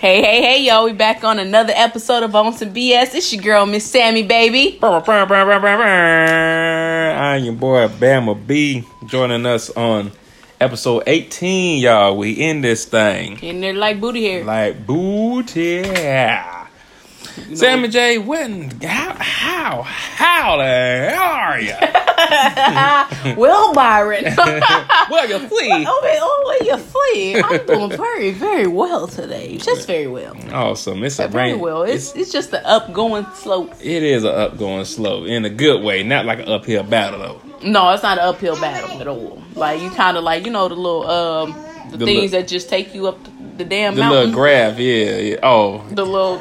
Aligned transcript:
Hey, 0.00 0.22
hey, 0.22 0.40
hey, 0.40 0.62
yo, 0.64 0.84
we 0.84 0.92
back 0.92 1.24
on 1.24 1.40
another 1.40 1.72
episode 1.74 2.22
of 2.22 2.32
On 2.36 2.52
Some 2.52 2.72
BS. 2.72 3.16
It's 3.16 3.32
your 3.32 3.42
girl, 3.42 3.66
Miss 3.66 3.84
Sammy, 3.84 4.22
baby. 4.22 4.78
I'm 7.18 7.42
your 7.42 7.54
boy 7.54 7.88
Bama 7.88 8.46
B 8.46 8.84
joining 9.06 9.44
us 9.44 9.70
on 9.70 10.12
episode 10.60 11.02
18, 11.08 11.80
y'all. 11.80 12.16
We 12.16 12.30
in 12.30 12.60
this 12.60 12.84
thing. 12.84 13.40
In 13.40 13.60
there 13.60 13.74
like 13.74 14.00
booty 14.00 14.24
hair. 14.24 14.44
Like 14.44 14.86
booty. 14.86 15.82
Sammy 17.54 17.88
J, 17.88 18.18
when, 18.18 18.70
how, 18.80 19.14
how, 19.18 19.82
how 19.82 20.56
the 20.58 20.64
hell 20.64 21.22
are 21.22 21.60
you? 21.60 21.72
well, 23.36 23.72
Byron. 23.74 24.24
well, 24.36 25.28
you 25.28 25.38
flee. 25.48 25.84
oh, 25.86 26.00
wait, 26.02 26.18
oh, 26.20 26.56
wait, 26.60 26.68
you 26.68 26.76
flee. 26.76 27.40
I'm 27.40 27.66
doing 27.66 27.90
very, 27.96 28.32
very 28.32 28.66
well 28.66 29.06
today. 29.06 29.56
Just 29.58 29.86
very 29.86 30.06
well. 30.06 30.36
Awesome. 30.52 31.02
It's 31.04 31.18
a 31.18 31.28
Very 31.28 31.52
rain. 31.52 31.60
well. 31.60 31.82
It's, 31.82 32.14
it's 32.16 32.32
just 32.32 32.50
the 32.50 32.58
upgoing 32.58 33.32
slope. 33.34 33.72
It 33.80 34.02
is 34.02 34.24
an 34.24 34.32
upgoing 34.32 34.84
slope 34.86 35.26
in 35.26 35.44
a 35.44 35.50
good 35.50 35.82
way, 35.82 36.02
not 36.02 36.26
like 36.26 36.40
an 36.40 36.48
uphill 36.48 36.82
battle 36.82 37.20
though. 37.20 37.40
No, 37.68 37.90
it's 37.90 38.02
not 38.02 38.18
an 38.18 38.24
uphill 38.24 38.56
battle 38.60 39.00
at 39.00 39.06
all. 39.08 39.42
Like, 39.54 39.80
you 39.80 39.90
kind 39.90 40.16
of 40.16 40.22
like, 40.24 40.44
you 40.44 40.52
know, 40.52 40.68
the 40.68 40.74
little, 40.76 41.08
um, 41.08 41.52
the, 41.90 41.96
The 41.98 42.04
things 42.06 42.32
li- 42.32 42.38
that 42.38 42.48
just 42.48 42.68
take 42.68 42.94
you 42.94 43.06
up 43.06 43.22
the, 43.24 43.30
the 43.58 43.64
damn 43.64 43.94
The 43.94 44.00
mountain. 44.02 44.18
The 44.18 44.26
little 44.26 44.34
graph, 44.34 44.78
yeah, 44.78 45.16
yeah. 45.18 45.36
Oh, 45.42 45.84
the 45.90 46.04
little, 46.04 46.38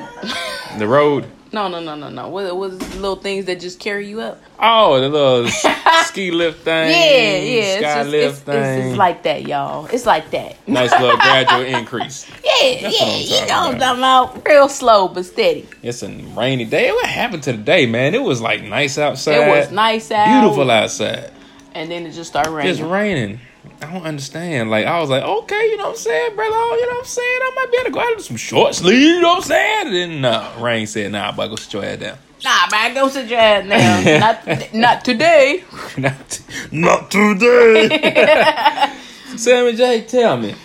the 0.77 0.87
road. 0.87 1.25
no, 1.51 1.67
no, 1.67 1.79
no, 1.79 1.95
no, 1.95 2.09
no. 2.09 2.29
What 2.29 2.55
was 2.55 2.77
the 2.77 2.95
little 2.95 3.15
things 3.15 3.45
that 3.45 3.59
just 3.59 3.79
carry 3.79 4.07
you 4.07 4.21
up? 4.21 4.41
Oh, 4.59 4.99
the 4.99 5.09
little 5.09 5.47
ski 6.03 6.31
lift 6.31 6.63
thing. 6.63 6.89
Yeah, 6.89 6.95
yeah. 6.95 7.61
It's 7.63 7.79
Sky 7.79 7.95
just 7.95 8.09
lift 8.09 8.27
it's, 8.35 8.39
thing. 8.41 8.63
it's, 8.79 8.85
it's 8.87 8.97
like 8.97 9.23
that, 9.23 9.47
y'all. 9.47 9.85
It's 9.87 10.05
like 10.05 10.31
that. 10.31 10.55
nice 10.67 10.91
little 10.91 11.17
gradual 11.17 11.61
increase. 11.61 12.25
Yeah, 12.43 12.81
That's 12.81 12.99
yeah. 12.99 13.41
You 13.41 13.47
know 13.47 13.67
what 13.67 13.73
I'm 13.75 13.79
talking 13.79 13.99
about. 13.99 14.47
Real 14.47 14.67
slow 14.69 15.07
but 15.09 15.25
steady. 15.25 15.67
It's 15.83 16.01
a 16.01 16.07
rainy 16.09 16.65
day. 16.65 16.91
What 16.91 17.05
happened 17.05 17.43
to 17.43 17.51
the 17.51 17.57
day, 17.59 17.85
man? 17.85 18.15
It 18.15 18.21
was 18.23 18.41
like 18.41 18.63
nice 18.63 18.97
outside. 18.97 19.35
It 19.35 19.47
was 19.49 19.69
nice 19.71 20.09
out. 20.09 20.41
Beautiful 20.41 20.71
outside. 20.71 21.31
And 21.75 21.91
then 21.91 22.07
it 22.07 22.13
just 22.13 22.31
started 22.31 22.49
raining. 22.51 22.71
It's 22.71 22.81
raining. 22.81 23.39
I 23.81 23.91
don't 23.91 24.03
understand. 24.03 24.69
Like 24.69 24.85
I 24.85 24.99
was 24.99 25.09
like, 25.09 25.23
okay, 25.23 25.69
you 25.69 25.77
know 25.77 25.85
what 25.85 25.89
I'm 25.91 25.97
saying, 25.97 26.35
brother. 26.35 26.51
Oh, 26.53 26.77
you 26.79 26.87
know 26.87 26.93
what 26.93 26.99
I'm 26.99 27.05
saying? 27.05 27.39
I 27.41 27.51
might 27.55 27.71
be 27.71 27.77
able 27.77 27.85
to 27.85 27.91
go 27.91 27.99
out 27.99 28.13
in 28.13 28.19
some 28.19 28.37
short 28.37 28.75
sleeves. 28.75 29.01
You 29.01 29.21
know 29.21 29.29
what 29.29 29.37
I'm 29.37 29.43
saying? 29.43 29.87
And 29.95 30.23
then 30.23 30.61
rain 30.61 30.87
said, 30.87 31.11
nah, 31.11 31.31
but 31.31 31.47
go 31.47 31.55
sit 31.55 31.73
your 31.73 31.83
head 31.83 31.99
down. 31.99 32.17
Nah, 32.43 32.67
man, 32.71 32.93
go 32.93 33.09
sit 33.09 33.29
your 33.29 33.39
ass 33.39 33.67
down. 33.67 34.19
not, 34.47 34.73
not 34.73 35.05
today. 35.05 35.63
not, 35.97 36.41
not 36.71 37.11
today. 37.11 38.93
Sammy 39.35 39.75
J, 39.75 40.01
tell 40.01 40.37
me, 40.37 40.55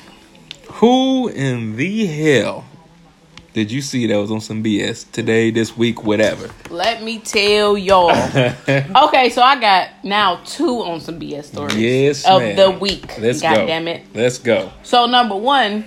who 0.74 1.28
in 1.28 1.76
the 1.76 2.06
hell 2.06 2.64
did 3.52 3.70
you 3.70 3.82
see 3.82 4.06
that 4.06 4.16
was 4.16 4.30
on 4.30 4.40
some 4.40 4.62
BS 4.64 5.10
today, 5.12 5.50
this 5.50 5.76
week, 5.76 6.04
whatever? 6.04 6.48
Let 6.70 7.02
me 7.02 7.18
tell 7.18 7.76
y'all. 7.76 8.10
Okay, 8.96 9.28
so 9.30 9.42
I 9.42 9.60
got 9.60 9.88
now 10.04 10.40
two 10.44 10.80
on 10.82 11.00
some 11.00 11.20
BS 11.20 11.44
stories. 11.46 11.76
Yes, 11.76 12.26
Of 12.26 12.40
ma'am. 12.40 12.56
the 12.56 12.70
week. 12.70 13.18
Let's 13.18 13.42
God 13.42 13.54
go. 13.54 13.66
damn 13.66 13.88
it. 13.88 14.04
Let's 14.14 14.38
go. 14.38 14.72
So 14.82 15.06
number 15.06 15.36
one, 15.36 15.84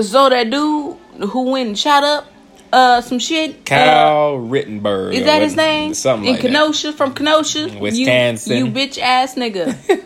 so 0.00 0.28
that 0.28 0.50
dude 0.50 0.96
who 1.30 1.50
went 1.50 1.68
and 1.68 1.78
shot 1.78 2.02
up 2.04 2.26
uh 2.72 3.00
some 3.00 3.18
shit. 3.18 3.50
uh, 3.50 3.62
Kyle 3.64 4.34
Rittenberg. 4.36 5.14
Is 5.14 5.24
that 5.24 5.42
his 5.42 5.54
name? 5.56 5.94
Something 5.94 6.26
In 6.28 6.32
like 6.34 6.42
that. 6.42 6.48
Kenosha, 6.48 6.92
from 6.92 7.14
Kenosha, 7.14 7.70
You- 7.70 7.78
Wisconsin. 7.78 8.56
You, 8.58 8.66
bitch 8.66 8.98
ass 8.98 9.34
nigga. 9.36 9.76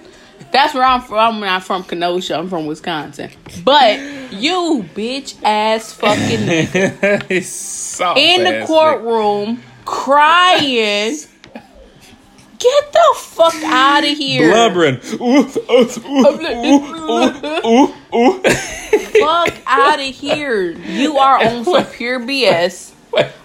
That's 0.51 0.75
where 0.75 0.85
I'm 0.85 1.03
from. 1.03 1.37
I'm 1.37 1.41
not 1.41 1.65
from 1.65 1.85
Kenosha. 1.85 2.37
I'm 2.39 2.49
from 2.49 2.67
Wisconsin. 2.67 3.31
But 3.65 3.99
you 4.33 4.85
bitch 4.95 5.37
ass 5.43 5.93
fucking 5.93 6.41
nigga 6.41 7.23
He's 7.29 8.01
in 8.17 8.45
the 8.45 8.65
courtroom 8.67 9.63
crying. 9.85 11.17
Get 12.59 12.93
the 12.93 13.15
fuck 13.17 13.55
out 13.65 14.03
of 14.03 14.17
here. 14.17 14.51
Blubbering. 14.51 14.99
Fuck 19.21 19.55
out 19.67 20.01
of 20.01 20.15
here. 20.15 20.73
You 20.73 21.19
are 21.19 21.45
on 21.45 21.65
some 21.65 21.87
pure 21.87 22.19
BS. 22.19 22.95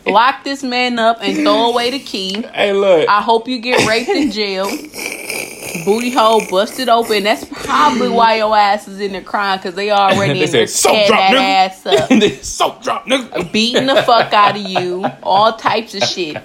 Lock 0.07 0.43
this 0.43 0.63
man 0.63 0.97
up 0.97 1.19
and 1.21 1.37
throw 1.37 1.71
away 1.71 1.91
the 1.91 1.99
key. 1.99 2.41
Hey, 2.41 2.73
look. 2.73 3.07
I 3.07 3.21
hope 3.21 3.47
you 3.47 3.59
get 3.59 3.87
raped 3.87 4.09
in 4.09 4.31
jail. 4.31 4.65
Booty 5.85 6.09
hole 6.11 6.41
busted 6.49 6.89
open. 6.89 7.23
That's 7.23 7.45
probably 7.45 8.09
why 8.09 8.37
your 8.37 8.55
ass 8.55 8.87
is 8.87 8.99
in 8.99 9.11
there 9.13 9.21
crying 9.21 9.59
because 9.59 9.75
they 9.75 9.91
already 9.91 10.33
They 10.39 10.45
in 10.45 10.51
there 10.51 10.67
"Soap 10.67 11.07
drop, 11.07 11.19
that 11.19 11.71
ass 11.71 11.85
up. 11.85 12.09
Soap 12.43 12.83
drop, 12.83 13.05
nigga. 13.05 13.51
beating 13.51 13.85
the 13.87 14.01
fuck 14.03 14.33
out 14.33 14.55
of 14.55 14.61
you, 14.61 15.05
all 15.21 15.53
types 15.53 15.95
of 15.95 16.03
shit. 16.03 16.37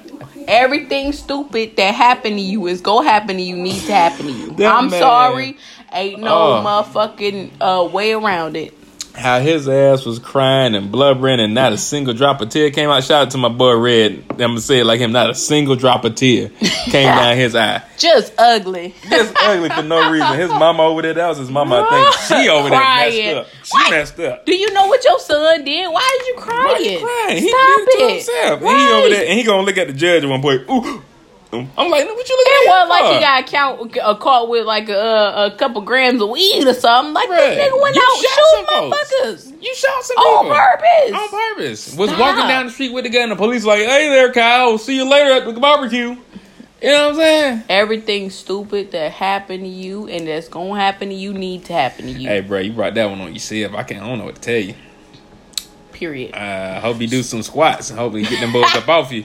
Everything 0.47 1.13
stupid 1.13 1.77
that 1.77 1.95
happened 1.95 2.37
to 2.39 2.43
you 2.43 2.67
is 2.69 2.81
gonna 2.81 3.09
happen 3.09 3.37
to 3.37 3.43
you. 3.43 3.57
Needs 3.57 3.85
to 3.87 3.93
happen 3.93 4.27
to 4.27 4.33
you. 4.33 4.51
That 4.53 4.75
I'm 4.75 4.89
man- 4.91 5.01
sorry. 5.01 5.59
Ain't 5.93 6.21
no 6.21 6.59
Oh. 6.59 6.63
motherfucking 6.65 7.51
uh, 7.61 7.89
way 7.89 8.13
around 8.13 8.57
it. 8.57 8.75
How 9.19 9.41
his 9.41 9.69
ass 9.69 10.07
was 10.07 10.19
crying 10.19 10.75
and 10.75 10.91
blubbering 10.93 11.41
and 11.41 11.53
not 11.53 11.73
a 11.73 11.77
single 11.79 12.15
drop 12.15 12.41
of 12.41 12.49
tear 12.51 12.71
came 12.71 12.89
out. 12.89 13.03
Shout 13.05 13.23
out 13.27 13.31
to 13.33 13.39
my 13.39 13.49
boy 13.49 13.77
Red. 13.77 14.25
I'm 14.31 14.37
gonna 14.37 14.61
say 14.61 14.79
it 14.81 14.85
like 14.85 15.01
him. 15.01 15.13
Not 15.13 15.29
a 15.31 15.35
single 15.35 15.75
drop 15.77 16.05
of 16.05 16.15
tear 16.15 16.51
came 16.87 17.09
down 17.15 17.37
his 17.37 17.55
eye. 17.57 17.83
Just 17.99 18.33
ugly. 18.39 18.95
Just 19.11 19.35
ugly 19.37 19.69
for 19.71 19.83
no 19.83 20.11
reason. 20.11 20.39
His 20.39 20.51
mama 20.51 20.85
over 20.85 21.03
there. 21.03 21.15
That 21.15 21.29
was 21.29 21.39
his 21.39 21.51
mama. 21.51 21.87
I 21.91 22.13
think 22.29 22.43
she 22.43 22.49
over 22.49 22.69
there 22.71 22.79
Crying. 22.79 23.35
messed 23.35 23.37
up. 23.37 23.47
She 23.65 23.91
messed 23.91 24.21
up. 24.21 24.47
Do 24.47 24.55
you 24.57 24.73
know 24.73 24.87
what 24.87 25.05
your 25.05 25.19
son 25.19 25.65
did? 25.65 25.89
Why 25.93 26.19
did 26.19 26.27
you 26.29 26.35
crying? 26.37 26.67
Why 26.67 26.79
you 26.79 26.99
crying? 27.01 27.43
He 27.43 27.49
Stop 27.49 27.77
did 27.77 27.89
it 27.89 27.99
to 27.99 28.05
it. 28.05 28.13
himself. 28.13 28.63
And 28.63 28.79
he 28.79 28.89
over 28.93 29.09
there, 29.11 29.29
and 29.29 29.39
he 29.39 29.45
gonna 29.45 29.63
look 29.63 29.77
at 29.79 29.89
the 29.89 29.93
judge 29.95 30.23
at 30.23 30.29
one 30.31 30.41
point. 30.43 30.63
Ooh, 30.71 31.03
I'm 31.51 31.91
like, 31.91 32.05
what 32.05 32.29
you 32.29 32.37
looking 32.37 32.53
at? 32.53 32.63
It 32.63 32.69
wasn't 32.69 32.91
like 32.91 33.15
he 33.15 33.21
got 33.21 33.47
count, 33.47 33.97
uh, 33.97 34.15
caught 34.17 34.49
with 34.51 34.67
like 34.67 34.89
a, 34.91 35.53
a 35.53 35.57
couple 35.57 35.81
grams 35.81 36.21
of 36.21 36.29
weed 36.29 36.67
or 36.67 36.75
something. 36.75 37.15
Like 37.15 37.29
Bruh, 37.29 37.37
this 37.37 37.69
nigga 37.73 37.83
went 37.83 37.97
you 37.97 38.03
out 38.03 38.17
shooting 38.19 38.67
folks. 38.67 39.13
motherfuckers 39.15 39.63
You 39.63 39.75
shot 39.75 40.05
some 40.05 40.17
on 40.19 40.45
people. 40.45 40.57
purpose. 40.57 41.13
On 41.13 41.29
purpose. 41.31 41.97
Was 41.97 42.11
walking 42.19 42.49
down 42.49 42.67
the 42.67 42.73
street 42.73 42.93
with 42.93 43.05
the 43.05 43.11
gun. 43.11 43.31
The 43.31 43.37
police 43.37 43.65
like, 43.65 43.81
hey 43.81 44.09
there, 44.11 44.31
Kyle. 44.33 44.77
See 44.77 44.97
you 44.97 45.09
later 45.09 45.33
at 45.33 45.55
the 45.55 45.59
barbecue. 45.59 46.17
You 46.81 46.89
know 46.91 47.07
what 47.07 47.15
I'm 47.15 47.17
saying? 47.17 47.63
Everything 47.71 48.31
stupid 48.31 48.93
that 48.93 49.11
happened 49.13 49.65
to 49.65 49.69
you 49.69 50.07
and 50.07 50.29
that's 50.29 50.49
gonna 50.49 50.79
happen 50.79 51.09
to 51.09 51.15
you 51.15 51.33
need 51.33 51.65
to 51.65 51.73
happen 51.73 52.05
to 52.07 52.13
you. 52.13 52.29
Hey, 52.29 52.41
bro, 52.41 52.61
you 52.61 52.73
brought 52.73 52.95
that 52.95 53.09
one 53.09 53.21
on 53.21 53.33
yourself. 53.33 53.75
I 53.75 53.83
can't. 53.85 54.03
I 54.05 54.07
don't 54.07 54.19
know 54.19 54.27
what 54.27 54.37
to 54.37 54.41
tell 54.41 54.61
you. 54.61 54.75
Period. 55.93 56.35
I 56.35 56.77
uh, 56.77 56.81
hope 56.81 57.01
you 57.01 57.09
do 57.09 57.23
some 57.25 57.43
squats. 57.43 57.91
and 57.91 57.99
Hopefully, 57.99 58.23
get 58.23 58.41
them 58.41 58.53
boys 58.53 58.73
up 58.77 58.89
off 58.89 59.11
you. 59.11 59.25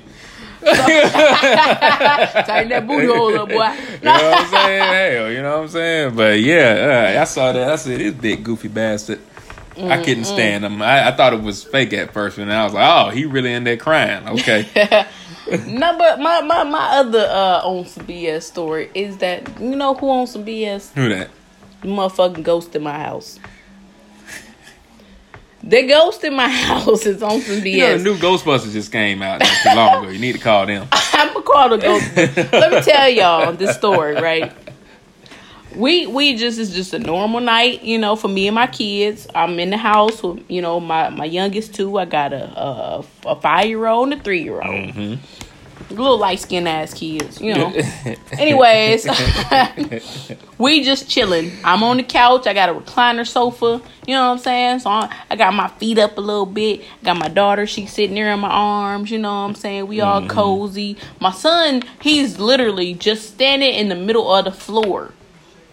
Tighten 2.46 2.70
that 2.70 2.86
booty 2.88 3.08
hole 3.08 3.38
up, 3.38 3.50
boy. 3.50 3.54
You 3.54 4.06
know 4.06 4.14
what 4.14 4.40
I'm 4.40 4.48
saying? 4.50 4.84
Hell, 4.84 5.32
you 5.32 5.42
know 5.42 5.58
what 5.58 5.64
I'm 5.64 5.70
saying? 5.70 6.16
But 6.16 6.40
yeah, 6.40 7.14
uh, 7.18 7.22
I 7.22 7.24
saw 7.26 7.52
that. 7.52 7.70
I 7.70 7.76
said, 7.76 8.00
this 8.00 8.14
big 8.14 8.44
goofy 8.44 8.68
bastard. 8.68 9.20
I 9.76 10.04
couldn't 10.04 10.26
stand 10.26 10.64
him. 10.66 10.82
I, 10.84 11.08
I 11.08 11.12
thought 11.12 11.34
it 11.34 11.42
was 11.42 11.64
fake 11.64 11.94
at 11.94 12.14
first, 12.14 12.38
and 12.38 12.52
I 12.54 12.64
was 12.64 12.74
like, 12.74 12.88
"Oh, 12.88 13.10
he 13.10 13.26
really 13.26 13.52
in 13.54 13.64
there 13.64 13.78
crying." 13.78 14.28
Okay, 14.28 14.68
No, 15.68 15.98
but 15.98 16.20
my, 16.20 16.42
my, 16.42 16.64
my 16.64 16.98
other 17.00 17.28
uh, 17.30 17.62
on 17.68 17.86
some 17.86 18.06
BS 18.06 18.44
story 18.44 18.90
is 18.94 19.18
that 19.18 19.60
you 19.60 19.76
know 19.76 19.94
who 19.94 20.10
on 20.10 20.28
some 20.28 20.46
BS? 20.46 20.94
who 20.94 21.10
that? 21.10 21.30
The 21.82 21.88
motherfucking 21.90 22.44
ghost 22.44 22.76
in 22.76 22.84
my 22.84 22.98
house. 22.98 23.40
The 25.64 25.84
ghost 25.84 26.24
in 26.24 26.36
my 26.36 26.50
house 26.50 27.06
is 27.06 27.24
on 27.24 27.40
some 27.42 27.62
BS. 27.62 27.72
You 27.72 27.80
know, 27.80 27.98
the 27.98 28.04
new 28.04 28.16
Ghostbusters 28.16 28.74
just 28.74 28.92
came 28.92 29.22
out 29.22 29.40
not 29.40 29.50
too 29.64 29.76
long 29.76 30.04
ago. 30.04 30.12
You 30.12 30.20
need 30.20 30.34
to 30.34 30.40
call 30.40 30.66
them. 30.66 30.88
I'm 30.92 31.34
gonna 31.34 31.46
call 31.46 31.70
the 31.70 31.78
ghost. 31.78 32.52
Let 32.52 32.72
me 32.72 32.82
tell 32.82 33.10
y'all 33.10 33.54
this 33.54 33.76
story, 33.78 34.16
right? 34.16 34.52
We 35.76 36.06
we 36.06 36.36
just 36.36 36.60
it's 36.60 36.72
just 36.72 36.94
a 36.94 37.00
normal 37.00 37.40
night, 37.40 37.82
you 37.82 37.98
know, 37.98 38.16
for 38.16 38.28
me 38.28 38.48
and 38.48 38.56
my 38.56 38.68
kids. 38.68 39.26
I'm 39.34 39.58
in 39.58 39.70
the 39.70 39.78
house 39.78 40.22
with 40.22 40.44
you 40.50 40.62
know 40.62 40.80
my 40.80 41.10
my 41.10 41.26
youngest 41.26 41.74
two. 41.74 41.98
I 41.98 42.06
got 42.06 42.34
a 42.34 42.44
a, 42.44 43.06
a 43.26 43.36
five 43.38 43.66
year 43.66 43.88
old 43.88 44.12
and 44.12 44.20
a 44.20 44.24
three 44.24 44.44
year 44.44 44.62
old. 44.62 44.66
Mm-hmm. 44.66 45.16
Little 45.94 46.18
light 46.18 46.40
skinned 46.40 46.68
ass 46.68 46.94
kids, 46.94 47.40
you 47.40 47.54
know. 47.54 47.72
Anyways, 48.32 49.08
we 50.58 50.84
just 50.84 51.08
chilling. 51.10 51.52
I'm 51.64 51.84
on 51.84 51.98
the 51.98 52.04
couch. 52.04 52.48
I 52.48 52.54
got 52.54 52.70
a 52.70 52.74
recliner 52.74 53.28
sofa. 53.28 53.82
You 54.08 54.16
know 54.16 54.30
what 54.30 54.32
I'm 54.34 54.38
saying? 54.40 54.80
So 54.80 54.90
I, 54.90 55.16
I 55.30 55.36
got 55.36 55.54
my 55.54 55.68
feet 55.68 56.00
up 56.00 56.18
a 56.18 56.22
little 56.22 56.48
bit. 56.48 56.84
Got 57.04 57.18
my 57.18 57.28
daughter. 57.28 57.68
She's 57.68 57.94
sitting 57.94 58.16
there 58.16 58.34
in 58.34 58.40
my 58.40 58.50
arms. 58.50 59.12
You 59.12 59.20
know 59.20 59.30
what 59.32 59.50
I'm 59.50 59.56
saying? 59.56 59.88
We 59.88 60.02
all 60.02 60.22
mm-hmm. 60.22 60.30
cozy. 60.30 60.98
My 61.20 61.32
son, 61.32 61.84
he's 62.02 62.40
literally 62.40 62.96
just 62.96 63.34
standing 63.34 63.74
in 63.74 63.90
the 63.90 63.96
middle 63.96 64.34
of 64.34 64.46
the 64.46 64.52
floor, 64.52 65.14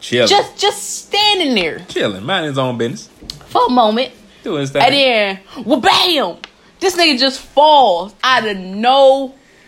chilling, 0.01 0.29
just 0.29 0.59
just 0.59 1.07
standing 1.07 1.55
there 1.55 1.81
chilling, 1.89 2.25
mind 2.25 2.47
his 2.47 2.59
own 2.59 2.77
business, 2.77 3.09
for 3.47 3.67
a 3.67 3.71
moment. 3.71 4.13
doing 4.43 4.67
thing. 4.67 4.83
And 4.83 4.95
then, 4.95 5.65
well, 5.65 5.81
bam! 5.81 6.37
This 6.81 6.97
nigga 6.97 7.19
just 7.19 7.41
falls 7.41 8.15
out 8.23 8.47
of 8.47 8.57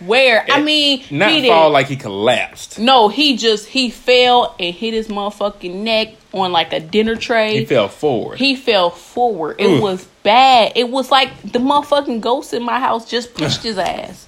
Where 0.07 0.45
I 0.51 0.61
mean, 0.63 1.05
Not 1.11 1.31
he 1.33 1.47
fall 1.49 1.65
didn't. 1.65 1.73
like 1.73 1.87
he 1.87 1.97
collapsed. 1.97 2.79
no, 2.79 3.09
he 3.09 3.37
just 3.37 3.67
he 3.69 3.91
fell 3.91 4.55
and 4.59 4.75
hit 4.75 4.95
his 4.95 5.09
motherfucking 5.09 5.75
neck 5.75 6.15
on 6.33 6.53
like 6.53 6.73
a 6.73 6.81
dinner 6.81 7.17
tray. 7.17 7.59
He 7.59 7.65
fell 7.65 7.89
forward. 7.89 8.39
He 8.39 8.57
fell 8.57 8.91
forward. 8.91 9.57
It 9.61 9.67
Oof. 9.69 9.83
was 9.83 10.05
bad. 10.23 10.73
It 10.77 10.89
was 10.89 11.11
like 11.11 11.31
the 11.43 11.59
motherfucking 11.59 12.21
ghost 12.21 12.53
in 12.55 12.63
my 12.63 12.79
house 12.81 13.09
just 13.11 13.35
pushed 13.37 13.63
his 13.63 13.79
ass. 13.79 14.27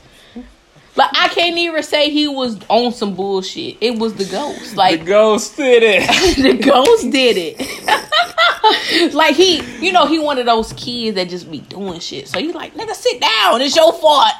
Like 0.96 1.10
I 1.12 1.26
can't 1.28 1.56
even 1.58 1.82
say 1.82 2.10
he 2.10 2.28
was 2.28 2.56
on 2.68 2.92
some 2.92 3.16
bullshit. 3.16 3.78
It 3.80 3.98
was 3.98 4.14
the 4.14 4.26
ghost. 4.26 4.76
Like 4.76 5.00
the 5.04 5.06
ghost 5.06 5.56
did 5.56 5.82
it. 5.84 6.36
the 6.36 6.62
ghost 6.62 7.10
did 7.10 7.36
it. 7.36 9.12
like 9.14 9.34
he, 9.34 9.60
you 9.84 9.90
know, 9.92 10.06
he 10.06 10.18
one 10.20 10.38
of 10.38 10.46
those 10.46 10.72
kids 10.74 11.16
that 11.16 11.28
just 11.28 11.50
be 11.50 11.58
doing 11.60 11.98
shit. 12.00 12.28
So 12.28 12.38
you 12.38 12.52
like, 12.52 12.74
nigga, 12.74 12.94
sit 12.94 13.20
down. 13.20 13.60
It's 13.60 13.74
your 13.74 13.92
fault. 13.92 14.34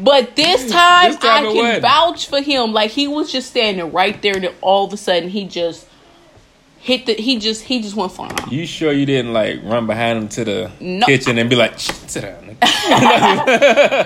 But 0.00 0.36
this 0.36 0.70
time, 0.70 1.10
This 1.12 1.20
time 1.20 1.46
I 1.48 1.52
can 1.52 1.82
vouch 1.82 2.26
for 2.28 2.40
him. 2.40 2.72
Like 2.72 2.90
he 2.90 3.08
was 3.08 3.30
just 3.30 3.50
standing 3.50 3.92
right 3.92 4.20
there, 4.22 4.34
and 4.34 4.44
then 4.44 4.54
all 4.60 4.86
of 4.86 4.92
a 4.92 4.96
sudden 4.96 5.28
he 5.28 5.44
just 5.44 5.86
hit 6.78 7.06
the. 7.06 7.14
He 7.14 7.38
just 7.38 7.62
he 7.64 7.80
just 7.82 7.94
went 7.94 8.12
flying. 8.12 8.36
You 8.50 8.66
sure 8.66 8.92
you 8.92 9.04
didn't 9.06 9.32
like 9.34 9.60
run 9.64 9.86
behind 9.86 10.18
him 10.18 10.28
to 10.30 10.44
the 10.44 10.70
No. 10.80 11.06
kitchen 11.06 11.36
and 11.38 11.50
be 11.50 11.56
like, 11.56 11.78
"Shh, 11.78 11.90
sit 12.06 12.22
down. 12.22 12.56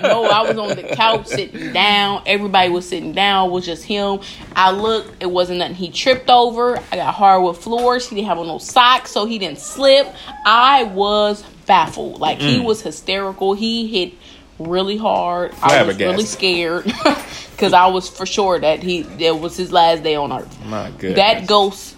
No, 0.02 0.24
I 0.24 0.42
was 0.46 0.56
on 0.58 0.76
the 0.76 0.82
couch 0.94 1.26
sitting 1.26 1.72
down. 1.72 2.22
Everybody 2.26 2.70
was 2.70 2.88
sitting 2.88 3.12
down. 3.12 3.48
It 3.48 3.52
was 3.52 3.64
just 3.66 3.84
him. 3.84 4.20
I 4.54 4.70
looked. 4.70 5.22
It 5.22 5.30
wasn't 5.30 5.58
nothing. 5.60 5.74
He 5.76 5.90
tripped 5.90 6.30
over. 6.30 6.78
I 6.92 6.96
got 6.96 7.14
hardwood 7.14 7.56
floors. 7.58 8.08
He 8.08 8.16
didn't 8.16 8.28
have 8.28 8.38
on 8.38 8.46
no 8.46 8.58
socks, 8.58 9.10
so 9.12 9.24
he 9.26 9.38
didn't 9.38 9.58
slip. 9.58 10.12
I 10.44 10.84
was 10.84 11.42
baffled. 11.66 12.20
Like 12.20 12.38
he 12.38 12.58
Mm. 12.58 12.64
was 12.64 12.82
hysterical. 12.82 13.54
He 13.54 13.86
hit 13.88 14.14
really 14.58 14.96
hard. 14.96 15.52
I 15.62 15.82
was 15.82 15.98
really 15.98 16.24
scared 16.24 16.84
because 17.52 17.72
I 17.72 17.86
was 17.86 18.08
for 18.08 18.26
sure 18.26 18.58
that 18.58 18.82
he 18.82 19.02
that 19.02 19.38
was 19.38 19.56
his 19.56 19.72
last 19.72 20.02
day 20.02 20.14
on 20.16 20.32
earth. 20.32 20.64
My 20.66 20.90
goodness. 20.92 21.16
That 21.16 21.46
ghost 21.46 21.96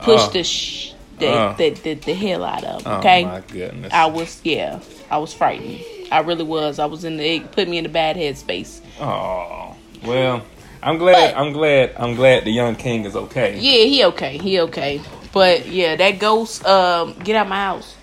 pushed 0.00 0.28
Oh. 0.28 0.32
the, 0.32 0.44
sh- 0.44 0.92
the, 1.18 1.26
Oh. 1.28 1.54
the, 1.56 1.70
the 1.70 1.94
the 1.94 2.14
hell 2.14 2.44
out 2.44 2.64
of 2.64 2.82
him. 2.82 2.92
Oh 2.92 2.98
Okay. 2.98 3.24
my 3.24 3.40
goodness. 3.40 3.92
I 3.92 4.06
was 4.06 4.40
yeah, 4.44 4.80
I 5.10 5.18
was 5.18 5.32
frightened. 5.32 5.80
I 6.12 6.20
really 6.20 6.44
was. 6.44 6.78
I 6.78 6.86
was 6.86 7.04
in 7.04 7.16
the 7.16 7.24
it 7.36 7.50
put 7.52 7.68
me 7.68 7.78
in 7.78 7.86
a 7.86 7.88
bad 7.88 8.16
headspace. 8.16 8.80
Oh 9.00 9.74
well, 10.04 10.44
I'm 10.82 10.98
glad. 10.98 11.34
But- 11.34 11.40
I'm 11.40 11.52
glad. 11.52 11.94
I'm 11.96 12.14
glad 12.14 12.44
the 12.44 12.50
young 12.52 12.76
king 12.76 13.04
is 13.06 13.16
okay. 13.16 13.58
Yeah, 13.58 13.84
he 13.86 14.04
okay. 14.04 14.36
He 14.38 14.60
okay. 14.60 15.00
But 15.32 15.66
yeah, 15.66 15.96
that 15.96 16.18
ghost, 16.18 16.64
um, 16.64 17.14
get 17.24 17.34
out 17.36 17.48
my 17.48 17.56
house. 17.56 17.95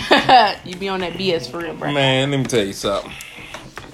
you 0.64 0.76
be 0.76 0.88
on 0.88 1.00
that 1.00 1.14
BS 1.14 1.50
for 1.50 1.58
real, 1.58 1.74
bro. 1.74 1.92
Man, 1.92 2.30
let 2.30 2.36
me 2.38 2.44
tell 2.44 2.64
you 2.64 2.72
something. 2.72 3.12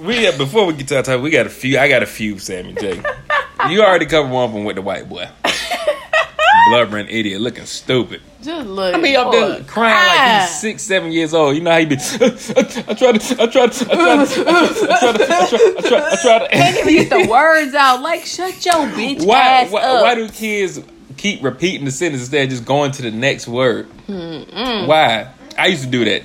We 0.01 0.27
uh, 0.27 0.37
before 0.37 0.67
we 0.67 0.73
get 0.75 0.89
to 0.89 0.95
that 0.95 1.05
time, 1.05 1.23
we 1.23 1.31
got 1.31 1.47
a 1.47 1.51
few. 1.51 1.79
I 1.79 1.89
got 1.89 2.03
a 2.03 2.07
few, 2.07 2.39
Sammy 2.39 2.75
J. 2.75 3.01
you 3.71 3.83
already 3.83 4.07
covered 4.07 4.31
one 4.31 4.45
of 4.45 4.53
them 4.53 4.65
with 4.65 4.77
the 4.77 4.83
white 4.83 5.09
boy, 5.09 5.29
blubbering 6.69 7.09
idiot, 7.09 7.41
looking 7.41 7.67
stupid. 7.67 8.21
Just 8.43 8.67
look. 8.67 8.95
I 8.95 8.99
mean, 8.99 9.15
up 9.17 9.31
there 9.31 9.59
boy. 9.59 9.65
crying 9.69 9.95
like 9.95 10.19
Ah. 10.19 10.39
he's 10.49 10.61
six, 10.61 10.83
seven 10.83 11.13
years 11.13 11.33
old. 11.35 11.55
You 11.55 11.63
know 11.63 11.71
how 11.71 11.79
he 11.79 11.85
be? 11.87 11.95
I 11.95 11.99
tried 11.99 12.29
to, 12.29 12.85
I 12.89 12.95
tried 12.95 13.21
to, 13.21 13.43
I 13.43 13.47
tried 13.47 13.73
to, 13.73 13.93
I 13.93 13.95
tried 13.95 14.27
to, 14.27 14.51
I 14.51 14.99
tried 14.99 15.17
to, 15.17 15.77
I 15.79 15.89
tried, 15.89 16.03
I 16.03 16.17
tried, 16.23 16.43
I 16.43 16.49
Can't 16.49 16.77
even 16.91 17.09
get 17.09 17.11
the 17.25 17.31
words 17.31 17.75
out. 17.75 18.03
Like, 18.03 18.25
shut 18.27 18.65
your 18.67 18.75
bitch 18.89 19.25
Why, 19.25 19.39
ass 19.41 19.71
why, 19.71 19.83
up. 19.83 20.03
why 20.03 20.15
do 20.17 20.29
kids 20.29 20.81
keep 21.17 21.45
repeating 21.45 21.85
the 21.85 21.93
sentence 21.93 22.23
instead 22.23 22.43
of 22.45 22.51
just 22.51 22.65
going 22.65 22.91
to 22.93 23.03
the 23.03 23.13
next 23.13 23.47
word? 23.47 23.87
Why? 24.09 25.33
I 25.63 25.67
used 25.67 25.85
to 25.85 25.89
do 25.89 26.05
that. 26.05 26.23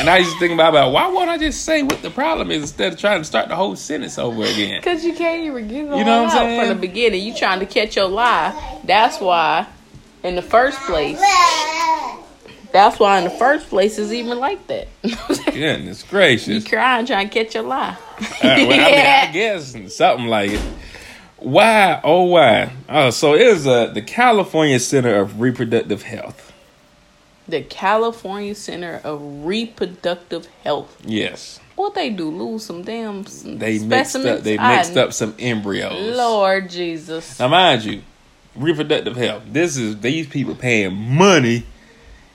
And 0.00 0.10
I 0.10 0.18
used 0.18 0.32
to 0.32 0.38
think 0.40 0.52
about, 0.52 0.70
about 0.70 0.90
why 0.92 1.06
won't 1.06 1.30
I 1.30 1.38
just 1.38 1.64
say 1.64 1.84
what 1.84 2.02
the 2.02 2.10
problem 2.10 2.50
is 2.50 2.62
instead 2.62 2.92
of 2.92 2.98
trying 2.98 3.20
to 3.20 3.24
start 3.24 3.48
the 3.48 3.54
whole 3.54 3.76
sentence 3.76 4.18
over 4.18 4.42
again? 4.42 4.82
Cause 4.82 5.04
you 5.04 5.14
can't 5.14 5.44
even 5.44 5.68
get 5.68 5.76
it 5.76 5.96
You 5.96 6.04
know 6.04 6.24
what 6.24 6.24
I'm 6.24 6.24
out 6.24 6.32
saying? 6.32 6.60
from 6.60 6.68
the 6.68 6.74
beginning. 6.74 7.22
You 7.24 7.32
trying 7.32 7.60
to 7.60 7.66
catch 7.66 7.94
your 7.94 8.08
lie. 8.08 8.80
That's 8.82 9.20
why, 9.20 9.68
in 10.24 10.34
the 10.34 10.42
first 10.42 10.80
place, 10.80 11.20
that's 12.72 12.98
why 12.98 13.18
in 13.18 13.24
the 13.24 13.30
first 13.30 13.68
place 13.68 13.98
is 13.98 14.12
even 14.12 14.38
like 14.38 14.66
that. 14.66 14.88
Goodness 15.52 16.02
gracious! 16.02 16.64
you 16.64 16.68
crying 16.68 17.06
trying 17.06 17.28
to 17.28 17.44
catch 17.44 17.54
your 17.54 17.64
lie. 17.64 17.96
Uh, 18.18 18.24
well, 18.42 18.52
I, 18.52 18.66
mean, 18.66 19.06
I 19.06 19.26
guess 19.32 19.94
something 19.94 20.26
like 20.26 20.50
it. 20.50 20.60
Why? 21.38 22.00
Oh, 22.02 22.24
why? 22.24 22.72
Oh, 22.88 23.10
so 23.10 23.34
it 23.34 23.52
was 23.52 23.66
uh, 23.66 23.86
the 23.86 24.02
California 24.02 24.80
Center 24.80 25.20
of 25.20 25.40
Reproductive 25.40 26.02
Health. 26.02 26.51
The 27.52 27.60
California 27.62 28.54
Center 28.54 29.00
of 29.04 29.20
Reproductive 29.44 30.46
Health. 30.64 30.96
Yes, 31.04 31.60
What 31.76 31.94
they 31.94 32.08
do? 32.10 32.30
Lose 32.30 32.64
some 32.64 32.82
damn 32.82 33.26
some 33.26 33.58
they 33.58 33.78
mixed 33.78 34.12
specimens? 34.12 34.38
up. 34.38 34.44
They 34.44 34.56
I- 34.58 34.76
mixed 34.76 34.96
up 34.96 35.12
some 35.12 35.34
embryos. 35.38 36.16
Lord 36.16 36.70
Jesus. 36.70 37.38
Now, 37.38 37.48
mind 37.48 37.84
you, 37.84 38.02
reproductive 38.56 39.16
health. 39.16 39.42
This 39.46 39.76
is 39.76 40.00
these 40.00 40.26
people 40.26 40.54
paying 40.54 40.94
money 40.96 41.64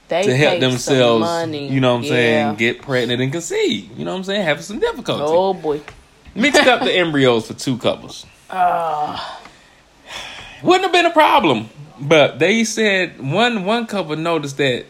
They 0.07 0.23
to 0.23 0.35
help 0.35 0.59
themselves. 0.59 1.21
money. 1.21 1.67
You 1.67 1.81
know 1.81 1.93
what 1.93 1.97
I'm 1.99 2.03
Yeah. 2.03 2.09
saying? 2.11 2.55
Get 2.57 2.81
pregnant 2.83 3.19
and 3.19 3.31
conceive. 3.31 3.89
You 3.97 4.05
know 4.05 4.11
what 4.11 4.17
I'm 4.19 4.23
saying? 4.23 4.43
Have 4.43 4.63
some 4.63 4.79
difficulty. 4.79 5.23
Oh 5.25 5.53
boy. 5.55 5.81
Mixed 6.35 6.61
up 6.67 6.81
the 6.81 6.93
embryos 6.95 7.47
for 7.47 7.53
two 7.55 7.77
couples. 7.77 8.25
Ah. 8.49 9.39
Wouldn't 10.63 10.83
have 10.83 10.91
been 10.93 11.05
a 11.05 11.11
problem, 11.13 11.69
but 11.99 12.39
they 12.39 12.63
said 12.63 13.19
one 13.21 13.65
one 13.65 13.85
couple 13.87 14.15
noticed 14.15 14.57
that 14.57 14.85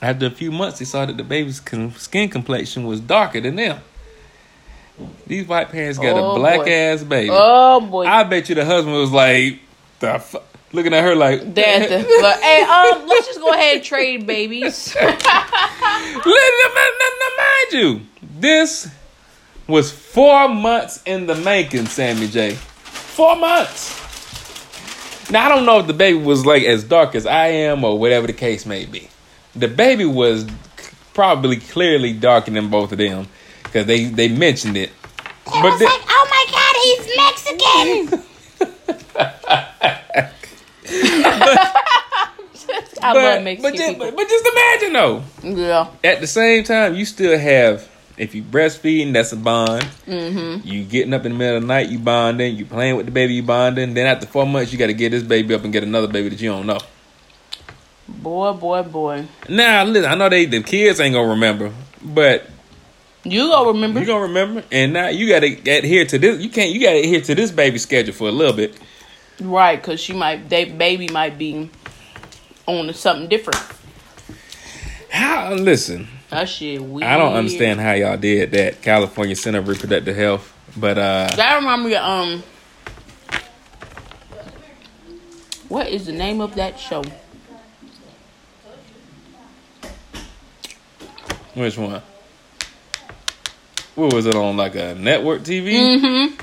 after 0.00 0.26
a 0.26 0.30
few 0.30 0.50
months 0.52 0.78
they 0.78 0.84
saw 0.84 1.04
that 1.06 1.16
the 1.16 1.24
baby's 1.24 1.60
skin 1.60 2.28
complexion 2.28 2.84
was 2.86 3.00
darker 3.00 3.40
than 3.40 3.56
them. 3.56 3.80
These 5.26 5.46
white 5.46 5.70
parents 5.70 5.98
got 5.98 6.16
Oh, 6.16 6.32
a 6.32 6.38
black 6.38 6.60
boy. 6.60 6.72
ass 6.72 7.02
baby. 7.04 7.30
Oh 7.32 7.80
boy. 7.80 8.04
I 8.04 8.24
bet 8.24 8.48
you 8.48 8.54
the 8.56 8.64
husband 8.64 8.96
was 8.96 9.12
like, 9.12 9.60
the 10.00 10.18
fu-, 10.18 10.40
looking 10.72 10.92
at 10.92 11.04
her 11.04 11.14
like, 11.14 11.54
That's 11.54 11.88
the, 11.88 12.18
but, 12.20 12.40
hey, 12.40 12.62
um, 12.62 13.06
let's 13.08 13.26
just 13.26 13.38
go 13.40 13.52
ahead 13.52 13.76
and 13.76 13.84
trade 13.84 14.26
babies. 14.26 14.94
Let- 15.00 15.22
mind 17.38 17.72
you, 17.72 18.00
this 18.40 18.88
was 19.66 19.90
four 19.92 20.48
months 20.48 21.02
in 21.04 21.26
the 21.26 21.34
making, 21.34 21.86
Sammy 21.86 22.26
J. 22.28 22.54
Four 22.54 23.36
months. 23.36 23.94
Now 25.30 25.46
I 25.46 25.48
don't 25.54 25.66
know 25.66 25.78
if 25.80 25.86
the 25.86 25.92
baby 25.92 26.18
was 26.18 26.46
like 26.46 26.62
as 26.64 26.84
dark 26.84 27.14
as 27.14 27.26
I 27.26 27.48
am 27.48 27.84
or 27.84 27.98
whatever 27.98 28.26
the 28.26 28.32
case 28.32 28.64
may 28.64 28.86
be. 28.86 29.08
The 29.58 29.68
baby 29.68 30.04
was 30.04 30.46
probably 31.14 31.56
clearly 31.56 32.12
darker 32.12 32.50
than 32.50 32.68
both 32.70 32.92
of 32.92 32.98
them 32.98 33.26
because 33.64 33.86
they 33.86 34.04
they 34.04 34.28
mentioned 34.28 34.76
it. 34.76 34.90
But 35.44 35.78
the- 35.78 35.86
oh 35.88 36.26
my 36.30 36.44
god, 36.50 36.76
he's 36.82 37.16
Mexican. 37.16 38.24
I 43.00 43.12
but, 43.12 43.22
love 43.22 43.44
Mexican 43.44 43.62
but, 43.62 43.74
just, 43.76 43.92
people. 43.92 44.06
but, 44.06 44.16
but 44.16 44.28
just 44.28 44.46
imagine 44.46 44.92
though. 44.92 45.22
yeah. 45.42 45.88
At 46.04 46.20
the 46.20 46.26
same 46.26 46.64
time, 46.64 46.94
you 46.94 47.04
still 47.04 47.38
have 47.38 47.88
if 48.18 48.34
you 48.34 48.42
breastfeeding, 48.42 49.12
that's 49.12 49.32
a 49.32 49.36
bond. 49.36 49.84
Mm-hmm. 50.06 50.66
You 50.66 50.84
getting 50.84 51.14
up 51.14 51.24
in 51.24 51.32
the 51.32 51.38
middle 51.38 51.56
of 51.56 51.62
the 51.62 51.68
night, 51.68 51.88
you 51.88 51.98
bonding. 51.98 52.56
You 52.56 52.66
playing 52.66 52.96
with 52.96 53.06
the 53.06 53.12
baby, 53.12 53.34
you 53.34 53.42
bonding. 53.42 53.94
Then 53.94 54.06
after 54.06 54.26
four 54.26 54.44
months, 54.44 54.72
you 54.72 54.78
got 54.78 54.88
to 54.88 54.94
get 54.94 55.10
this 55.10 55.22
baby 55.22 55.54
up 55.54 55.64
and 55.64 55.72
get 55.72 55.84
another 55.84 56.08
baby 56.08 56.28
that 56.28 56.40
you 56.40 56.50
don't 56.50 56.66
know. 56.66 56.80
Boy, 58.08 58.52
boy, 58.54 58.82
boy. 58.82 59.26
Now, 59.48 59.84
listen, 59.84 60.10
I 60.10 60.14
know 60.14 60.28
they 60.28 60.46
the 60.46 60.62
kids 60.62 60.98
ain't 61.00 61.14
gonna 61.14 61.28
remember, 61.28 61.72
but 62.02 62.48
You 63.24 63.48
gonna 63.48 63.68
remember? 63.72 64.00
you 64.00 64.06
gonna 64.06 64.22
remember. 64.22 64.62
And 64.72 64.92
now 64.94 65.08
you 65.08 65.28
got 65.28 65.40
to 65.40 65.52
adhere 65.70 66.06
to 66.06 66.18
this. 66.18 66.40
You 66.40 66.48
can't. 66.48 66.70
You 66.72 66.80
got 66.80 66.92
to 66.92 66.98
adhere 67.00 67.20
to 67.20 67.34
this 67.34 67.50
baby 67.50 67.78
schedule 67.78 68.14
for 68.14 68.28
a 68.28 68.32
little 68.32 68.54
bit. 68.56 68.78
right, 69.40 69.80
because 69.80 70.00
she 70.00 70.12
might, 70.14 70.48
they 70.48 70.64
baby 70.64 71.08
might 71.08 71.36
be 71.38 71.70
on 72.66 72.92
something 72.94 73.28
different. 73.28 73.60
How? 75.10 75.52
Listen, 75.54 76.08
That 76.30 76.48
shit 76.48 76.82
weird. 76.82 77.08
I 77.08 77.16
don't 77.16 77.32
understand 77.34 77.80
how 77.80 77.92
y'all 77.92 78.16
did 78.16 78.50
that. 78.52 78.82
California 78.82 79.36
Center 79.36 79.58
of 79.60 79.68
Reproductive 79.68 80.16
Health, 80.16 80.52
but 80.76 80.98
uh, 80.98 81.28
That 81.36 81.56
remind 81.56 81.84
me 81.84 81.94
of, 81.94 82.02
um, 82.04 82.42
what 85.68 85.88
is 85.88 86.06
the 86.06 86.12
name 86.12 86.40
of 86.40 86.54
that 86.56 86.78
show? 86.78 87.02
Which 91.58 91.76
one? 91.76 92.02
What 93.94 94.12
was 94.12 94.26
it 94.26 94.34
on? 94.34 94.56
Like 94.56 94.74
a 94.76 94.94
network 94.94 95.42
TV? 95.42 95.72
Mm-hmm. 95.72 96.40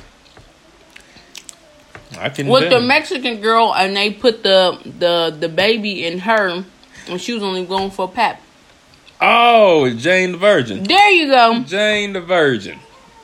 I 2.19 2.29
can. 2.29 2.47
With 2.47 2.69
the 2.69 2.81
Mexican 2.81 3.41
girl, 3.41 3.73
and 3.73 3.95
they 3.95 4.11
put 4.11 4.43
the 4.43 4.77
the 4.99 5.35
the 5.37 5.49
baby 5.49 6.05
in 6.05 6.19
her, 6.19 6.63
and 7.07 7.21
she 7.21 7.33
was 7.33 7.43
only 7.43 7.65
going 7.65 7.91
for 7.91 8.05
a 8.05 8.11
pap. 8.11 8.41
Oh, 9.21 9.89
Jane 9.93 10.33
the 10.33 10.37
Virgin. 10.37 10.83
There 10.83 11.11
you 11.11 11.27
go. 11.27 11.63
Jane 11.63 12.13
the 12.13 12.21
Virgin. 12.21 12.79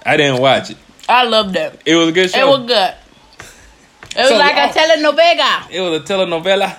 I 0.06 0.18
didn't 0.18 0.42
watch 0.42 0.72
it. 0.72 0.78
I 1.08 1.26
love 1.26 1.54
that. 1.54 1.82
It 1.86 1.96
was 1.96 2.08
a 2.08 2.12
good 2.12 2.30
show. 2.32 2.40
It 2.40 2.60
was 2.60 2.68
good. 2.68 2.96
It 4.16 4.18
was 4.18 4.30
So, 4.30 4.38
like 4.38 4.56
a 4.56 4.70
oh. 4.70 4.72
telenovela. 4.72 5.70
It 5.70 5.82
was 5.82 6.02
a 6.02 6.04
telenovela. 6.06 6.78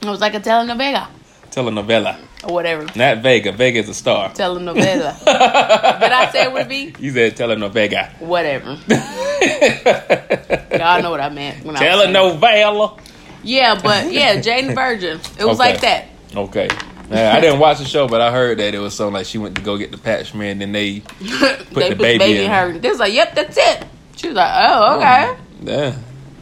It 0.00 0.06
was 0.06 0.20
like 0.20 0.34
a 0.34 0.40
telenovela. 0.40 1.08
Telenovela. 1.50 2.16
or 2.44 2.54
whatever. 2.54 2.86
Not 2.96 3.18
Vega. 3.18 3.52
Vega 3.52 3.80
is 3.80 3.88
a 3.88 3.94
star. 3.94 4.30
Telenovela. 4.30 5.18
Did 6.00 6.12
I 6.12 6.30
say 6.32 6.44
it 6.44 6.52
would 6.52 6.68
be? 6.68 6.94
You 6.98 7.10
said 7.12 7.36
telenovela. 7.36 8.10
Whatever. 8.20 8.78
Y'all 10.78 11.02
know 11.02 11.10
what 11.10 11.20
I 11.20 11.28
meant 11.30 11.64
when 11.64 11.76
I. 11.76 11.80
Telenovela. 11.80 12.98
Yeah, 13.42 13.78
but 13.82 14.12
yeah, 14.12 14.40
Jane 14.40 14.74
Virgin. 14.74 15.18
It 15.38 15.44
was 15.44 15.58
Okay. 15.60 15.70
like 15.72 15.80
that. 15.82 16.06
Okay. 16.34 16.68
Now, 17.08 17.34
I 17.34 17.40
didn't 17.40 17.58
watch 17.58 17.78
the 17.78 17.86
show, 17.86 18.06
but 18.06 18.20
I 18.20 18.30
heard 18.30 18.58
that 18.58 18.74
it 18.74 18.78
was 18.78 18.94
something 18.94 19.14
like 19.14 19.24
she 19.26 19.38
went 19.38 19.56
to 19.56 19.62
go 19.62 19.78
get 19.78 19.90
the 19.92 19.96
patch 19.98 20.34
man, 20.34 20.58
then 20.58 20.72
they 20.72 20.98
they 21.20 21.26
the 21.26 21.66
put 21.72 21.88
the 21.88 21.94
baby 21.94 22.18
baby 22.18 22.44
in. 22.44 22.50
her. 22.50 22.78
They 22.78 22.88
was 22.90 22.98
like, 22.98 23.14
"Yep, 23.14 23.34
that's 23.34 23.56
it." 23.56 23.84
She 24.16 24.26
was 24.28 24.36
like, 24.36 24.52
"Oh, 24.68 24.96
okay." 24.98 25.26
Oh, 25.30 25.36
yeah, 25.62 25.96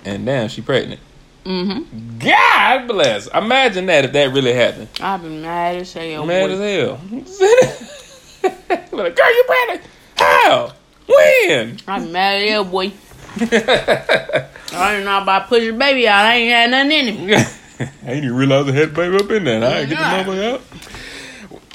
and 0.05 0.27
damn, 0.27 0.49
she 0.49 0.63
pregnant. 0.63 1.01
Mm-hmm. 1.47 2.19
God 2.19 2.89
bless. 2.89 3.29
Imagine 3.29 3.87
that 3.87 4.05
if 4.05 4.13
that 4.13 4.33
really 4.33 4.53
happened. 4.53 4.89
I've 5.01 5.23
been 5.23 5.43
mad 5.43 5.77
as 5.77 5.93
hell. 5.93 6.27
Mad 6.27 6.49
boy. 6.49 6.53
as 6.55 7.39
hell. 7.39 8.81
like, 8.93 9.15
girl, 9.17 9.35
you 9.35 9.45
pregnant? 9.47 9.83
How? 10.17 10.73
When? 11.07 11.79
I'm 11.87 12.11
mad 12.11 12.43
as 12.43 12.49
hell, 12.51 12.65
boy. 12.65 12.93
I 13.37 14.93
didn't 14.93 15.05
know 15.05 15.23
about 15.23 15.47
pushing 15.47 15.79
baby 15.79 16.09
out. 16.09 16.25
I 16.25 16.35
ain't 16.35 16.53
had 16.53 16.71
nothing 16.71 17.09
in 17.09 17.15
him. 17.15 17.47
I 17.79 18.07
didn't 18.07 18.25
even 18.25 18.37
realize 18.37 18.69
I 18.69 18.73
had 18.73 18.95
baby 18.95 19.17
up 19.17 19.31
in 19.31 19.45
there. 19.45 19.63
I 19.63 19.81
ain't 19.81 19.89
get 19.89 19.99
the 19.99 20.33
mother 20.33 20.43
out. 20.45 20.63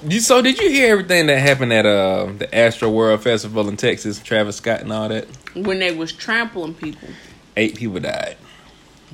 You, 0.03 0.19
so 0.19 0.41
did 0.41 0.59
you 0.59 0.69
hear 0.69 0.91
everything 0.91 1.27
that 1.27 1.37
happened 1.37 1.71
at 1.71 1.85
uh, 1.85 2.25
the 2.25 2.47
Astroworld 2.47 3.19
Festival 3.21 3.69
in 3.69 3.77
Texas? 3.77 4.19
Travis 4.19 4.57
Scott 4.57 4.81
and 4.81 4.91
all 4.91 5.07
that. 5.07 5.27
When 5.55 5.79
they 5.79 5.95
was 5.95 6.11
trampling 6.11 6.73
people, 6.73 7.07
Eight 7.55 7.75
people 7.75 7.99
died. 7.99 8.37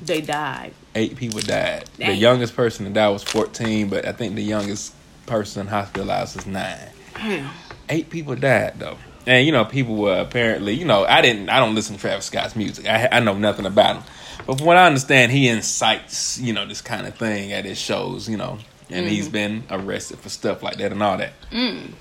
They 0.04 0.20
died. 0.20 0.72
Eight 0.94 1.16
people 1.16 1.40
died. 1.40 1.84
The 1.96 2.14
youngest 2.14 2.54
person 2.56 2.86
to 2.86 2.92
die 2.92 3.08
was 3.08 3.22
fourteen, 3.22 3.88
but 3.88 4.06
I 4.06 4.12
think 4.12 4.34
the 4.34 4.42
youngest 4.42 4.94
person 5.26 5.66
hospitalized 5.66 6.36
was 6.36 6.46
nine. 6.46 6.90
Damn. 7.14 7.50
Eight 7.88 8.10
people 8.10 8.34
died 8.34 8.74
though, 8.78 8.98
and 9.26 9.46
you 9.46 9.52
know 9.52 9.64
people 9.64 9.96
were 9.96 10.18
apparently 10.20 10.74
you 10.74 10.84
know 10.84 11.04
I 11.04 11.20
didn't 11.22 11.48
I 11.48 11.58
don't 11.58 11.74
listen 11.74 11.96
to 11.96 12.00
Travis 12.00 12.26
Scott's 12.26 12.56
music. 12.56 12.86
I 12.86 13.08
I 13.10 13.20
know 13.20 13.34
nothing 13.36 13.66
about 13.66 13.96
him, 13.96 14.02
but 14.46 14.58
from 14.58 14.66
what 14.66 14.76
I 14.76 14.86
understand, 14.86 15.32
he 15.32 15.48
incites 15.48 16.38
you 16.38 16.52
know 16.52 16.66
this 16.66 16.80
kind 16.80 17.06
of 17.06 17.14
thing 17.16 17.52
at 17.52 17.64
his 17.64 17.78
shows. 17.78 18.28
You 18.28 18.36
know, 18.36 18.58
and 18.90 19.06
he's 19.06 19.28
been 19.28 19.64
arrested 19.70 20.18
for 20.18 20.28
stuff 20.28 20.62
like 20.62 20.76
that 20.78 20.92
and 20.92 21.02
all 21.02 21.16
that. 21.18 21.32
Mm. 21.50 21.92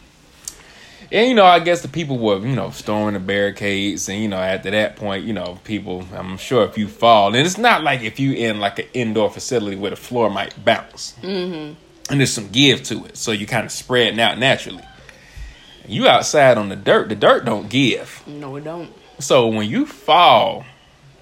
And 1.12 1.30
you 1.30 1.36
know, 1.36 1.46
I 1.46 1.60
guess 1.60 1.82
the 1.82 1.88
people 1.88 2.18
were, 2.18 2.40
you 2.40 2.56
know, 2.56 2.70
storming 2.72 3.14
the 3.14 3.20
barricades, 3.20 4.10
and 4.10 4.22
you 4.22 4.28
know, 4.28 4.38
after 4.38 4.72
that 4.72 4.96
point, 4.98 5.24
you 5.24 5.34
know, 5.34 5.60
people. 5.64 6.06
I'm 6.14 6.38
sure 6.38 6.66
if 6.66 6.78
you 6.78 6.88
fall, 6.88 7.28
and 7.28 7.38
it's 7.38 7.58
not 7.58 7.84
like 7.84 8.02
if 8.02 8.20
you 8.20 8.34
in 8.34 8.60
like 8.60 8.80
an 8.80 8.88
indoor 8.94 9.30
facility 9.30 9.78
where 9.78 9.92
the 9.92 9.96
floor 9.96 10.30
might 10.30 10.54
bounce, 10.66 11.16
mm-hmm. 11.22 11.74
and 12.12 12.20
there's 12.20 12.34
some 12.34 12.50
give 12.50 12.84
to 12.84 13.06
it, 13.06 13.16
so 13.16 13.32
you 13.32 13.48
kind 13.48 13.66
of 13.66 13.72
spreading 13.72 14.20
out 14.20 14.38
naturally. 14.38 14.84
You 15.88 16.08
outside 16.10 16.58
on 16.58 16.68
the 16.68 16.76
dirt, 16.76 17.08
the 17.08 17.16
dirt 17.16 17.46
don't 17.46 17.70
give. 17.70 18.22
No, 18.28 18.58
it 18.58 18.66
don't. 18.66 18.92
So 19.20 19.48
when 19.48 19.70
you 19.70 19.86
fall 19.86 20.66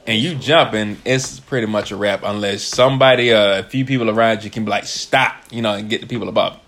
and 0.07 0.19
you 0.19 0.35
jumping, 0.35 0.97
it's 1.05 1.39
pretty 1.39 1.67
much 1.67 1.91
a 1.91 1.95
wrap 1.95 2.21
unless 2.23 2.63
somebody, 2.63 3.31
uh, 3.31 3.59
a 3.59 3.63
few 3.63 3.85
people 3.85 4.09
around 4.09 4.43
you 4.43 4.49
can 4.49 4.65
be 4.65 4.71
like, 4.71 4.85
stop, 4.85 5.35
you 5.51 5.61
know, 5.61 5.73
and 5.73 5.89
get 5.89 6.01
the 6.01 6.07
people 6.07 6.29
above. 6.29 6.59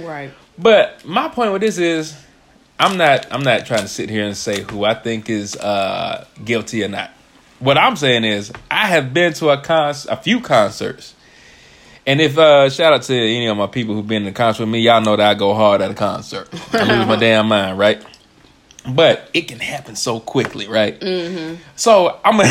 Right. 0.00 0.30
But 0.58 1.04
my 1.04 1.28
point 1.28 1.52
with 1.52 1.60
this 1.60 1.76
is, 1.76 2.16
I'm 2.78 2.96
not 2.98 3.26
I'm 3.30 3.42
not 3.42 3.66
trying 3.66 3.82
to 3.82 3.88
sit 3.88 4.10
here 4.10 4.24
and 4.24 4.36
say 4.36 4.62
who 4.62 4.84
I 4.84 4.94
think 4.94 5.30
is 5.30 5.56
uh, 5.56 6.26
guilty 6.44 6.84
or 6.84 6.88
not. 6.88 7.10
What 7.58 7.78
I'm 7.78 7.96
saying 7.96 8.24
is, 8.24 8.52
I 8.70 8.88
have 8.88 9.14
been 9.14 9.32
to 9.34 9.48
a 9.48 9.58
con 9.58 9.94
a 10.08 10.16
few 10.16 10.40
concerts, 10.40 11.14
and 12.06 12.20
if 12.20 12.36
uh, 12.36 12.68
shout 12.68 12.92
out 12.92 13.02
to 13.04 13.14
any 13.14 13.46
of 13.46 13.56
my 13.56 13.66
people 13.66 13.94
who've 13.94 14.06
been 14.06 14.24
to 14.24 14.32
concert 14.32 14.64
with 14.64 14.72
me, 14.72 14.80
y'all 14.80 15.00
know 15.00 15.16
that 15.16 15.30
I 15.30 15.34
go 15.34 15.54
hard 15.54 15.80
at 15.80 15.90
a 15.90 15.94
concert. 15.94 16.48
I 16.72 16.82
lose 16.84 17.06
my 17.06 17.16
damn 17.16 17.48
mind, 17.48 17.78
right? 17.78 18.04
But 18.88 19.30
it 19.34 19.48
can 19.48 19.58
happen 19.58 19.96
so 19.96 20.20
quickly, 20.20 20.68
right? 20.68 21.00
Mm-hmm. 21.00 21.56
So 21.74 22.20
I'm 22.24 22.40
a 22.40 22.46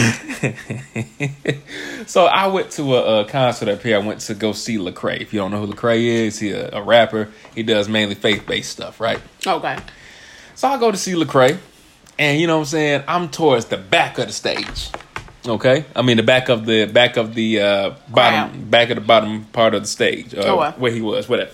so 2.08 2.26
I 2.26 2.48
went 2.48 2.72
to 2.72 2.96
a, 2.96 3.22
a 3.22 3.26
concert 3.26 3.70
up 3.70 3.82
here. 3.84 3.96
I 3.96 4.00
went 4.00 4.22
to 4.22 4.34
go 4.34 4.52
see 4.52 4.78
Lecrae. 4.78 5.22
If 5.22 5.34
you 5.34 5.40
don't 5.40 5.52
know 5.52 5.66
who 5.66 5.72
Lecrae 5.72 6.04
is, 6.04 6.40
he 6.40 6.52
a, 6.52 6.72
a 6.74 6.82
rapper. 6.82 7.30
He 7.54 7.64
does 7.64 7.88
mainly 7.88 8.16
faith 8.16 8.46
based 8.46 8.72
stuff, 8.72 9.00
right? 9.00 9.22
Okay. 9.46 9.78
So 10.56 10.68
I 10.68 10.80
go 10.80 10.92
to 10.92 10.98
see 10.98 11.14
Lecrae, 11.14 11.58
and 12.18 12.40
you 12.40 12.48
know 12.48 12.56
what 12.56 12.62
I'm 12.62 12.66
saying. 12.68 13.04
I'm 13.08 13.30
towards 13.30 13.66
the 13.66 13.78
back 13.78 14.18
of 14.18 14.28
the 14.28 14.34
stage. 14.34 14.90
Okay, 15.46 15.86
I 15.96 16.02
mean 16.02 16.18
the 16.18 16.24
back 16.24 16.50
of 16.50 16.66
the 16.66 16.86
back 16.86 17.18
of 17.18 17.36
the 17.36 17.62
uh, 17.62 17.96
bottom 18.10 18.70
back 18.70 18.90
of 18.90 18.96
the 18.96 19.02
bottom 19.02 19.44
part 19.46 19.76
of 19.76 19.82
the 19.84 19.88
stage, 19.88 20.34
uh, 20.34 20.42
Oh, 20.46 20.56
wow. 20.58 20.72
where 20.78 20.92
he 20.92 21.02
was, 21.02 21.30
whatever. 21.30 21.52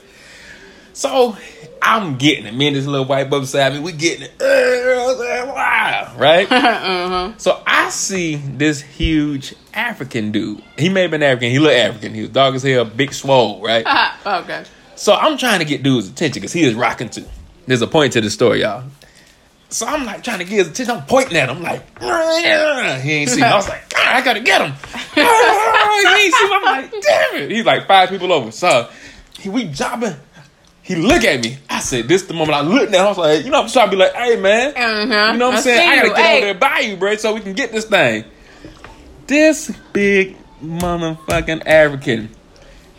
So 0.93 1.35
I'm 1.81 2.17
getting 2.17 2.45
it. 2.45 2.53
Me 2.53 2.67
and 2.67 2.75
this 2.75 2.85
little 2.85 3.05
white 3.05 3.29
boy 3.29 3.39
beside 3.41 3.73
me, 3.73 3.79
we 3.79 3.91
getting 3.91 4.23
it. 4.29 4.31
Uh, 4.41 5.51
wow, 5.53 6.13
right? 6.17 6.47
uh-huh. 6.51 7.33
So 7.37 7.61
I 7.65 7.89
see 7.89 8.35
this 8.35 8.81
huge 8.81 9.55
African 9.73 10.31
dude. 10.31 10.61
He 10.77 10.89
may 10.89 11.01
have 11.03 11.11
been 11.11 11.23
African. 11.23 11.49
He 11.49 11.59
looked 11.59 11.75
African. 11.75 12.13
He 12.13 12.21
was 12.21 12.29
dog 12.29 12.55
as 12.55 12.63
hell, 12.63 12.85
big 12.85 13.13
swole, 13.13 13.61
right? 13.61 13.85
okay. 14.25 14.63
So 14.95 15.13
I'm 15.13 15.37
trying 15.37 15.59
to 15.59 15.65
get 15.65 15.81
dude's 15.83 16.07
attention 16.09 16.41
because 16.41 16.53
he 16.53 16.63
is 16.63 16.75
rocking 16.75 17.09
too. 17.09 17.25
There's 17.67 17.81
a 17.81 17.87
point 17.87 18.13
to 18.13 18.21
the 18.21 18.29
story, 18.29 18.61
y'all. 18.61 18.83
So 19.69 19.85
I'm 19.85 20.05
like 20.05 20.23
trying 20.23 20.39
to 20.39 20.45
get 20.45 20.57
his 20.57 20.67
attention. 20.69 20.97
I'm 20.97 21.05
pointing 21.05 21.37
at 21.37 21.49
him 21.49 21.61
like, 21.61 21.81
he 21.99 23.11
ain't 23.11 23.29
see 23.29 23.37
me. 23.37 23.43
I 23.43 23.55
was 23.55 23.69
like, 23.69 23.93
I 23.97 24.21
gotta 24.21 24.41
get 24.41 24.61
him. 24.61 24.71
he 25.15 25.21
ain't 25.21 26.33
see 26.33 26.45
me. 26.47 26.53
I'm 26.53 26.63
like, 26.63 26.91
damn 27.01 27.35
it. 27.43 27.51
He's 27.51 27.65
like 27.65 27.87
five 27.87 28.09
people 28.09 28.33
over. 28.33 28.51
So 28.51 28.89
he, 29.39 29.47
we 29.49 29.65
jobbing. 29.65 30.15
He 30.83 30.95
look 30.95 31.23
at 31.23 31.41
me. 31.43 31.57
I 31.69 31.79
said, 31.79 32.07
this 32.09 32.23
the 32.23 32.33
moment 32.33 32.55
I 32.55 32.61
looked 32.61 32.93
at 32.93 32.99
him. 32.99 33.05
I 33.05 33.07
was 33.09 33.17
like, 33.17 33.45
you 33.45 33.51
know, 33.51 33.61
I'm 33.61 33.69
trying 33.69 33.87
to 33.87 33.91
be 33.91 33.97
like, 33.97 34.13
hey 34.13 34.35
man. 34.35 34.73
Uh-huh. 34.75 35.31
You 35.33 35.37
know 35.39 35.47
what 35.47 35.53
I'm 35.53 35.57
I 35.59 35.61
saying? 35.61 35.89
I 35.89 35.95
gotta 35.95 36.07
you. 36.09 36.15
get 36.15 36.25
Hey. 36.25 36.37
over 36.37 36.45
there 36.47 36.53
by 36.55 36.79
you, 36.79 36.97
bro, 36.97 37.15
so 37.15 37.33
we 37.33 37.39
can 37.39 37.53
get 37.53 37.71
this 37.71 37.85
thing. 37.85 38.25
This 39.27 39.71
big 39.93 40.35
motherfucking 40.61 41.65
African 41.65 42.29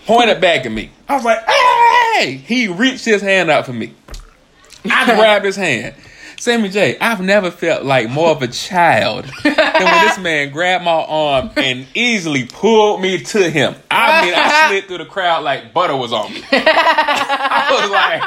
pointed 0.06 0.40
back 0.40 0.64
at 0.64 0.72
me. 0.72 0.90
I 1.08 1.16
was 1.16 1.24
like, 1.24 1.40
hey! 1.46 2.36
He 2.46 2.68
reached 2.68 3.04
his 3.04 3.20
hand 3.20 3.50
out 3.50 3.66
for 3.66 3.72
me. 3.74 3.94
I 4.84 5.14
grabbed 5.14 5.44
his 5.44 5.56
hand. 5.56 5.94
Sammy 6.42 6.68
J, 6.70 6.98
I've 6.98 7.20
never 7.20 7.52
felt 7.52 7.84
like 7.84 8.10
more 8.10 8.30
of 8.30 8.42
a 8.42 8.48
child 8.48 9.26
than 9.44 9.54
when 9.54 10.04
this 10.06 10.18
man 10.18 10.50
grabbed 10.50 10.84
my 10.84 10.90
arm 10.90 11.52
and 11.56 11.86
easily 11.94 12.46
pulled 12.46 13.00
me 13.00 13.22
to 13.22 13.48
him. 13.48 13.76
I 13.88 14.24
mean, 14.24 14.34
I 14.36 14.68
slid 14.68 14.86
through 14.86 14.98
the 14.98 15.04
crowd 15.04 15.44
like 15.44 15.72
butter 15.72 15.96
was 15.96 16.12
on 16.12 16.32
me. 16.32 16.42
I 16.50 17.68
was 17.70 17.88
like, 17.92 18.22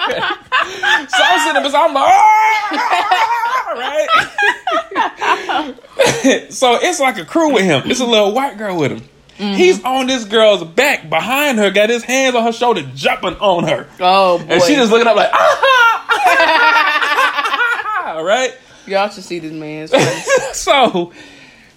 so 1.10 1.18
I'm 1.22 1.40
sitting 1.40 1.62
there, 1.62 1.76
I'm 1.82 1.94
like, 1.94 2.08
"Ah," 2.08 3.74
right? 3.76 4.08
so 6.54 6.80
it's 6.82 7.02
like 7.02 7.18
a 7.18 7.26
crew 7.26 7.54
with 7.54 7.66
him. 7.66 7.82
It's 7.92 8.00
a 8.00 8.06
little 8.06 8.32
white 8.34 8.58
girl 8.58 8.78
with 8.78 8.92
him. 8.92 9.02
He's 9.38 9.84
on 9.84 10.08
this 10.08 10.24
girl's 10.24 10.64
back 10.64 11.10
behind 11.10 11.60
her, 11.60 11.70
got 11.70 11.90
his 11.90 12.04
hands 12.04 12.36
on 12.36 12.44
her 12.44 12.54
shoulder, 12.54 12.90
jumping 12.96 13.36
on 13.36 13.66
her. 13.66 13.88
Oh 14.00 14.38
boy. 14.40 14.46
And 14.46 14.64
she 14.64 14.76
just 14.76 14.92
looking 14.92 15.08
up 15.08 15.16
like, 15.18 15.30
ah, 15.34 16.66
right? 18.24 18.56
Y'all 18.88 19.10
should 19.10 19.24
see 19.24 19.40
this 19.40 19.52
man's 19.52 19.92
face. 19.96 20.56
so 20.58 21.12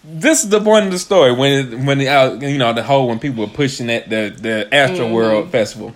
this 0.04 0.44
is 0.44 0.50
the 0.50 0.60
point 0.60 0.86
of 0.86 0.92
the 0.92 0.98
story 0.98 1.32
when 1.32 1.84
when 1.84 1.98
the 1.98 2.08
uh, 2.08 2.34
you 2.34 2.58
know 2.58 2.72
the 2.72 2.82
whole 2.82 3.08
when 3.08 3.18
people 3.18 3.44
were 3.44 3.50
pushing 3.52 3.90
at 3.90 4.08
the 4.08 4.34
the 4.40 4.68
Astroworld 4.70 5.50
Festival. 5.50 5.92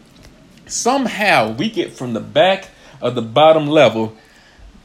Somehow 0.67 1.53
we 1.53 1.71
get 1.71 1.93
from 1.93 2.13
the 2.15 2.21
back 2.21 2.69
of 3.01 3.15
the 3.15 3.23
bottom 3.23 3.67
level 3.69 4.17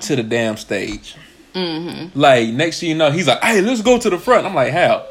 to 0.01 0.15
the 0.15 0.23
damn 0.23 0.57
stage. 0.57 1.15
mm-hmm. 1.53 2.19
Like 2.19 2.49
next 2.49 2.81
thing 2.81 2.89
you 2.89 2.95
know, 2.95 3.09
he's 3.09 3.27
like, 3.27 3.41
"Hey, 3.41 3.61
let's 3.61 3.81
go 3.81 3.97
to 3.97 4.09
the 4.09 4.17
front." 4.17 4.45
I'm 4.45 4.53
like, 4.53 4.73
"How?" 4.73 5.05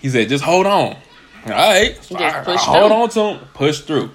He 0.00 0.08
said, 0.08 0.28
"Just 0.28 0.44
hold 0.44 0.66
on." 0.66 0.96
All 1.46 1.52
right, 1.52 1.98
I- 2.16 2.40
I 2.46 2.56
hold 2.56 2.92
on 2.92 3.08
to 3.10 3.20
him, 3.20 3.38
push 3.54 3.78
through, 3.80 4.10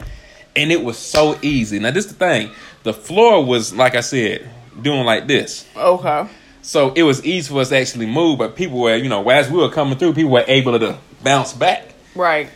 and 0.55 0.71
it 0.71 0.83
was 0.83 0.97
so 0.97 1.37
easy. 1.41 1.79
Now 1.79 1.91
this 1.91 2.05
is 2.05 2.11
the 2.15 2.17
thing: 2.25 2.49
the 2.83 2.93
floor 2.93 3.43
was 3.43 3.73
like 3.73 3.95
I 3.95 4.01
said, 4.01 4.47
doing 4.81 5.03
like 5.05 5.27
this. 5.27 5.65
Okay. 5.75 6.25
So 6.61 6.93
it 6.95 7.03
was 7.03 7.23
easy 7.25 7.47
for 7.51 7.61
us 7.61 7.69
to 7.69 7.77
actually 7.77 8.07
move, 8.07 8.39
but 8.39 8.55
people 8.55 8.79
were, 8.79 8.95
you 8.95 9.07
know, 9.09 9.27
as 9.29 9.49
we 9.49 9.57
were 9.59 9.69
coming 9.69 9.97
through, 9.99 10.13
people 10.13 10.31
were 10.31 10.45
able 10.47 10.77
to 10.79 10.97
bounce 11.23 11.53
back. 11.53 11.89
Right. 12.15 12.49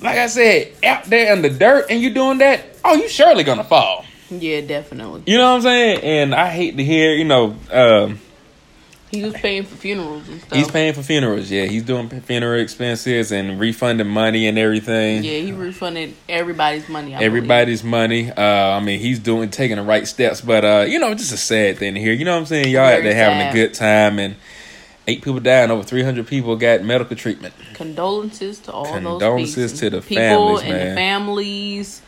Like 0.00 0.18
I 0.18 0.26
said, 0.26 0.72
out 0.82 1.04
there 1.04 1.32
in 1.32 1.42
the 1.42 1.50
dirt 1.50 1.86
and 1.88 2.00
you 2.02 2.10
doing 2.10 2.38
that, 2.38 2.64
oh, 2.84 2.94
you 2.94 3.08
surely 3.08 3.44
gonna 3.44 3.62
fall. 3.62 4.04
Yeah, 4.30 4.62
definitely. 4.62 5.22
You 5.26 5.38
know 5.38 5.50
what 5.50 5.56
I'm 5.56 5.62
saying? 5.62 6.00
And 6.02 6.34
I 6.34 6.48
hate 6.48 6.76
to 6.78 6.82
hear, 6.82 7.12
you 7.14 7.24
know, 7.24 7.54
um, 7.70 8.18
He 9.12 9.22
was 9.22 9.34
paying 9.34 9.64
for 9.64 9.76
funerals 9.76 10.26
and 10.26 10.40
stuff. 10.40 10.58
he's 10.58 10.70
paying 10.70 10.94
for 10.94 11.02
funerals. 11.02 11.50
Yeah, 11.50 11.66
he's 11.66 11.82
doing 11.82 12.08
funeral 12.08 12.58
expenses 12.58 13.30
and 13.30 13.60
refunding 13.60 14.08
money 14.08 14.46
and 14.46 14.58
everything. 14.58 15.22
Yeah, 15.22 15.38
he 15.40 15.52
refunded 15.52 16.14
everybody's 16.30 16.88
money. 16.88 17.14
I 17.14 17.18
believe. 17.18 17.26
Everybody's 17.26 17.84
money. 17.84 18.30
Uh, 18.30 18.42
I 18.42 18.80
mean, 18.80 19.00
he's 19.00 19.18
doing 19.18 19.50
taking 19.50 19.76
the 19.76 19.82
right 19.82 20.08
steps, 20.08 20.40
but 20.40 20.64
uh, 20.64 20.86
you 20.88 20.98
know, 20.98 21.12
it's 21.12 21.20
just 21.20 21.34
a 21.34 21.36
sad 21.36 21.76
thing 21.76 21.94
here. 21.94 22.14
You 22.14 22.24
know 22.24 22.32
what 22.32 22.40
I'm 22.40 22.46
saying? 22.46 22.70
Y'all 22.70 22.86
out 22.86 23.02
there 23.02 23.14
having 23.14 23.46
a 23.46 23.52
good 23.52 23.74
time, 23.74 24.18
and 24.18 24.34
eight 25.06 25.22
people 25.22 25.40
died, 25.40 25.64
and 25.64 25.72
over 25.72 25.82
300 25.82 26.26
people 26.26 26.56
got 26.56 26.82
medical 26.82 27.14
treatment. 27.14 27.52
Condolences 27.74 28.60
to 28.60 28.72
all 28.72 28.86
Condolences 28.86 29.72
those 29.72 29.80
to 29.80 29.90
the 29.90 30.00
people 30.00 30.56
families, 30.56 30.62
and 30.62 30.70
man. 30.70 30.88
the 30.88 30.94
families 30.94 32.02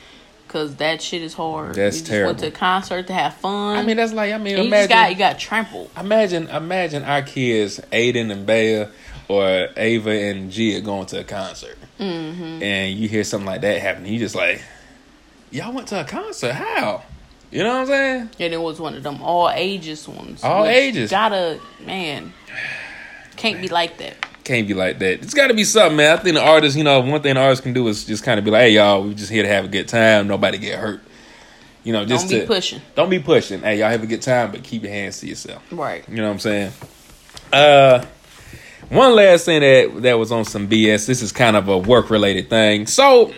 Cause 0.54 0.76
that 0.76 1.02
shit 1.02 1.20
is 1.20 1.34
hard. 1.34 1.74
That's 1.74 1.96
you 1.96 2.00
just 2.02 2.06
terrible. 2.06 2.28
Went 2.28 2.38
to 2.38 2.46
a 2.46 2.50
concert 2.52 3.08
to 3.08 3.12
have 3.12 3.34
fun. 3.34 3.76
I 3.76 3.82
mean, 3.82 3.96
that's 3.96 4.12
like 4.12 4.32
I 4.32 4.38
mean, 4.38 4.54
and 4.54 4.64
you 4.66 4.70
just 4.70 4.88
got 4.88 5.10
you 5.10 5.16
got 5.16 5.36
trampled. 5.36 5.90
imagine 5.98 6.46
imagine 6.48 7.02
our 7.02 7.22
kids, 7.22 7.80
Aiden 7.90 8.30
and 8.30 8.46
Bea, 8.46 8.84
or 9.26 9.68
Ava 9.76 10.10
and 10.10 10.52
Gia 10.52 10.80
going 10.80 11.06
to 11.06 11.18
a 11.20 11.24
concert, 11.24 11.76
Mm-hmm. 11.98 12.62
and 12.62 12.96
you 12.96 13.08
hear 13.08 13.24
something 13.24 13.46
like 13.46 13.62
that 13.62 13.82
happen. 13.82 14.06
You 14.06 14.16
just 14.20 14.36
like, 14.36 14.62
y'all 15.50 15.72
went 15.72 15.88
to 15.88 16.00
a 16.02 16.04
concert? 16.04 16.52
How? 16.52 17.02
You 17.50 17.64
know 17.64 17.70
what 17.70 17.80
I'm 17.80 17.86
saying? 17.88 18.30
And 18.38 18.54
it 18.54 18.60
was 18.60 18.78
one 18.78 18.94
of 18.94 19.02
them 19.02 19.22
all 19.22 19.50
ages 19.50 20.06
ones. 20.06 20.44
All 20.44 20.64
ages. 20.66 21.10
Gotta 21.10 21.58
man, 21.84 22.32
can't 23.34 23.60
be 23.60 23.66
like 23.66 23.98
that. 23.98 24.14
Can't 24.44 24.68
be 24.68 24.74
like 24.74 24.98
that. 24.98 25.22
It's 25.22 25.34
got 25.34 25.48
to 25.48 25.54
be 25.54 25.64
something, 25.64 25.96
man. 25.96 26.18
I 26.18 26.22
think 26.22 26.36
the 26.36 26.42
artist, 26.42 26.76
you 26.76 26.84
know, 26.84 27.00
one 27.00 27.22
thing 27.22 27.34
the 27.34 27.40
artist 27.40 27.62
can 27.62 27.72
do 27.72 27.88
is 27.88 28.04
just 28.04 28.22
kind 28.22 28.38
of 28.38 28.44
be 28.44 28.50
like, 28.50 28.60
"Hey, 28.60 28.70
y'all, 28.70 29.02
we 29.02 29.14
just 29.14 29.30
here 29.30 29.42
to 29.42 29.48
have 29.48 29.64
a 29.64 29.68
good 29.68 29.88
time. 29.88 30.28
Nobody 30.28 30.58
get 30.58 30.78
hurt." 30.78 31.00
You 31.82 31.92
know, 31.92 32.04
just 32.04 32.28
Don't 32.28 32.38
be 32.38 32.40
to, 32.40 32.46
pushing. 32.46 32.82
Don't 32.94 33.10
be 33.10 33.18
pushing. 33.18 33.60
Hey, 33.60 33.78
y'all 33.78 33.90
have 33.90 34.02
a 34.02 34.06
good 34.06 34.22
time, 34.22 34.50
but 34.50 34.62
keep 34.62 34.82
your 34.82 34.92
hands 34.92 35.20
to 35.20 35.26
yourself. 35.26 35.62
Right. 35.70 36.06
You 36.08 36.16
know 36.16 36.24
what 36.24 36.32
I'm 36.32 36.38
saying? 36.38 36.72
Uh, 37.52 38.04
one 38.88 39.14
last 39.14 39.44
thing 39.44 39.60
that 39.60 40.02
that 40.02 40.18
was 40.18 40.32
on 40.32 40.44
some 40.44 40.68
BS. 40.68 41.06
This 41.06 41.22
is 41.22 41.32
kind 41.32 41.56
of 41.56 41.68
a 41.68 41.76
work 41.76 42.10
related 42.10 42.48
thing. 42.48 42.86
So, 42.86 43.32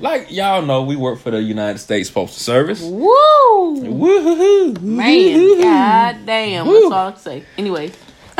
like 0.00 0.30
y'all 0.30 0.62
know, 0.62 0.82
we 0.82 0.96
work 0.96 1.18
for 1.18 1.30
the 1.30 1.42
United 1.42 1.78
States 1.78 2.10
Postal 2.10 2.38
Service. 2.38 2.82
Woo! 2.82 3.82
Woohoo! 3.82 4.80
Man, 4.80 5.60
god 5.60 6.26
damn. 6.26 6.66
Woo. 6.66 6.80
That's 6.80 6.92
all 6.92 7.08
I 7.08 7.12
can 7.12 7.20
say. 7.20 7.44
Anyway, 7.58 7.92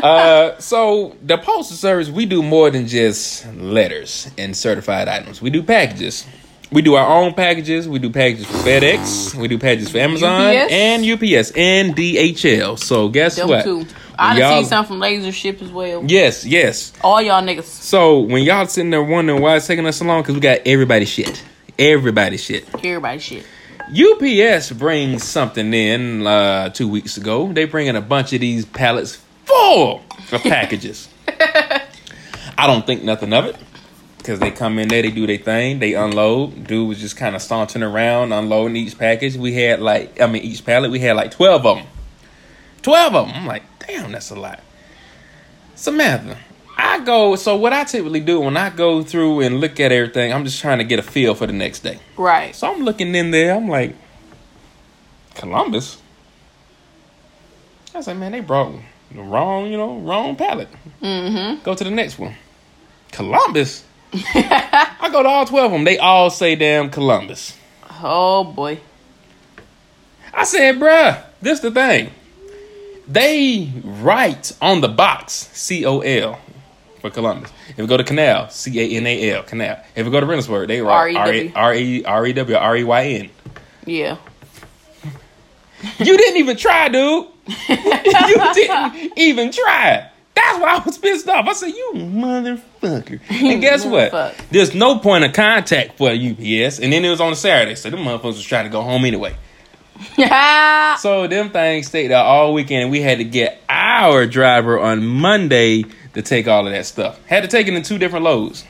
uh, 0.02 0.59
so 0.59 1.17
the 1.23 1.38
postal 1.38 1.76
service, 1.76 2.09
we 2.09 2.26
do 2.26 2.43
more 2.43 2.71
than 2.71 2.87
just 2.87 3.47
letters 3.55 4.31
and 4.38 4.57
certified 4.57 5.09
items. 5.09 5.40
We 5.43 5.50
do 5.50 5.62
packages. 5.62 6.26
We 6.71 6.83
do 6.83 6.97
our 6.97 7.07
own 7.23 7.33
packages. 7.33 7.88
We 7.88 7.99
do 7.99 8.11
packages 8.11 8.45
for 8.45 8.52
FedEx. 8.59 9.35
We 9.35 9.49
do 9.49 9.59
packages 9.59 9.90
for 9.90 9.99
Amazon 9.99 10.55
UPS? 10.55 10.71
and 10.73 11.02
UPS 11.05 11.50
and 11.57 11.97
DHL. 11.97 12.78
So 12.78 13.09
guess 13.09 13.37
them 13.37 13.49
what? 13.49 13.67
I 14.19 14.35
done 14.35 14.38
Y'all- 14.38 14.61
seen 14.61 14.69
something 14.69 14.88
from 14.99 15.00
LaserShip 15.00 15.62
as 15.62 15.71
well. 15.71 16.05
Yes, 16.07 16.45
yes. 16.45 16.93
All 17.00 17.23
y'all 17.23 17.43
niggas. 17.43 17.64
So 17.64 18.21
when 18.21 18.43
y'all 18.43 18.67
sitting 18.67 18.90
there 18.90 19.02
wondering 19.02 19.40
why 19.40 19.57
it's 19.57 19.67
taking 19.67 19.87
us 19.87 19.97
so 19.97 20.05
long, 20.05 20.21
because 20.23 20.35
we 20.35 20.40
got 20.40 20.59
everybody 20.67 21.07
shit. 21.07 21.43
Everybody 21.78 22.37
shit. 22.37 22.67
Everybody 22.85 23.19
shit. 23.21 23.47
UPS 23.90 24.73
brings 24.73 25.25
something 25.25 25.73
in 25.73 26.26
uh, 26.26 26.69
two 26.69 26.88
weeks 26.88 27.17
ago. 27.17 27.50
They 27.50 27.64
bring 27.64 27.87
in 27.87 27.97
a 27.97 28.02
bunch 28.02 28.35
of 28.35 28.40
these 28.40 28.67
pallets 28.67 29.17
full 29.49 30.02
of 30.33 30.43
packages. 30.43 31.09
I 32.59 32.67
don't 32.67 32.87
think 32.87 33.02
nothing 33.02 33.33
of 33.33 33.47
it 33.47 33.57
because 34.19 34.40
they 34.40 34.50
come 34.50 34.78
in 34.78 34.88
there, 34.88 35.00
they 35.00 35.11
do 35.11 35.26
their 35.26 35.38
thing, 35.38 35.78
they 35.78 35.95
unload. 35.95 36.67
Dude 36.67 36.87
was 36.87 37.00
just 37.00 37.17
kind 37.17 37.35
of 37.35 37.40
sauntering 37.40 37.83
around, 37.83 38.33
unloading 38.33 38.76
each 38.76 38.99
package. 38.99 39.37
We 39.37 39.55
had 39.55 39.81
like, 39.81 40.21
I 40.21 40.26
mean, 40.26 40.43
each 40.43 40.64
pallet, 40.67 40.90
we 40.90 40.99
had 40.99 41.17
like 41.17 41.31
12 41.31 41.64
of 41.64 41.76
them. 41.78 41.87
12 42.83 43.14
of 43.14 43.26
them. 43.26 43.37
I'm 43.37 43.47
like, 43.47 43.62
damn, 43.87 44.12
that's 44.12 44.31
a 44.31 44.37
lot. 44.37 44.61
Samantha, 45.76 46.37
I 46.76 47.00
go, 47.05 47.37
so 47.37 47.57
what 47.57 47.73
I 47.73 47.85
typically 47.85 48.21
do 48.21 48.40
when 48.40 48.57
I 48.57 48.71
go 48.71 49.02
through 49.02 49.40
and 49.40 49.61
look 49.61 49.81
at 49.81 49.93
everything, 49.93 50.33
I'm 50.33 50.45
just 50.45 50.61
trying 50.61 50.78
to 50.78 50.85
get 50.85 50.99
a 50.99 51.02
feel 51.02 51.35
for 51.35 51.47
the 51.47 51.52
next 51.52 51.81
day. 51.81 51.99
Right. 52.17 52.55
So 52.55 52.71
I'm 52.71 52.83
looking 52.83 53.14
in 53.14 53.31
there. 53.31 53.55
I'm 53.55 53.69
like, 53.69 53.97
Columbus. 55.37 56.02
I 57.95 57.99
was 57.99 58.07
like, 58.07 58.17
man, 58.17 58.33
they 58.33 58.40
brought 58.40 58.73
wrong, 59.15 59.71
you 59.71 59.77
know, 59.77 59.99
wrong 59.99 60.37
pallet. 60.37 60.69
Mm-hmm. 61.03 61.62
Go 61.62 61.75
to 61.75 61.85
the 61.85 61.91
next 61.91 62.19
one. 62.19 62.35
Columbus. 63.12 63.85
I 64.12 65.09
go 65.12 65.23
to 65.23 65.29
all 65.29 65.45
twelve 65.47 65.67
of 65.67 65.73
them. 65.73 65.85
They 65.85 65.99
all 65.99 66.31
say 66.31 66.57
damn 66.57 66.91
Columbus. 66.91 67.57
Oh 68.03 68.45
boy. 68.45 68.81
I 70.33 70.45
said, 70.45 70.77
bruh, 70.77 71.23
this 71.41 71.61
the 71.61 71.71
thing. 71.71 72.11
They 73.07 73.73
write 73.83 74.53
on 74.61 74.81
the 74.83 74.88
box 74.88 75.33
C 75.53 75.85
O 75.87 76.00
L 76.00 76.38
for 77.00 77.11
Columbus. 77.11 77.50
If 77.71 77.79
we 77.79 77.87
go 77.87 77.97
to 77.97 78.05
Canal, 78.05 78.50
C 78.50 78.79
A 78.81 78.97
N 78.97 79.07
A 79.07 79.31
L, 79.33 79.43
Canal. 79.43 79.83
If 79.95 80.05
we 80.07 80.12
go 80.12 80.21
to 80.21 80.27
Reynoldsburg, 80.27 80.69
they 80.69 80.81
write 80.81 81.15
E. 81.15 81.53
R 81.55 81.75
E 81.75 82.05
R 82.05 82.27
E 82.27 82.33
W 82.33 82.57
R 82.57 82.77
E 82.77 82.85
Y 82.85 83.05
N. 83.05 83.31
Yeah. 83.87 84.19
You 85.99 86.17
didn't 86.17 86.37
even 86.38 86.57
try, 86.57 86.88
dude. 86.88 87.29
You 87.49 88.55
didn't 88.55 89.12
even 89.19 89.50
try. 89.52 90.11
That's 90.35 90.59
why 90.61 90.77
I 90.77 90.83
was 90.85 90.96
pissed 90.99 91.29
off. 91.29 91.46
I 91.49 91.53
said, 91.53 91.68
"You 91.68 91.92
motherfucker!" 91.96 93.20
And 93.31 93.61
guess 93.61 93.85
what? 93.85 94.37
There's 94.51 94.75
no 94.75 94.99
point 95.01 95.25
of 95.25 95.33
contact 95.33 95.99
for 95.99 96.11
UPS. 96.11 96.79
And 96.79 96.92
then 96.92 97.05
it 97.05 97.11
was 97.11 97.20
on 97.20 97.33
a 97.33 97.37
Saturday, 97.37 97.75
so 97.75 97.90
them 97.90 98.01
motherfuckers 98.01 98.23
was 98.25 98.44
trying 98.44 98.64
to 98.64 98.70
go 98.70 98.83
home 98.83 99.05
anyway. 99.05 99.35
So 101.01 101.27
them 101.27 101.51
things 101.51 101.87
stayed 101.88 102.09
there 102.09 102.18
all 102.23 102.53
weekend. 102.55 102.83
and 102.83 102.90
We 102.90 103.01
had 103.01 103.18
to 103.18 103.25
get 103.25 103.61
our 103.68 104.27
driver 104.27 104.79
on 104.79 105.05
Monday 105.07 105.85
to 106.14 106.23
take 106.23 106.46
all 106.49 106.66
of 106.66 106.73
that 106.73 106.87
stuff. 106.87 107.25
Had 107.27 107.42
to 107.42 107.49
take 107.49 107.66
it 107.68 107.75
in 107.75 107.83
two 107.83 107.99
different 107.99 108.25
loads. 108.25 108.64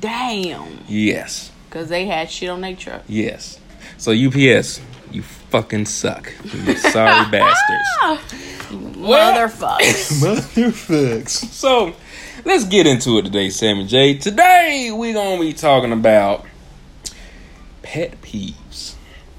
Damn. 0.00 0.78
Yes, 0.88 1.52
Cause 1.70 1.88
they 1.88 2.06
had 2.06 2.30
shit 2.30 2.48
on 2.48 2.60
their 2.62 2.74
truck. 2.74 3.02
yes. 3.06 3.60
So 3.98 4.10
UPS, 4.12 4.80
you 5.12 5.22
fucking 5.50 5.86
suck. 5.86 6.32
You 6.44 6.76
sorry 6.76 7.30
bastards. 7.30 8.42
Motherfuckers. 8.70 10.20
Motherfucks. 10.22 11.28
So 11.28 11.94
let's 12.44 12.64
get 12.64 12.86
into 12.86 13.18
it 13.18 13.22
today, 13.22 13.50
Sam 13.50 13.78
and 13.78 13.88
Jay. 13.88 14.14
Today 14.14 14.90
we're 14.92 15.14
gonna 15.14 15.40
be 15.40 15.52
talking 15.52 15.92
about 15.92 16.44
pet 17.82 18.20
peeves. 18.22 18.94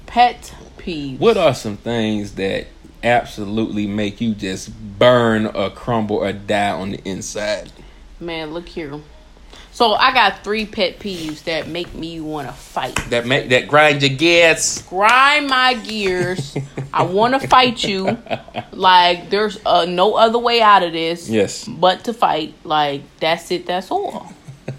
Pet 0.06 0.54
peeves. 0.78 1.18
What 1.18 1.36
are 1.36 1.54
some 1.54 1.76
things 1.76 2.34
that 2.34 2.66
absolutely 3.02 3.86
make 3.86 4.20
you 4.20 4.34
just 4.34 4.70
burn 4.98 5.46
or 5.46 5.70
crumble 5.70 6.16
or 6.16 6.32
die 6.32 6.70
on 6.70 6.92
the 6.92 7.08
inside? 7.08 7.70
Man, 8.20 8.52
look 8.52 8.68
here. 8.68 9.00
So 9.78 9.92
I 9.94 10.12
got 10.12 10.42
three 10.42 10.66
pet 10.66 10.98
peeves 10.98 11.44
that 11.44 11.68
make 11.68 11.94
me 11.94 12.20
want 12.20 12.48
to 12.48 12.52
fight. 12.52 12.96
That 13.10 13.28
make 13.28 13.50
that 13.50 13.68
grind 13.68 14.02
your 14.02 14.10
gears. 14.10 14.82
Grind 14.82 15.46
my 15.46 15.74
gears. 15.74 16.56
I 16.92 17.04
want 17.04 17.40
to 17.40 17.46
fight 17.46 17.84
you. 17.84 18.18
Like 18.72 19.30
there's 19.30 19.56
uh, 19.64 19.84
no 19.84 20.14
other 20.14 20.40
way 20.40 20.60
out 20.60 20.82
of 20.82 20.92
this. 20.94 21.28
Yes. 21.28 21.64
But 21.68 22.02
to 22.06 22.12
fight. 22.12 22.54
Like 22.64 23.02
that's 23.20 23.52
it. 23.52 23.66
That's 23.66 23.92
all. 23.92 24.32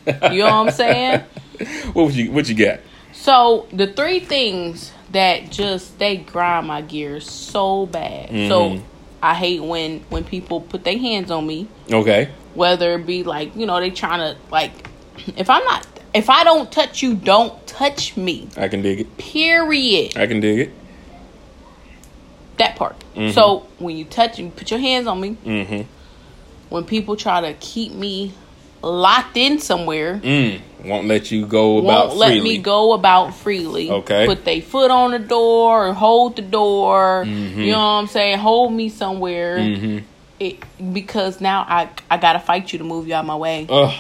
You 0.06 0.40
know 0.40 0.46
what 0.48 0.68
I'm 0.68 0.72
saying? 0.72 1.24
What 1.94 2.08
would 2.08 2.16
you 2.16 2.34
what 2.34 2.50
you 2.50 2.56
got? 2.56 2.82
So 3.14 3.68
the 3.72 3.88
three 3.88 4.20
things 4.20 4.92
that 5.14 5.50
just 5.50 5.98
they 5.98 6.18
grind 6.18 6.68
my 6.68 6.82
gears 6.82 7.30
so 7.30 7.86
bad. 7.86 8.28
So 8.50 8.72
Mhm. 8.72 8.82
I 9.24 9.34
hate 9.34 9.64
when 9.64 10.02
when 10.10 10.26
people 10.26 10.60
put 10.60 10.84
their 10.84 10.98
hands 10.98 11.32
on 11.32 11.48
me, 11.48 11.70
Okay. 11.90 12.28
whether 12.54 12.96
it 12.96 13.06
be 13.06 13.24
like 13.24 13.56
you 13.56 13.66
know 13.66 13.80
they 13.80 13.92
trying 13.92 14.20
to 14.20 14.38
like 14.52 14.88
if 15.38 15.49
I'm 15.49 15.63
not 15.65 15.86
if 16.13 16.29
I 16.29 16.43
don't 16.43 16.71
touch 16.71 17.03
you, 17.03 17.13
don't 17.15 17.53
touch 17.67 18.17
me. 18.17 18.47
I 18.58 18.67
can 18.67 18.82
dig 18.82 18.99
it. 19.01 19.17
Period. 19.17 20.17
I 20.17 20.25
can 20.25 20.39
dig 20.39 20.60
it. 20.60 20.71
That 22.58 22.75
part. 22.75 22.95
Mhm. 23.15 23.32
So 23.34 23.65
when 23.77 23.95
you 23.95 24.05
touch 24.05 24.39
and 24.39 24.55
put 24.55 24.69
your 24.71 24.79
hands 24.79 25.08
on 25.08 25.19
me, 25.21 25.38
Mm-hmm. 25.45 25.82
when 26.69 26.84
people 26.84 27.15
try 27.15 27.41
to 27.41 27.53
keep 27.60 27.93
me 27.93 28.34
locked 28.82 29.38
in 29.38 29.60
somewhere, 29.60 30.19
Mm. 30.23 30.62
Won't 30.86 31.08
let 31.08 31.29
you 31.29 31.45
go 31.45 31.77
about 31.79 32.08
won't 32.08 32.17
let 32.19 32.41
me 32.41 32.58
go 32.58 32.93
about 32.93 33.34
freely. 33.36 33.91
Okay. 33.91 34.25
Put 34.25 34.45
their 34.45 34.62
foot 34.62 34.89
on 34.91 35.12
the 35.12 35.19
door 35.19 35.89
or 35.89 35.93
hold 35.93 36.38
the 36.38 36.41
door. 36.41 37.25
Mhm. 37.27 37.58
You 37.58 37.71
know 37.73 37.77
what 37.77 37.84
I'm 38.01 38.08
saying? 38.08 38.38
Hold 38.39 38.71
me 38.73 38.88
somewhere. 38.89 39.58
Mm-hmm. 39.60 39.97
It, 40.39 40.63
because 40.93 41.41
now 41.41 41.65
I 41.67 41.89
I 42.10 42.15
gotta 42.17 42.39
fight 42.39 42.71
you 42.71 42.79
to 42.79 42.86
move 42.86 43.08
you 43.10 43.13
out 43.13 43.25
my 43.25 43.36
way. 43.36 43.67
Ugh. 43.69 43.93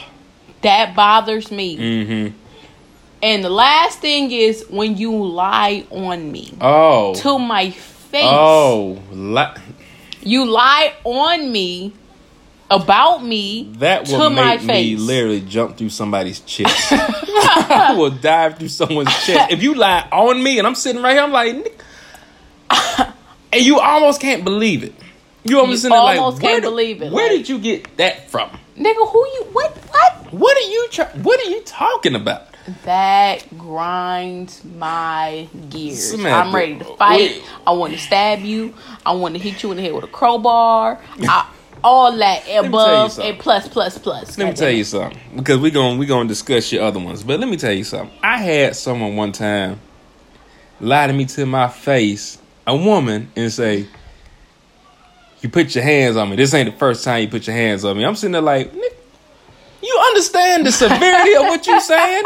That 0.61 0.95
bothers 0.95 1.51
me. 1.51 1.77
Mm-hmm. 1.77 2.35
And 3.21 3.43
the 3.43 3.49
last 3.49 3.99
thing 3.99 4.31
is 4.31 4.65
when 4.69 4.97
you 4.97 5.11
lie 5.25 5.85
on 5.89 6.31
me 6.31 6.53
Oh. 6.61 7.13
to 7.15 7.37
my 7.39 7.71
face. 7.71 8.23
Oh. 8.25 8.97
Li- 9.11 9.53
You 10.21 10.45
lie 10.45 10.93
on 11.03 11.51
me 11.51 11.93
about 12.71 13.23
me 13.23 13.69
That 13.79 14.05
to 14.05 14.17
will 14.17 14.29
my 14.29 14.57
make 14.57 14.63
me 14.65 14.95
literally 14.95 15.41
jump 15.41 15.77
through 15.77 15.89
somebody's 15.89 16.39
chest. 16.41 16.91
I 16.91 17.95
will 17.97 18.11
dive 18.11 18.57
through 18.57 18.67
someone's 18.69 19.09
chest. 19.25 19.51
If 19.51 19.63
you 19.63 19.73
lie 19.75 20.07
on 20.11 20.41
me 20.43 20.57
and 20.59 20.67
I'm 20.67 20.75
sitting 20.75 21.01
right 21.01 21.13
here, 21.13 21.23
I'm 21.23 21.31
like, 21.31 21.81
and 23.53 23.61
you 23.65 23.79
almost 23.79 24.21
can't 24.21 24.43
believe 24.43 24.83
it. 24.83 24.93
You 25.43 25.59
almost 25.59 25.83
You 25.83 25.89
there 25.89 25.99
like, 25.99 26.39
can't 26.39 26.61
believe 26.61 27.01
it, 27.01 27.11
Where 27.11 27.27
like- 27.29 27.37
did 27.37 27.49
you 27.49 27.59
get 27.59 27.97
that 27.97 28.29
from? 28.29 28.49
Nigga, 28.77 29.11
who 29.11 29.19
you 29.27 29.47
what 29.51 29.75
what? 30.31 30.57
Are 30.57 30.69
you 30.69 30.87
try- 30.91 31.05
What 31.21 31.39
are 31.45 31.49
you 31.49 31.61
talking 31.61 32.15
about? 32.15 32.47
That 32.85 33.57
grinds 33.57 34.63
my 34.63 35.47
gears. 35.69 36.11
Samantha, 36.11 36.47
I'm 36.49 36.55
ready 36.55 36.77
to 36.79 36.85
fight. 36.97 37.19
wait. 37.31 37.43
I 37.65 37.71
want 37.71 37.93
to 37.93 37.99
stab 37.99 38.41
you. 38.41 38.73
I 39.05 39.13
want 39.13 39.35
to 39.35 39.41
hit 39.41 39.63
you 39.63 39.71
in 39.71 39.77
the 39.77 39.83
head 39.83 39.93
with 39.93 40.03
a 40.03 40.07
crowbar. 40.07 40.99
I, 41.21 41.49
all 41.83 42.15
that 42.17 42.43
above 42.65 43.17
and 43.19 43.39
plus 43.39 43.67
plus 43.67 43.97
plus. 43.97 44.37
Let 44.37 44.49
me 44.49 44.53
tell 44.53 44.69
you 44.69 44.83
something 44.83 45.17
because 45.35 45.57
we're 45.59 45.71
going 45.71 45.97
we 45.97 46.05
gonna 46.05 46.27
discuss 46.27 46.71
your 46.71 46.83
other 46.83 46.99
ones. 46.99 47.23
But 47.23 47.39
let 47.39 47.49
me 47.49 47.57
tell 47.57 47.71
you 47.73 47.83
something. 47.83 48.15
I 48.21 48.37
had 48.37 48.75
someone 48.75 49.15
one 49.15 49.31
time 49.31 49.79
lie 50.79 51.07
to 51.07 51.13
me 51.13 51.25
to 51.25 51.45
my 51.47 51.69
face, 51.69 52.37
a 52.67 52.75
woman, 52.75 53.31
and 53.35 53.51
say, 53.51 53.87
"You 55.41 55.49
put 55.49 55.73
your 55.73 55.83
hands 55.83 56.17
on 56.17 56.29
me. 56.29 56.35
This 56.35 56.53
ain't 56.53 56.71
the 56.71 56.77
first 56.77 57.03
time 57.03 57.21
you 57.23 57.29
put 57.29 57.47
your 57.47 57.55
hands 57.55 57.83
on 57.85 57.97
me." 57.97 58.05
I'm 58.05 58.15
sitting 58.15 58.33
there 58.33 58.41
like, 58.41 58.73
"Nick, 58.75 58.98
you 59.81 60.01
understand 60.07 60.65
the 60.65 60.71
severity 60.71 61.35
of 61.35 61.43
what 61.43 61.65
you're 61.67 61.79
saying? 61.79 62.23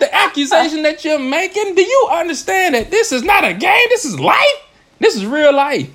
The 0.00 0.14
accusation 0.14 0.82
that 0.82 1.04
you're 1.04 1.18
making? 1.18 1.74
Do 1.74 1.82
you 1.82 2.08
understand 2.12 2.74
that 2.74 2.90
this 2.90 3.12
is 3.12 3.22
not 3.22 3.44
a 3.44 3.54
game? 3.54 3.86
This 3.90 4.04
is 4.04 4.18
life. 4.18 4.62
This 4.98 5.16
is 5.16 5.26
real 5.26 5.54
life. 5.54 5.88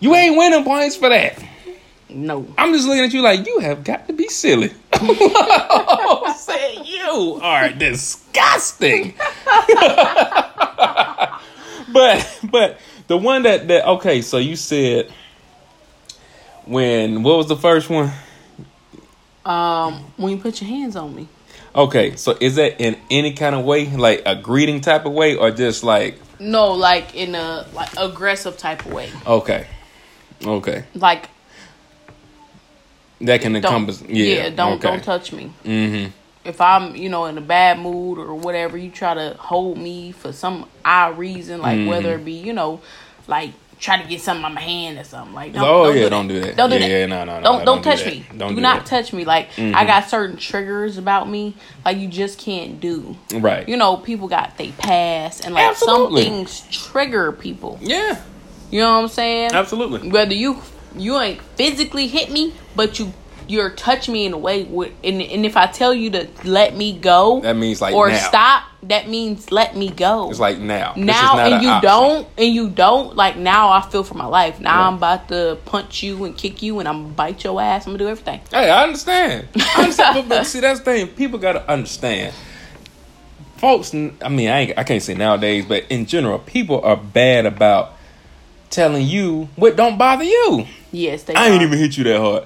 You 0.00 0.14
ain't 0.14 0.36
winning 0.36 0.64
points 0.64 0.96
for 0.96 1.08
that." 1.08 1.42
No. 2.10 2.46
I'm 2.56 2.72
just 2.72 2.86
looking 2.86 3.04
at 3.04 3.12
you 3.12 3.20
like 3.20 3.46
you 3.46 3.58
have 3.60 3.84
got 3.84 4.06
to 4.06 4.14
be 4.14 4.28
silly. 4.28 4.68
Say 6.36 6.78
you 6.82 7.38
are 7.42 7.68
disgusting. 7.70 9.14
but 11.92 12.40
but 12.50 12.78
the 13.08 13.16
one 13.16 13.42
that 13.42 13.68
that 13.68 13.86
okay, 13.86 14.22
so 14.22 14.38
you 14.38 14.56
said 14.56 15.12
when 16.64 17.22
what 17.22 17.36
was 17.36 17.48
the 17.48 17.56
first 17.56 17.90
one? 17.90 18.10
Um, 19.48 20.12
when 20.18 20.32
you 20.32 20.38
put 20.38 20.60
your 20.60 20.68
hands 20.68 20.94
on 20.94 21.14
me. 21.16 21.26
Okay, 21.74 22.16
so 22.16 22.36
is 22.40 22.56
that 22.56 22.80
in 22.80 22.96
any 23.10 23.32
kind 23.32 23.54
of 23.54 23.64
way, 23.64 23.86
like 23.88 24.22
a 24.26 24.36
greeting 24.36 24.80
type 24.80 25.06
of 25.06 25.12
way, 25.12 25.36
or 25.36 25.50
just 25.50 25.82
like 25.82 26.18
No, 26.38 26.72
like 26.72 27.14
in 27.14 27.34
a 27.34 27.66
like 27.72 27.88
aggressive 27.96 28.56
type 28.58 28.84
of 28.84 28.92
way. 28.92 29.10
okay, 29.26 29.66
okay, 30.44 30.84
Like 30.94 31.30
that 33.20 33.40
can 33.40 33.56
encompass 33.56 34.02
yeah, 34.02 34.50
don't 34.50 34.74
okay. 34.74 34.88
don't 34.88 35.02
touch 35.02 35.32
me. 35.32 35.52
Mm-hmm. 35.64 36.10
If 36.44 36.60
I'm, 36.60 36.94
you 36.96 37.08
know, 37.08 37.26
in 37.26 37.36
a 37.36 37.42
bad 37.42 37.78
mood 37.78 38.18
or 38.18 38.34
whatever, 38.34 38.76
you 38.78 38.90
try 38.90 39.14
to 39.14 39.34
hold 39.38 39.76
me 39.76 40.12
for 40.12 40.32
some 40.32 40.66
odd 40.84 41.18
reason, 41.18 41.60
like 41.60 41.78
Mm-hmm. 41.78 41.88
whether 41.88 42.14
it 42.16 42.24
be, 42.24 42.32
you 42.32 42.52
know, 42.52 42.80
like 43.26 43.52
try 43.78 44.00
to 44.02 44.08
get 44.08 44.20
something 44.20 44.44
on 44.44 44.54
my 44.54 44.60
hand 44.60 44.98
or 44.98 45.04
something. 45.04 45.34
Like, 45.34 45.52
don't, 45.52 45.62
Oh, 45.62 45.84
don't 45.86 45.96
yeah, 45.96 46.02
do 46.04 46.10
don't 46.10 46.28
do 46.28 46.40
that. 46.40 46.56
Don't 46.56 46.70
do 46.70 46.76
Yeah, 46.76 46.80
that. 46.80 46.88
yeah, 46.88 47.06
no, 47.06 47.24
no, 47.24 47.36
no, 47.38 47.42
Don't 47.42 47.42
no, 47.42 47.50
don't, 47.50 47.64
don't 47.64 47.82
touch 47.84 48.04
that. 48.04 48.12
me. 48.12 48.26
Don't 48.36 48.48
do, 48.50 48.54
do 48.56 48.60
not 48.60 48.80
that. 48.80 48.86
touch 48.86 49.12
me. 49.12 49.24
Like 49.24 49.50
Mhm. 49.52 49.74
I 49.74 49.84
got 49.84 50.08
certain 50.10 50.36
triggers 50.36 50.98
about 50.98 51.28
me, 51.28 51.54
like 51.84 51.98
you 51.98 52.08
just 52.08 52.38
can't 52.38 52.80
do. 52.80 53.16
Right. 53.34 53.68
You 53.68 53.76
know, 53.76 53.96
people 53.96 54.26
got 54.28 54.56
they 54.58 54.68
past, 54.72 55.44
and 55.44 55.54
like 55.54 55.64
Absolutely. 55.68 56.24
some 56.24 56.32
things 56.34 56.62
trigger 56.70 57.32
people. 57.32 57.78
Yeah, 57.80 58.16
You 58.70 58.80
know 58.80 58.96
what 58.96 59.02
I'm 59.04 59.08
saying? 59.08 59.50
absolutely. 59.52 60.10
whether 60.10 60.34
you 60.34 60.58
you 60.96 61.18
ain't 61.20 61.40
physically 61.56 62.06
hit 62.08 62.30
me, 62.32 62.54
but 62.74 62.98
you 62.98 63.12
you're 63.48 63.70
touching 63.70 64.12
me 64.14 64.26
in 64.26 64.32
a 64.34 64.38
way 64.38 64.64
with, 64.64 64.92
and, 65.02 65.20
and 65.22 65.46
if 65.46 65.56
I 65.56 65.66
tell 65.66 65.94
you 65.94 66.10
to 66.10 66.28
let 66.44 66.76
me 66.76 66.92
go 66.96 67.40
That 67.40 67.56
means 67.56 67.80
like 67.80 67.94
or 67.94 68.08
now. 68.10 68.18
stop, 68.18 68.64
that 68.84 69.08
means 69.08 69.50
let 69.50 69.74
me 69.74 69.90
go. 69.90 70.30
It's 70.30 70.38
like 70.38 70.58
now. 70.58 70.92
This 70.92 71.02
is 71.02 71.06
now 71.06 71.38
and 71.38 71.54
an 71.54 71.62
you 71.62 71.80
don't 71.80 72.28
and 72.36 72.54
you 72.54 72.68
don't 72.68 73.16
like 73.16 73.36
now 73.36 73.70
I 73.70 73.80
feel 73.80 74.04
for 74.04 74.14
my 74.14 74.26
life. 74.26 74.60
Now 74.60 74.78
Right. 74.82 74.86
I'm 74.88 74.94
about 74.94 75.28
to 75.28 75.58
punch 75.64 76.02
you 76.02 76.24
and 76.24 76.36
kick 76.36 76.62
you 76.62 76.78
and 76.78 76.86
I'm 76.88 77.02
gonna 77.04 77.14
bite 77.14 77.42
your 77.42 77.60
ass. 77.60 77.86
I'm 77.86 77.92
gonna 77.94 78.04
do 78.04 78.08
everything. 78.08 78.40
Hey, 78.50 78.70
I 78.70 78.84
understand. 78.84 79.48
I 79.56 79.82
understand, 79.82 80.28
but, 80.28 80.36
but 80.36 80.44
see, 80.46 80.60
that's 80.60 80.80
the 80.80 80.84
thing. 80.84 81.08
People 81.08 81.38
gotta 81.38 81.68
understand. 81.70 82.34
Folks, 83.56 83.92
I 83.92 84.28
mean, 84.28 84.48
I 84.48 84.58
ain't, 84.60 84.78
I 84.78 84.84
can't 84.84 85.02
say 85.02 85.14
nowadays, 85.14 85.64
but 85.66 85.84
in 85.90 86.06
general, 86.06 86.38
people 86.38 86.80
are 86.82 86.96
bad 86.96 87.44
about 87.44 87.94
telling 88.70 89.06
you 89.06 89.48
what 89.56 89.74
don't 89.74 89.98
bother 89.98 90.22
you. 90.24 90.66
Yes, 90.92 91.24
they 91.24 91.34
I 91.34 91.48
ain't 91.48 91.62
even 91.62 91.78
hit 91.78 91.96
you 91.96 92.04
that 92.04 92.20
hard. 92.20 92.44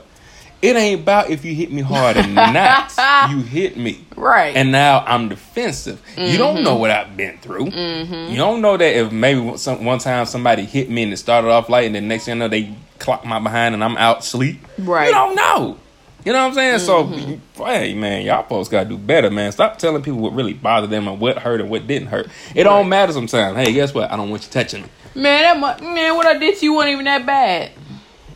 It 0.62 0.77
ain't 0.77 1.01
about 1.03 1.29
if 1.29 1.44
you 1.44 1.55
hit 1.55 1.72
me 1.72 1.83
hard 1.83 2.16
or 2.16 2.27
not. 2.29 2.92
you 3.31 3.40
hit 3.42 3.77
me. 3.77 4.05
right. 4.16 4.55
And 4.55 4.70
now 4.70 5.01
I'm 5.05 5.29
defensive. 5.29 6.01
You 6.16 6.38
don't 6.38 6.62
know 6.62 6.77
what 6.77 6.90
I've 6.92 7.16
been 7.16 7.37
through. 7.38 7.66
Mm-hmm. 7.66 8.31
You 8.31 8.37
don't 8.37 8.61
know 8.62 8.77
that 8.77 8.96
if 8.96 9.11
maybe 9.12 9.57
some, 9.59 9.85
one 9.85 9.98
time 9.98 10.25
somebody 10.27 10.64
hit 10.64 10.88
me 10.88 11.03
and 11.03 11.12
it 11.12 11.16
started 11.16 11.48
off 11.51 11.68
light, 11.68 11.87
and 11.87 11.94
then 11.96 12.07
next 12.07 12.27
thing 12.27 12.37
you 12.37 12.38
know 12.38 12.48
they 12.48 12.75
clock 13.01 13.25
my 13.25 13.40
behind 13.40 13.75
and 13.75 13.83
I'm 13.83 13.96
out 13.96 14.25
sleep. 14.25 14.64
Right. 14.79 15.09
You 15.09 15.12
don't 15.12 15.35
know. 15.35 15.79
You 16.25 16.33
know 16.33 16.38
what 16.42 16.48
I'm 16.51 16.55
saying? 16.55 16.79
So, 16.79 17.05
mm-hmm. 17.05 17.62
hey 17.64 17.94
man, 17.94 18.22
y'all 18.25 18.44
folks 18.46 18.68
gotta 18.68 18.88
do 18.88 18.96
better, 18.96 19.29
man. 19.29 19.51
Stop 19.51 19.79
telling 19.79 20.03
people 20.05 20.20
what 20.20 20.33
really 20.33 20.53
bothered 20.55 20.90
them 20.90 21.09
and 21.09 21.18
what 21.18 21.38
hurt 21.38 21.61
and 21.61 21.68
what 21.68 21.88
didn't 21.88 22.07
hurt. 22.09 22.29
It 22.55 22.62
don't 22.62 22.88
matter 22.88 23.12
sometimes. 23.12 23.57
Hey, 23.57 23.72
guess 23.72 23.92
what? 23.92 24.12
I 24.12 24.16
don't 24.16 24.31
want 24.31 24.44
you 24.44 24.51
touching 24.53 24.83
me. 24.83 24.88
man, 25.16 25.61
that 25.61 25.81
mu- 25.83 25.92
man, 25.92 26.14
what 26.14 26.27
I 26.27 26.38
did 26.38 26.57
to 26.59 26.64
you 26.64 26.75
wasn't 26.75 26.92
even 26.92 27.05
that 27.07 27.27
bad. 27.27 27.72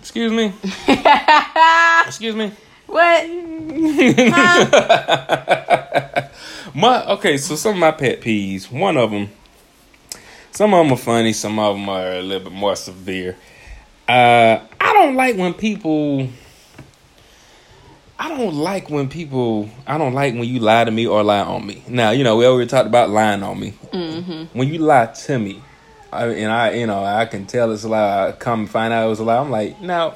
Excuse 0.06 0.30
me. 0.30 0.52
Excuse 2.06 2.36
me. 2.36 2.52
what? 2.86 3.28
My 6.74 7.04
okay, 7.14 7.36
so 7.38 7.56
some 7.56 7.74
of 7.74 7.80
my 7.80 7.90
pet 7.90 8.20
peeves. 8.20 8.70
One 8.70 8.96
of 8.96 9.10
them, 9.10 9.28
some 10.52 10.72
of 10.72 10.84
them 10.84 10.92
are 10.92 10.96
funny, 10.96 11.32
some 11.32 11.58
of 11.58 11.74
them 11.74 11.88
are 11.88 12.12
a 12.12 12.22
little 12.22 12.50
bit 12.50 12.56
more 12.56 12.76
severe. 12.76 13.36
Uh, 14.08 14.60
I 14.80 14.92
don't 14.92 15.16
like 15.16 15.36
when 15.36 15.54
people. 15.54 16.28
I 18.16 18.28
don't 18.28 18.54
like 18.54 18.88
when 18.88 19.08
people. 19.08 19.68
I 19.88 19.98
don't 19.98 20.14
like 20.14 20.34
when 20.34 20.44
you 20.44 20.60
lie 20.60 20.84
to 20.84 20.92
me 20.92 21.08
or 21.08 21.24
lie 21.24 21.40
on 21.40 21.66
me. 21.66 21.82
Now 21.88 22.12
you 22.12 22.22
know 22.22 22.36
we 22.36 22.46
already 22.46 22.68
talked 22.68 22.86
about 22.86 23.10
lying 23.10 23.42
on 23.42 23.58
me. 23.58 23.72
Mm-hmm. 23.92 24.56
When 24.56 24.68
you 24.68 24.78
lie 24.78 25.06
to 25.06 25.38
me, 25.40 25.60
I, 26.16 26.26
and 26.32 26.52
I, 26.52 26.72
you 26.72 26.86
know, 26.86 27.02
I 27.04 27.26
can 27.26 27.46
tell 27.46 27.70
it's 27.72 27.84
a 27.84 27.88
lie. 27.88 28.28
I 28.28 28.32
come 28.32 28.60
and 28.60 28.70
find 28.70 28.92
out 28.92 29.06
it 29.06 29.08
was 29.10 29.20
a 29.20 29.24
lie. 29.24 29.38
I'm 29.38 29.50
like, 29.50 29.80
now, 29.80 30.14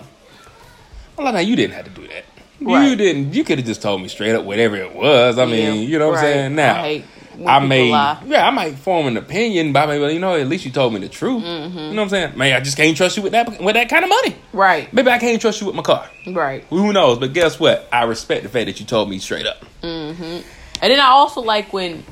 well, 1.17 1.33
now 1.33 1.39
you 1.41 1.57
didn't 1.57 1.75
have 1.75 1.85
to 1.87 1.91
do 1.91 2.07
that. 2.09 2.25
You 2.61 2.95
didn't. 2.97 3.33
You 3.35 3.43
could 3.45 3.59
have 3.59 3.67
just 3.67 3.81
told 3.81 4.03
me 4.03 4.09
straight 4.09 4.35
up 4.35 4.45
whatever 4.45 4.77
it 4.77 4.95
was. 4.95 5.39
I 5.39 5.47
mean, 5.47 5.77
Yeah, 5.77 5.81
you 5.89 5.99
know 5.99 6.09
what 6.09 6.17
right. 6.17 6.27
I'm 6.27 6.33
saying. 6.33 6.55
Now, 6.57 6.83
I 6.83 7.05
I 7.47 7.59
may, 7.65 7.91
lie. 7.91 8.23
yeah, 8.27 8.47
I 8.47 8.51
might 8.51 8.75
form 8.75 9.07
an 9.07 9.17
opinion, 9.17 9.73
but 9.73 9.89
I 9.89 9.93
mean, 9.93 10.01
well, 10.03 10.11
you 10.11 10.19
know, 10.19 10.35
at 10.35 10.47
least 10.47 10.67
you 10.67 10.71
told 10.71 10.93
me 10.93 11.01
the 11.01 11.09
truth. 11.09 11.43
Mm-hmm. 11.43 11.79
You 11.79 11.85
know 11.85 11.89
what 11.95 11.99
I'm 12.03 12.09
saying? 12.11 12.37
Man, 12.37 12.53
I 12.55 12.61
just 12.61 12.77
can't 12.77 12.95
trust 12.95 13.17
you 13.17 13.23
with 13.23 13.33
that 13.33 13.63
with 13.63 13.77
that 13.77 13.89
kind 13.89 14.05
of 14.05 14.11
money. 14.11 14.37
Right. 14.53 14.93
Maybe 14.93 15.09
I 15.11 15.19
can't 15.19 15.41
trust 15.41 15.61
you 15.63 15.69
with 15.69 15.75
my 15.77 15.83
car. 15.83 16.07
Right. 16.27 16.65
Who 16.69 16.93
knows? 16.93 17.19
But 17.19 17.33
guess 17.33 17.59
what? 17.59 17.89
I 17.91 18.05
respect 18.05 18.43
the 18.43 18.51
fact 18.51 18.67
that 18.67 18.79
you 18.79 18.85
told 18.85 19.09
me 19.09 19.19
straight 19.21 19.47
up. 19.47 19.65
And 19.83 20.45
then 20.91 21.01
I 21.01 21.07
also 21.09 21.41
like 21.41 21.73
when, 21.73 22.05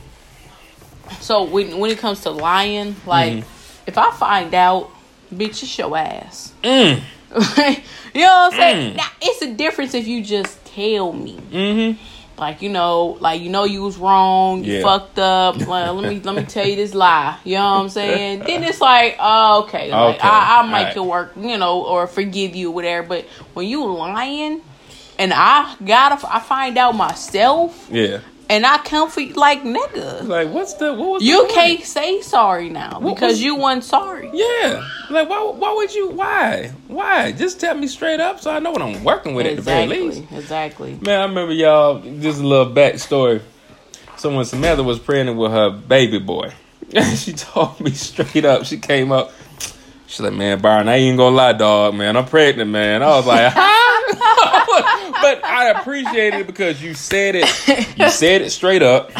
so 1.20 1.44
when 1.44 1.78
when 1.78 1.90
it 1.90 1.98
comes 1.98 2.22
to 2.22 2.30
lying, 2.30 2.96
like 3.06 3.32
Mm-hmm. 3.34 3.57
If 3.88 3.96
I 3.98 4.10
find 4.12 4.54
out, 4.54 4.90
bitch, 5.34 5.62
it's 5.64 5.78
your 5.78 5.96
ass. 5.96 6.52
Mm. 6.62 7.00
you 8.14 8.20
know 8.22 8.26
what 8.26 8.52
I'm 8.52 8.52
saying? 8.52 8.96
Now 8.96 9.06
it's 9.20 9.42
a 9.42 9.52
difference 9.52 9.94
if 9.94 10.06
you 10.06 10.22
just 10.22 10.64
tell 10.66 11.12
me, 11.12 11.36
Mm-hmm. 11.50 12.40
like 12.40 12.62
you 12.62 12.68
know, 12.70 13.18
like 13.20 13.40
you 13.42 13.50
know 13.50 13.64
you 13.64 13.82
was 13.82 13.96
wrong, 13.98 14.62
you 14.64 14.74
Yeah. 14.74 14.82
fucked 14.82 15.18
up. 15.18 15.56
Well, 15.66 15.94
let 15.94 16.08
me 16.10 16.20
let 16.20 16.34
me 16.36 16.44
tell 16.44 16.66
you 16.66 16.76
this 16.76 16.94
lie. 16.94 17.36
You 17.44 17.56
know 17.56 17.64
what 17.64 17.80
I'm 17.82 17.88
saying? 17.88 18.38
then 18.46 18.62
it's 18.64 18.80
like, 18.80 19.16
oh, 19.18 19.64
okay, 19.64 19.90
like 19.90 20.16
Okay, 20.16 20.28
I, 20.28 20.60
I 20.60 20.62
might 20.62 20.78
alright. 20.78 20.94
could 20.94 21.02
work, 21.04 21.32
you 21.36 21.58
know, 21.58 21.82
or 21.84 22.06
forgive 22.06 22.54
you, 22.54 22.70
whatever. 22.70 23.06
But 23.08 23.24
when 23.54 23.66
you 23.66 23.84
lying. 23.86 24.62
And 25.20 25.32
I 25.34 25.74
gotta, 25.84 26.32
I 26.32 26.38
find 26.38 26.78
out 26.78 26.94
myself, 26.94 27.88
Yeah. 27.90 28.20
And 28.50 28.64
I 28.66 28.78
come 28.78 29.10
for 29.10 29.20
you 29.20 29.34
like 29.34 29.62
nigga. 29.62 30.26
Like, 30.26 30.48
what's 30.50 30.74
the 30.74 30.92
what 30.94 31.08
was 31.14 31.22
You 31.22 31.46
the 31.46 31.52
can't 31.54 31.82
say 31.84 32.20
sorry 32.22 32.68
now 32.68 32.98
What 33.00 33.14
because 33.14 33.32
was- 33.32 33.42
you 33.42 33.56
weren't 33.56 33.84
sorry. 33.84 34.30
Yeah. 34.32 34.86
Like, 35.10 35.28
why? 35.28 35.42
Why 35.56 35.74
would 35.74 35.94
you? 35.94 36.10
Why? 36.10 36.72
Why? 36.86 37.32
Just 37.32 37.60
tell 37.60 37.74
me 37.74 37.86
straight 37.88 38.20
up 38.20 38.40
so 38.40 38.50
I 38.50 38.58
know 38.58 38.70
what 38.70 38.82
I'm 38.82 39.02
working 39.04 39.34
with 39.34 39.46
at 39.46 39.56
the 39.56 39.62
very 39.62 39.86
least. 39.86 40.22
Exactly. 40.32 40.98
Man, 41.00 41.20
I 41.20 41.24
remember 41.24 41.52
y'all. 41.52 42.00
Just 42.20 42.40
a 42.40 42.46
little 42.46 42.72
backstory. 42.72 43.42
So 44.16 44.34
when 44.34 44.44
Samantha 44.44 44.82
was 44.82 44.98
pregnant 44.98 45.38
with 45.38 45.52
her 45.52 45.70
baby 45.70 46.18
boy, 46.18 46.52
she 47.16 47.32
told 47.34 47.80
me 47.80 47.90
straight 47.92 48.44
up. 48.44 48.64
She 48.64 48.78
came 48.78 49.12
up. 49.12 49.32
She's 50.08 50.20
like, 50.20 50.32
"Man, 50.32 50.58
Byron, 50.60 50.88
I 50.88 50.96
ain't 50.96 51.18
gonna 51.18 51.36
lie, 51.36 51.52
dog. 51.52 51.94
Man, 51.94 52.16
I'm 52.16 52.24
pregnant, 52.24 52.70
man." 52.70 53.02
I 53.02 53.06
was 53.08 53.26
like, 53.26 53.52
"Huh?" 53.56 55.07
But 55.20 55.44
I 55.44 55.70
appreciate 55.80 56.34
it 56.34 56.46
because 56.46 56.82
you 56.82 56.94
said 56.94 57.34
it. 57.36 57.98
You 57.98 58.08
said 58.10 58.42
it 58.42 58.50
straight 58.50 58.82
up. 58.82 59.10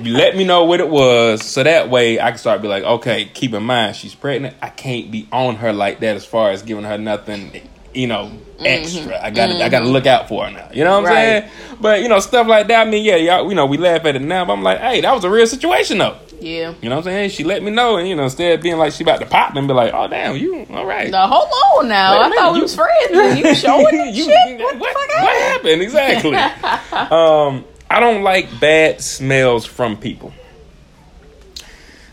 You 0.00 0.14
let 0.16 0.36
me 0.36 0.44
know 0.44 0.64
what 0.64 0.80
it 0.80 0.88
was, 0.88 1.44
so 1.44 1.62
that 1.62 1.90
way 1.90 2.18
I 2.20 2.30
can 2.30 2.38
start 2.38 2.62
be 2.62 2.68
like, 2.68 2.82
okay, 2.84 3.26
keep 3.26 3.52
in 3.52 3.62
mind 3.62 3.96
she's 3.96 4.14
pregnant. 4.14 4.56
I 4.62 4.68
can't 4.68 5.10
be 5.10 5.28
on 5.32 5.56
her 5.56 5.72
like 5.72 6.00
that 6.00 6.16
as 6.16 6.24
far 6.24 6.50
as 6.50 6.62
giving 6.62 6.84
her 6.84 6.98
nothing, 6.98 7.52
you 7.94 8.06
know, 8.06 8.32
extra. 8.58 9.22
I 9.22 9.30
got 9.30 9.48
to 9.48 9.64
I 9.64 9.68
got 9.68 9.80
to 9.80 9.86
look 9.86 10.06
out 10.06 10.28
for 10.28 10.44
her 10.46 10.50
now. 10.50 10.68
You 10.72 10.84
know 10.84 10.92
what 11.00 11.10
I'm 11.10 11.14
Right. 11.14 11.50
saying? 11.50 11.78
But 11.80 12.02
you 12.02 12.08
know, 12.08 12.20
stuff 12.20 12.46
like 12.46 12.68
that. 12.68 12.86
I 12.86 12.90
mean, 12.90 13.04
yeah, 13.04 13.16
y'all, 13.16 13.48
you 13.48 13.54
know, 13.54 13.66
we 13.66 13.76
laugh 13.76 14.04
at 14.04 14.16
it 14.16 14.22
now, 14.22 14.44
but 14.44 14.54
I'm 14.54 14.62
like, 14.62 14.78
hey, 14.78 15.00
that 15.02 15.12
was 15.14 15.24
a 15.24 15.30
real 15.30 15.46
situation 15.46 15.98
though. 15.98 16.16
Yeah. 16.42 16.74
You 16.80 16.88
know 16.88 16.96
what 16.96 17.06
I'm 17.06 17.12
saying? 17.12 17.30
She 17.30 17.44
let 17.44 17.62
me 17.62 17.70
know, 17.70 17.96
and 17.98 18.08
you 18.08 18.16
know, 18.16 18.24
instead 18.24 18.52
of 18.58 18.62
being 18.62 18.76
like 18.76 18.92
she 18.92 19.04
about 19.04 19.20
to 19.20 19.26
pop 19.26 19.54
and 19.56 19.68
be 19.68 19.74
like, 19.74 19.92
oh 19.94 20.08
damn, 20.08 20.36
you 20.36 20.66
all 20.70 20.84
right? 20.84 21.10
Now 21.10 21.28
hold 21.28 21.48
on 21.78 21.88
now. 21.88 22.20
I 22.20 22.30
thought 22.30 22.52
we 22.54 22.62
was 22.62 22.74
friends. 22.74 23.38
You 23.38 23.54
showing 23.54 24.14
You- 24.14 24.24
shit? 24.24 24.58
What, 24.60 24.78
what, 24.78 24.94
what 24.94 25.10
happened? 25.10 25.38
happened 25.38 25.82
exactly? 25.82 26.34
um, 27.16 27.64
I 27.90 28.00
don't 28.00 28.22
like 28.22 28.48
bad 28.60 29.00
smells 29.00 29.64
from 29.66 29.96
people. 29.96 30.32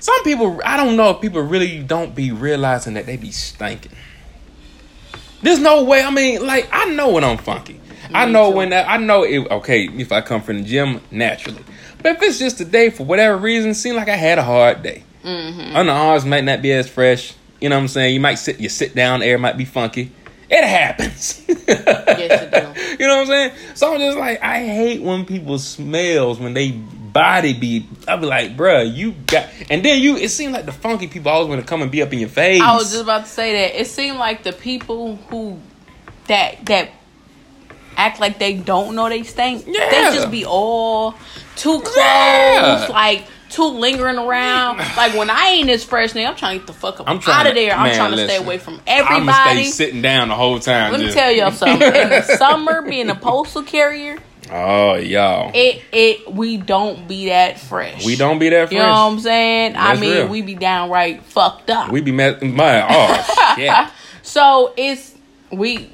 Some 0.02 0.24
people, 0.24 0.62
I 0.63 0.78
don't 0.78 0.96
know 0.96 1.10
if 1.10 1.22
people 1.22 1.42
really 1.42 1.80
don't 1.84 2.15
be 2.15 2.32
realizing 2.32 2.94
that 2.94 3.06
they 3.06 3.18
be 3.18 3.32
stinking. 3.32 3.92
There's 5.42 5.60
no 5.60 5.84
way. 5.84 6.02
I 6.04 6.10
mean, 6.10 6.46
like 6.46 6.70
I 6.72 6.86
know 6.86 7.12
when 7.12 7.24
I'm 7.24 7.38
funky. 7.38 7.80
I 8.13 8.26
know 8.26 8.52
too. 8.52 8.58
when 8.58 8.74
I 8.74 8.98
know 8.98 9.24
it. 9.24 9.39
Okay, 9.52 9.88
if 9.88 10.12
I 10.12 10.22
come 10.22 10.41
from 10.41 10.58
the 10.58 10.63
gym 10.63 11.02
naturally, 11.12 11.63
but 12.02 12.15
if 12.15 12.22
it's 12.22 12.39
just 12.39 12.60
a 12.62 12.65
day 12.65 12.89
for 12.89 13.06
whatever 13.06 13.38
reason, 13.38 13.74
seem 13.74 13.95
like 13.95 14.10
I 14.10 14.15
had 14.15 14.38
a 14.38 14.43
hard 14.43 14.84
day. 14.84 15.04
Mm-hmm. 15.24 15.76
Underarms 15.76 16.26
might 16.26 16.43
not 16.43 16.62
be 16.62 16.72
as 16.72 16.89
fresh. 16.89 17.34
You 17.60 17.69
know 17.69 17.76
what 17.76 17.82
I'm 17.84 17.88
saying? 17.89 18.13
You 18.13 18.19
might 18.22 18.36
sit, 18.36 18.60
your 18.60 18.69
sit 18.69 18.95
down 18.95 19.22
air 19.22 19.38
might 19.38 19.58
be 19.58 19.65
funky. 19.65 20.12
It 20.50 20.63
happens. 20.63 21.45
Yes, 21.69 22.41
it 22.41 22.52
do. 22.52 22.98
You 23.04 23.08
know 23.08 23.17
what 23.17 23.22
I'm 23.22 23.28
saying? 23.28 23.52
So 23.76 23.93
I'm 23.93 24.00
just 24.00 24.17
like, 24.17 24.41
I 24.41 24.65
hate 24.65 25.02
when 25.02 25.26
people 25.26 25.58
smells 25.58 26.38
when 26.39 26.54
they 26.54 26.72
body 26.72 27.54
be. 27.54 27.86
I 28.08 28.15
be 28.17 28.26
like, 28.26 28.58
bruh, 28.58 28.93
you 28.93 29.13
got. 29.28 29.48
And 29.69 29.86
then 29.86 30.02
you, 30.02 30.17
it 30.17 30.30
seems 30.30 30.52
like 30.52 30.65
the 30.65 30.72
funky 30.72 31.08
people 31.08 31.32
always 31.32 31.48
want 31.48 31.62
to 31.62 31.67
come 31.67 31.82
and 31.82 31.91
be 31.91 32.02
up 32.02 32.12
in 32.12 32.19
your 32.19 32.30
face. 32.30 32.62
I 32.62 32.76
was 32.76 32.91
just 32.91 33.04
about 33.04 33.26
to 33.26 33.30
say 33.30 33.54
that. 33.54 33.80
It 33.80 33.88
seemed 33.88 34.17
like 34.17 34.43
the 34.43 34.52
people 34.52 35.15
who 35.30 35.60
that 36.28 36.65
that 36.65 36.91
act 37.99 38.19
like 38.19 38.39
they 38.39 38.53
don't 38.55 38.95
know 38.95 39.09
they 39.09 39.23
stink. 39.23 39.65
Yeah. 39.67 39.89
They 39.89 40.15
just 40.15 40.31
be 40.31 40.45
all 40.45 41.12
too 41.55 41.79
close, 41.81 41.97
Yeah. 41.97 42.88
like 42.91 43.25
too 43.49 43.65
lingering 43.67 44.17
around. 44.17 44.77
Like 44.97 45.15
when 45.15 45.29
I 45.29 45.47
ain't 45.49 45.67
this 45.67 45.83
fresh, 45.83 46.13
nigga, 46.13 46.27
I'm 46.29 46.35
trying 46.35 46.53
to 46.55 46.59
get 46.59 46.67
the 46.67 46.73
fuck 46.73 46.99
up 46.99 47.09
I'm 47.09 47.17
out 47.17 47.45
of 47.47 47.53
to- 47.53 47.59
there. 47.59 47.73
I'm 47.73 47.83
man, 47.88 47.95
trying 47.95 48.12
to 48.12 48.15
listen. 48.17 48.35
stay 48.35 48.43
away 48.43 48.57
from 48.57 48.75
I'm 48.75 48.81
everybody. 48.88 49.63
stay 49.65 49.71
sitting 49.85 50.01
down 50.01 50.29
the 50.29 50.35
whole 50.35 50.59
time. 50.59 50.91
Let 50.91 51.01
me 51.01 51.12
tell 51.12 51.31
y'all 51.31 51.51
something. 51.63 51.81
In 51.81 52.09
the 52.09 52.21
summer, 52.38 52.81
being 52.83 53.09
a 53.09 53.15
postal 53.15 53.63
carrier, 53.63 54.17
Oh, 54.51 54.95
y'all. 54.95 55.51
it 55.53 55.83
it 55.91 56.33
we 56.33 56.57
don't 56.57 57.07
be 57.07 57.27
that 57.29 57.59
fresh. 57.59 58.03
we 58.05 58.15
don't 58.15 58.39
be 58.39 58.49
that 58.49 58.69
fresh. 58.69 58.71
You 58.73 58.79
know 58.79 58.88
what 58.89 59.13
I'm 59.13 59.19
saying? 59.19 59.75
I 59.77 59.95
mean, 59.95 60.12
real. 60.12 60.27
we 60.27 60.41
be 60.41 60.55
downright 60.55 61.23
fucked 61.23 61.69
up. 61.69 61.91
we 61.91 62.01
be 62.01 62.12
met. 62.12 62.41
My 62.41 62.85
oh 62.89 63.53
shit. 63.55 63.71
So 64.23 64.73
it's 64.77 65.13
we. 65.51 65.89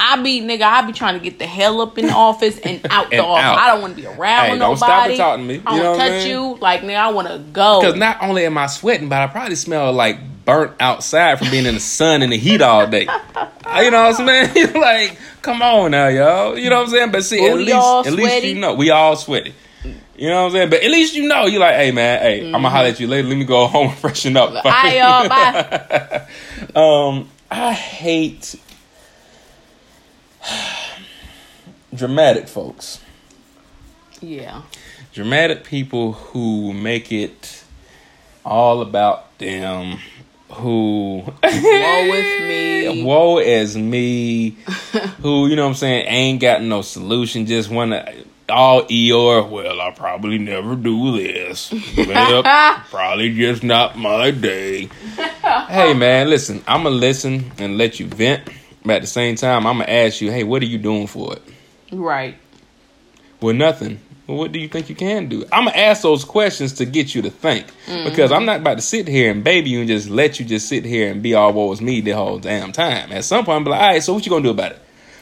I 0.00 0.22
be 0.22 0.40
nigga. 0.40 0.62
I 0.62 0.82
be 0.86 0.92
trying 0.92 1.18
to 1.18 1.20
get 1.24 1.38
the 1.38 1.46
hell 1.46 1.80
up 1.80 1.98
in 1.98 2.06
the 2.06 2.12
office 2.12 2.58
and 2.58 2.80
out 2.90 3.10
the 3.10 3.16
And 3.16 3.26
office. 3.26 3.44
out. 3.44 3.58
I 3.58 3.66
don't 3.72 3.80
want 3.82 3.96
to 3.96 4.00
be 4.02 4.06
around 4.06 4.44
Hey, 4.44 4.50
with 4.52 4.60
don't 4.60 4.74
nobody. 4.74 4.76
stop 4.78 5.06
and 5.08 5.16
talk 5.16 5.36
to 5.38 5.42
me. 5.42 5.62
I 5.66 5.76
You 5.76 5.82
know 5.82 5.96
don't 5.96 5.98
touch 5.98 6.26
you. 6.26 6.56
Like 6.60 6.80
nigga, 6.82 6.96
I 6.96 7.10
want 7.12 7.28
to 7.28 7.38
go. 7.38 7.80
Because 7.80 7.96
not 7.96 8.22
only 8.22 8.44
am 8.46 8.56
I 8.58 8.66
sweating, 8.66 9.08
but 9.08 9.20
I 9.22 9.26
probably 9.26 9.54
smell 9.56 9.92
like 9.92 10.18
burnt 10.44 10.72
outside 10.80 11.38
from 11.38 11.50
being 11.50 11.66
in 11.66 11.74
the 11.74 11.80
sun 11.80 12.22
and 12.22 12.32
the 12.32 12.36
heat 12.38 12.62
all 12.62 12.86
day. 12.86 13.00
you 13.82 13.90
know 13.90 14.08
what 14.10 14.20
I'm 14.20 14.26
saying? 14.26 14.72
like, 14.80 15.18
come 15.42 15.60
on 15.62 15.90
now, 15.90 16.08
y'all. 16.08 16.56
You 16.56 16.70
know 16.70 16.76
what 16.76 16.84
I'm 16.86 16.90
saying? 16.90 17.10
But 17.12 17.24
see, 17.24 17.40
Well, 17.40 17.52
at 17.52 17.58
least, 17.58 18.06
at 18.08 18.12
least 18.12 18.44
you 18.46 18.54
know 18.60 18.74
we 18.74 18.90
all 18.90 19.16
sweaty. 19.16 19.54
You 20.18 20.30
know 20.30 20.42
what 20.44 20.46
I'm 20.46 20.52
saying? 20.52 20.70
But 20.70 20.82
at 20.82 20.90
least 20.90 21.14
you 21.14 21.28
know 21.28 21.44
you're 21.46 21.60
like, 21.60 21.74
hey 21.74 21.90
man, 21.90 22.20
hey, 22.22 22.46
I'm 22.46 22.52
gonna 22.52 22.70
holler 22.70 22.88
at 22.88 22.98
you 23.00 23.06
later. 23.06 23.28
Let 23.28 23.36
me 23.36 23.44
go 23.44 23.66
home 23.66 23.88
and 23.88 23.98
freshen 23.98 24.34
up. 24.36 24.64
Right, 24.64 24.96
y'all, 24.96 25.28
bye. 25.28 26.26
Um, 26.74 27.28
I 27.50 27.72
hate 27.72 28.54
dramatic 31.94 32.48
folks. 32.48 33.00
yeah. 34.20 34.62
dramatic 35.12 35.64
people 35.64 36.12
who 36.12 36.72
make 36.72 37.12
it 37.12 37.64
all 38.44 38.80
about 38.80 39.36
them 39.38 39.98
who 40.50 41.24
Woe 41.42 42.08
with 42.10 42.42
me. 42.48 43.02
woe 43.04 43.38
is 43.38 43.76
me 43.76 44.50
who 45.20 45.48
you 45.48 45.56
know 45.56 45.64
what 45.64 45.70
i'm 45.70 45.74
saying 45.74 46.06
ain't 46.06 46.40
got 46.40 46.62
no 46.62 46.82
solution 46.82 47.46
just 47.46 47.68
wanna 47.68 48.14
all 48.48 48.84
eeyore 48.84 49.48
well 49.50 49.80
i 49.80 49.90
probably 49.90 50.38
never 50.38 50.76
do 50.76 51.16
this 51.18 51.74
well, 51.96 52.44
probably 52.90 53.34
just 53.34 53.64
not 53.64 53.98
my 53.98 54.30
day 54.30 54.88
hey 55.66 55.92
man 55.94 56.30
listen 56.30 56.62
i'm 56.68 56.84
gonna 56.84 56.94
listen 56.94 57.50
and 57.58 57.76
let 57.76 57.98
you 57.98 58.06
vent 58.06 58.48
but 58.86 58.96
at 58.96 59.02
the 59.02 59.08
same 59.08 59.36
time 59.36 59.66
i'm 59.66 59.78
gonna 59.78 59.90
ask 59.90 60.20
you 60.20 60.30
hey 60.30 60.44
what 60.44 60.62
are 60.62 60.66
you 60.66 60.78
doing 60.78 61.06
for 61.06 61.34
it 61.34 61.42
Right. 61.92 62.36
well, 63.40 63.54
nothing. 63.54 64.00
Well, 64.26 64.38
what 64.38 64.50
do 64.50 64.58
you 64.58 64.66
think 64.66 64.88
you 64.88 64.96
can 64.96 65.28
do? 65.28 65.44
I'm 65.52 65.66
gonna 65.66 65.76
ask 65.76 66.02
those 66.02 66.24
questions 66.24 66.72
to 66.74 66.84
get 66.84 67.14
you 67.14 67.22
to 67.22 67.30
think, 67.30 67.66
mm-hmm. 67.86 68.08
because 68.08 68.32
I'm 68.32 68.44
not 68.44 68.60
about 68.60 68.74
to 68.74 68.82
sit 68.82 69.06
here 69.06 69.30
and 69.30 69.44
baby 69.44 69.70
you 69.70 69.80
and 69.80 69.88
just 69.88 70.08
let 70.08 70.40
you 70.40 70.46
just 70.46 70.68
sit 70.68 70.84
here 70.84 71.10
and 71.12 71.22
be 71.22 71.34
all 71.34 71.52
woe 71.52 71.70
is 71.70 71.80
me 71.80 72.00
the 72.00 72.10
whole 72.10 72.38
damn 72.40 72.72
time. 72.72 73.12
At 73.12 73.24
some 73.24 73.44
point, 73.44 73.56
I'm 73.58 73.64
like, 73.64 73.80
all 73.80 73.86
right, 73.86 74.02
so 74.02 74.14
what 74.14 74.26
you 74.26 74.30
gonna 74.30 74.42
do 74.42 74.50
about 74.50 74.72
it? 74.72 74.80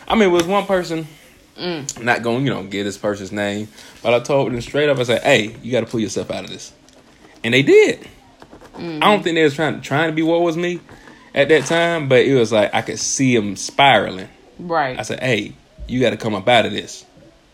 I 0.08 0.14
mean, 0.14 0.32
with 0.32 0.46
one 0.46 0.64
person, 0.64 1.06
mm. 1.58 2.02
not 2.02 2.22
gonna 2.22 2.38
you 2.38 2.50
know 2.50 2.64
get 2.64 2.84
this 2.84 2.96
person's 2.96 3.30
name, 3.30 3.68
but 4.02 4.14
I 4.14 4.20
told 4.20 4.50
them 4.50 4.60
straight 4.62 4.88
up. 4.88 4.98
I 4.98 5.02
said, 5.02 5.22
hey, 5.22 5.54
you 5.62 5.70
got 5.70 5.80
to 5.80 5.86
pull 5.86 6.00
yourself 6.00 6.30
out 6.30 6.44
of 6.44 6.50
this, 6.50 6.72
and 7.42 7.52
they 7.52 7.62
did. 7.62 8.00
Mm-hmm. 8.72 9.02
I 9.02 9.12
don't 9.12 9.22
think 9.22 9.34
they 9.34 9.44
was 9.44 9.54
trying 9.54 9.82
trying 9.82 10.08
to 10.08 10.14
be 10.14 10.22
woe 10.22 10.48
is 10.48 10.56
me 10.56 10.80
at 11.34 11.48
that 11.48 11.66
time, 11.66 12.08
but 12.08 12.20
it 12.20 12.34
was 12.34 12.52
like 12.52 12.74
I 12.74 12.82
could 12.82 12.98
see 12.98 13.34
them 13.34 13.56
spiraling. 13.56 14.28
Right. 14.58 14.98
I 14.98 15.02
said, 15.02 15.20
hey, 15.20 15.54
you 15.86 16.00
got 16.00 16.10
to 16.10 16.16
come 16.16 16.34
up 16.34 16.48
out 16.48 16.66
of 16.66 16.72
this. 16.72 17.04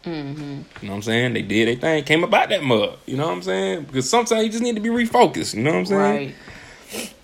mm-hmm. 0.05 0.41
You 0.41 0.49
know 0.83 0.89
what 0.89 0.95
I'm 0.97 1.03
saying? 1.03 1.33
They 1.35 1.43
did 1.43 1.69
their 1.69 1.77
thing, 1.77 2.05
came 2.05 2.25
about 2.25 2.51
that 2.51 2.63
mug. 2.63 2.99
You 3.07 3.17
know 3.17 3.27
what 3.27 3.35
I'm 3.35 3.43
saying? 3.43 3.85
Because 3.85 4.09
sometimes 4.09 4.45
you 4.45 4.51
just 4.51 4.63
need 4.63 4.77
to 4.77 4.83
be 4.83 4.91
refocused. 4.91 5.55
You 5.55 5.63
know 5.63 5.73
what 5.73 5.79
I'm 5.79 5.87
saying? 5.87 6.35
Right. 6.35 6.35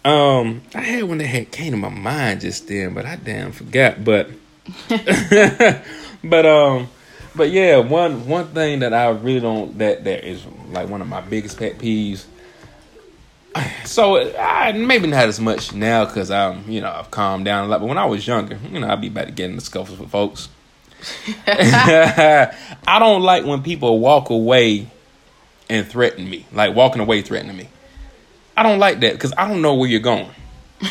Um, 0.04 0.62
I 0.74 0.80
had 0.80 1.04
one 1.04 1.18
that 1.18 1.26
had 1.26 1.50
came 1.50 1.72
to 1.72 1.76
my 1.76 1.88
mind 1.88 2.42
just 2.42 2.68
then, 2.68 2.94
but 2.94 3.04
I 3.04 3.16
damn 3.16 3.52
forgot. 3.52 4.04
But, 4.04 4.30
but 6.24 6.46
um, 6.46 6.88
but 7.34 7.50
yeah, 7.50 7.78
one 7.78 8.28
one 8.28 8.48
thing 8.48 8.80
that 8.80 8.94
I 8.94 9.08
really 9.08 9.40
don't 9.40 9.76
that 9.78 10.04
that 10.04 10.28
is 10.28 10.44
like 10.70 10.88
one 10.88 11.02
of 11.02 11.08
my 11.08 11.20
biggest 11.20 11.58
pet 11.58 11.78
peeves. 11.78 12.24
So 13.84 14.34
I 14.36 14.72
maybe 14.72 15.06
not 15.06 15.26
as 15.26 15.40
much 15.40 15.72
now 15.72 16.04
because 16.04 16.30
I'm 16.30 16.68
you 16.70 16.80
know 16.80 16.90
I've 16.90 17.10
calmed 17.10 17.44
down 17.44 17.64
a 17.64 17.68
lot. 17.68 17.80
But 17.80 17.86
when 17.86 17.98
I 17.98 18.04
was 18.04 18.26
younger, 18.26 18.58
you 18.70 18.80
know 18.80 18.88
I'd 18.88 19.00
be 19.00 19.08
about 19.08 19.26
to 19.26 19.32
get 19.32 19.50
in 19.50 19.56
the 19.56 19.62
scuffles 19.62 19.98
with 19.98 20.10
folks. 20.10 20.48
I 21.46 22.96
don't 22.98 23.22
like 23.22 23.44
when 23.44 23.62
people 23.62 23.98
walk 23.98 24.30
away 24.30 24.88
and 25.68 25.86
threaten 25.86 26.28
me, 26.28 26.46
like 26.52 26.74
walking 26.74 27.00
away 27.00 27.22
threatening 27.22 27.56
me. 27.56 27.68
I 28.56 28.62
don't 28.62 28.78
like 28.78 29.00
that 29.00 29.12
because 29.12 29.32
I 29.36 29.46
don't 29.48 29.62
know 29.62 29.74
where 29.74 29.88
you're 29.88 30.00
going. 30.00 30.30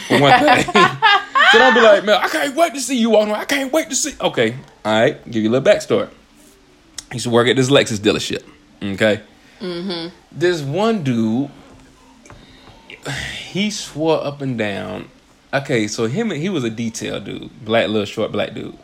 For 0.07 0.19
one 0.19 0.39
thing, 0.39 0.63
so 1.51 1.59
don't 1.59 1.73
be 1.73 1.81
like, 1.81 2.03
man, 2.05 2.19
I 2.21 2.27
can't 2.29 2.55
wait 2.55 2.73
to 2.73 2.81
see 2.81 2.97
you 2.97 3.11
walking. 3.11 3.31
away. 3.31 3.39
I 3.39 3.45
can't 3.45 3.71
wait 3.71 3.89
to 3.89 3.95
see. 3.95 4.13
Okay, 4.19 4.55
all 4.83 4.99
right, 4.99 5.25
give 5.31 5.43
you 5.43 5.49
a 5.49 5.51
little 5.51 5.73
backstory. 5.73 6.09
I 7.11 7.15
used 7.15 7.25
to 7.25 7.29
work 7.29 7.47
at 7.47 7.55
this 7.55 7.69
Lexus 7.69 7.97
dealership. 7.97 8.43
Okay, 8.81 9.21
mm-hmm. 9.59 10.15
this 10.31 10.61
one 10.61 11.03
dude, 11.03 11.49
he 13.09 13.69
swore 13.69 14.23
up 14.23 14.41
and 14.41 14.57
down. 14.57 15.09
Okay, 15.53 15.87
so 15.87 16.05
him 16.07 16.31
he 16.31 16.49
was 16.49 16.63
a 16.63 16.69
detail 16.69 17.19
dude, 17.19 17.63
black 17.65 17.87
little 17.87 18.05
short 18.05 18.31
black 18.31 18.53
dude 18.53 18.77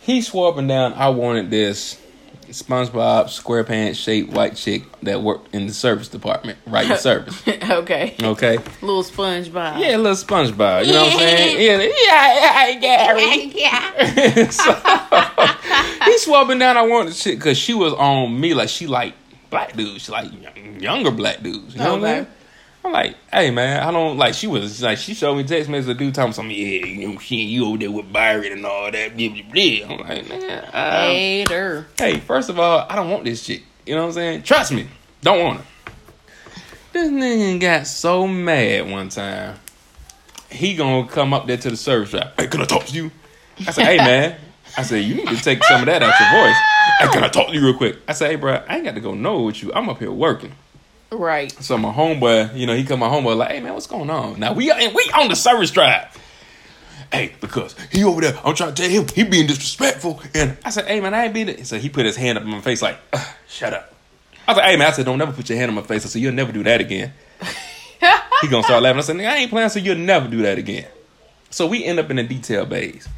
he 0.00 0.20
swore 0.22 0.52
up 0.52 0.56
and 0.58 0.68
down 0.68 0.92
I 0.94 1.08
wanted 1.08 1.50
this 1.50 2.00
SpongeBob 2.48 3.24
SquarePants 3.24 3.96
shaped 3.96 4.30
white 4.32 4.54
chick 4.54 4.84
that 5.02 5.20
worked 5.20 5.52
in 5.52 5.66
the 5.66 5.72
service 5.72 6.06
department, 6.06 6.58
writing 6.64 6.96
service. 6.98 7.42
okay. 7.48 8.14
Okay, 8.22 8.58
Little 8.82 9.02
SpongeBob. 9.02 9.80
yeah, 9.80 9.96
little 9.96 10.12
SpongeBob. 10.12 10.86
You 10.86 10.92
know 10.92 11.04
what 11.06 11.12
I'm 11.14 11.18
saying? 11.18 11.60
Yeah, 11.60 11.90
yeah, 12.06 12.68
yeah, 12.68 12.78
Gary. 12.78 14.50
so, 14.52 14.72
he 16.04 16.18
swore 16.18 16.38
up 16.38 16.48
and 16.50 16.60
down 16.60 16.76
I 16.76 16.82
wanted 16.82 17.14
chick 17.14 17.38
because 17.38 17.58
she 17.58 17.74
was 17.74 17.92
on 17.94 18.38
me 18.38 18.54
like 18.54 18.68
she 18.68 18.86
like 18.86 19.14
black 19.50 19.74
dudes, 19.76 20.04
she 20.04 20.12
like 20.12 20.30
younger 20.80 21.10
black 21.10 21.42
dudes. 21.42 21.74
You 21.74 21.80
know 21.80 21.96
what 21.96 22.04
I 22.04 22.10
Okay. 22.12 22.18
mean? 22.20 22.28
I'm 22.86 22.92
like, 22.92 23.16
hey 23.32 23.50
man, 23.50 23.82
I 23.82 23.90
don't 23.90 24.16
like. 24.16 24.34
She 24.34 24.46
was 24.46 24.80
like, 24.80 24.98
she 24.98 25.12
showed 25.12 25.34
me 25.34 25.42
text 25.42 25.68
message 25.68 25.90
of 25.90 25.98
dude 25.98 26.14
talking 26.14 26.32
something. 26.32 26.56
Yeah, 26.56 26.86
you 26.86 27.08
know, 27.08 27.18
shit, 27.18 27.40
you 27.40 27.66
over 27.66 27.78
there 27.78 27.90
with 27.90 28.12
Byron 28.12 28.52
and 28.52 28.64
all 28.64 28.90
that. 28.92 29.16
Blah, 29.16 29.28
blah, 29.28 29.42
blah. 29.52 29.88
I'm 29.88 30.08
like, 30.08 30.28
man, 30.28 30.64
um, 30.72 31.10
Hater. 31.10 31.86
hey, 31.98 32.20
first 32.20 32.48
of 32.48 32.60
all, 32.60 32.86
I 32.88 32.94
don't 32.94 33.10
want 33.10 33.24
this 33.24 33.44
chick. 33.44 33.64
You 33.84 33.96
know 33.96 34.02
what 34.02 34.08
I'm 34.08 34.12
saying? 34.14 34.42
Trust 34.44 34.70
me, 34.70 34.86
don't 35.20 35.42
want 35.42 35.60
her. 35.60 35.66
This 36.92 37.10
nigga 37.10 37.60
got 37.60 37.86
so 37.88 38.26
mad 38.28 38.88
one 38.88 39.08
time. 39.08 39.58
He 40.48 40.76
gonna 40.76 41.08
come 41.08 41.34
up 41.34 41.48
there 41.48 41.56
to 41.56 41.70
the 41.70 41.76
service 41.76 42.10
shop. 42.10 42.34
Hey, 42.38 42.46
can 42.46 42.60
I 42.60 42.66
talk 42.66 42.84
to 42.86 42.94
you? 42.94 43.10
I 43.66 43.72
said, 43.72 43.84
hey 43.84 43.96
man. 43.96 44.38
I 44.78 44.82
said, 44.82 45.04
you 45.04 45.14
need 45.14 45.28
to 45.28 45.36
take 45.36 45.64
some 45.64 45.80
of 45.80 45.86
that 45.86 46.02
out 46.02 46.20
your 46.20 46.44
voice. 46.44 46.56
Hey, 47.00 47.08
can 47.08 47.24
I 47.24 47.28
talk 47.28 47.48
to 47.48 47.54
you 47.54 47.64
real 47.64 47.76
quick? 47.76 47.96
I 48.06 48.12
said, 48.12 48.30
hey 48.30 48.36
bro, 48.36 48.62
I 48.68 48.76
ain't 48.76 48.84
got 48.84 48.94
to 48.94 49.00
go 49.00 49.14
nowhere 49.14 49.46
with 49.46 49.62
you. 49.62 49.72
I'm 49.72 49.88
up 49.88 49.98
here 49.98 50.12
working. 50.12 50.52
Right. 51.10 51.52
So 51.52 51.78
my 51.78 51.92
homeboy, 51.92 52.56
you 52.56 52.66
know, 52.66 52.74
he 52.74 52.84
come 52.84 53.00
my 53.00 53.08
homeboy 53.08 53.36
like, 53.36 53.50
hey 53.50 53.60
man, 53.60 53.74
what's 53.74 53.86
going 53.86 54.10
on? 54.10 54.40
Now 54.40 54.52
we 54.52 54.70
and 54.70 54.94
we 54.94 55.10
on 55.14 55.28
the 55.28 55.36
service 55.36 55.70
drive. 55.70 56.08
Hey, 57.12 57.34
because 57.40 57.76
he 57.92 58.02
over 58.02 58.20
there, 58.20 58.36
I'm 58.44 58.54
trying 58.54 58.74
to 58.74 58.82
tell 58.82 58.90
him 58.90 59.06
he 59.14 59.22
being 59.22 59.46
disrespectful. 59.46 60.20
And 60.34 60.56
I 60.64 60.70
said, 60.70 60.86
hey 60.86 61.00
man, 61.00 61.14
I 61.14 61.26
ain't 61.26 61.34
being. 61.34 61.48
It 61.48 61.66
so 61.66 61.78
he 61.78 61.88
put 61.88 62.04
his 62.04 62.16
hand 62.16 62.38
up 62.38 62.44
in 62.44 62.50
my 62.50 62.60
face 62.60 62.82
like, 62.82 62.98
shut 63.48 63.72
up. 63.72 63.94
I 64.48 64.52
was 64.52 64.56
like, 64.58 64.66
hey 64.66 64.76
man, 64.76 64.88
I 64.88 64.90
said, 64.92 65.04
don't 65.04 65.18
never 65.18 65.32
put 65.32 65.48
your 65.48 65.58
hand 65.58 65.70
on 65.70 65.76
my 65.76 65.82
face. 65.82 66.04
I 66.04 66.08
said, 66.08 66.22
you'll 66.22 66.34
never 66.34 66.52
do 66.52 66.64
that 66.64 66.80
again. 66.80 67.12
he 68.40 68.48
gonna 68.48 68.64
start 68.64 68.82
laughing. 68.82 68.98
I 68.98 69.02
said, 69.02 69.20
I 69.20 69.36
ain't 69.36 69.50
playing, 69.50 69.68
so 69.68 69.78
you'll 69.78 69.96
never 69.96 70.28
do 70.28 70.42
that 70.42 70.58
again. 70.58 70.86
So 71.50 71.66
we 71.66 71.84
end 71.84 72.00
up 72.00 72.10
in 72.10 72.18
a 72.18 72.24
detail 72.24 72.66
base. 72.66 73.08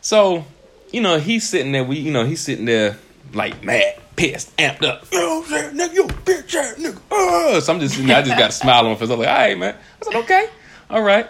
So, 0.00 0.44
you 0.92 1.00
know, 1.00 1.18
he's 1.18 1.48
sitting 1.48 1.72
there, 1.72 1.84
we, 1.84 1.98
you 1.98 2.12
know, 2.12 2.24
he's 2.24 2.40
sitting 2.40 2.64
there 2.64 2.98
like 3.34 3.62
mad, 3.62 4.00
pissed, 4.16 4.56
amped 4.56 4.82
up. 4.82 5.06
You 5.12 5.18
know 5.18 5.40
what 5.40 5.52
I'm 5.52 5.76
saying? 5.76 5.76
Nigga, 5.76 5.94
you 5.94 6.04
a 6.04 6.08
bitch 6.08 6.54
ass 6.54 6.74
nigga. 6.74 7.00
Uh, 7.10 7.60
so 7.60 7.72
I'm 7.72 7.80
just 7.80 7.98
I 7.98 8.22
just 8.22 8.38
got 8.38 8.50
a 8.50 8.52
smile 8.52 8.86
on 8.86 8.92
my 8.92 8.94
face. 8.96 9.10
I'm 9.10 9.18
like, 9.18 9.28
all 9.28 9.34
right, 9.34 9.58
man. 9.58 9.74
I 9.74 10.04
said, 10.04 10.14
okay, 10.22 10.48
all 10.90 11.02
right. 11.02 11.26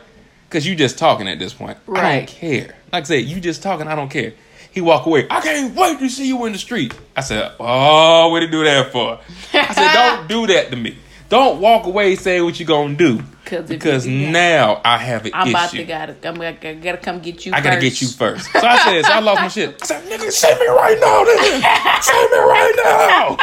Cause 0.50 0.64
you 0.64 0.76
just 0.76 0.98
talking 0.98 1.26
at 1.26 1.40
this 1.40 1.52
point. 1.52 1.78
I 1.92 2.18
don't 2.18 2.28
care. 2.28 2.76
Like 2.92 3.02
I 3.02 3.06
said, 3.06 3.24
you 3.24 3.40
just 3.40 3.62
talking, 3.62 3.88
I 3.88 3.96
don't 3.96 4.08
care. 4.08 4.34
He 4.70 4.80
walk 4.80 5.06
away. 5.06 5.26
I 5.30 5.40
can't 5.40 5.74
wait 5.74 5.98
to 5.98 6.08
see 6.08 6.28
you 6.28 6.44
in 6.46 6.52
the 6.52 6.58
street. 6.58 6.94
I 7.16 7.22
said, 7.22 7.52
oh, 7.58 8.28
what 8.28 8.40
did 8.40 8.52
you 8.52 8.58
do 8.58 8.64
that 8.64 8.92
for? 8.92 9.18
I 9.52 9.72
said, 9.72 9.92
don't 9.92 10.28
do 10.28 10.46
that 10.52 10.70
to 10.70 10.76
me. 10.76 10.96
Don't 11.34 11.60
walk 11.60 11.84
away 11.86 12.14
saying 12.14 12.44
what 12.44 12.60
you're 12.60 12.66
gonna 12.68 12.94
do. 12.94 13.20
'Cause 13.44 13.66
Because 13.66 14.06
you 14.06 14.18
do 14.18 14.24
that, 14.26 14.30
now 14.30 14.80
I 14.84 14.98
have 14.98 15.26
an 15.26 15.32
I'm 15.34 15.48
issue. 15.48 15.56
about 15.56 15.70
to 15.70 15.82
gotta, 15.82 16.14
I'm 16.28 16.36
gotta, 16.36 16.74
gotta 16.74 16.98
come 16.98 17.18
get 17.18 17.44
you. 17.44 17.52
I 17.52 17.60
gotta 17.60 17.80
get 17.80 18.00
you 18.00 18.06
first. 18.06 18.52
So 18.52 18.60
I 18.64 18.78
said, 18.84 19.04
so 19.04 19.12
I 19.12 19.18
lost 19.18 19.40
my 19.40 19.48
shit. 19.48 19.76
I 19.82 19.84
said, 19.86 20.04
nigga, 20.04 20.30
save 20.30 20.60
me 20.60 20.66
right 20.68 20.96
now, 21.00 21.24
nigga. 21.24 22.02
Save 22.04 22.30
me 22.30 22.38
right 22.38 23.36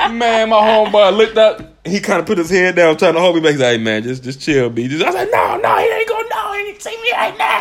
now. 0.00 0.08
man, 0.12 0.48
my 0.48 0.56
homeboy 0.56 1.16
looked 1.16 1.38
up. 1.38 1.62
He 1.86 2.00
kind 2.00 2.18
of 2.18 2.26
put 2.26 2.38
his 2.38 2.50
head 2.50 2.74
down, 2.74 2.96
trying 2.96 3.14
to 3.14 3.20
hold 3.20 3.36
me 3.36 3.40
back. 3.40 3.52
He's 3.52 3.60
like, 3.60 3.76
hey, 3.76 3.78
man, 3.78 4.02
just, 4.02 4.24
just 4.24 4.40
chill, 4.40 4.70
B. 4.70 4.88
Just, 4.88 5.04
I 5.04 5.12
said, 5.12 5.28
no, 5.30 5.56
no, 5.56 5.76
he 5.78 5.84
ain't 5.86 6.08
gonna 6.08 6.28
know. 6.30 6.52
He 6.54 6.68
ain't 6.70 6.82
see 6.82 7.00
me 7.00 7.12
right 7.12 7.38
now. 7.38 7.60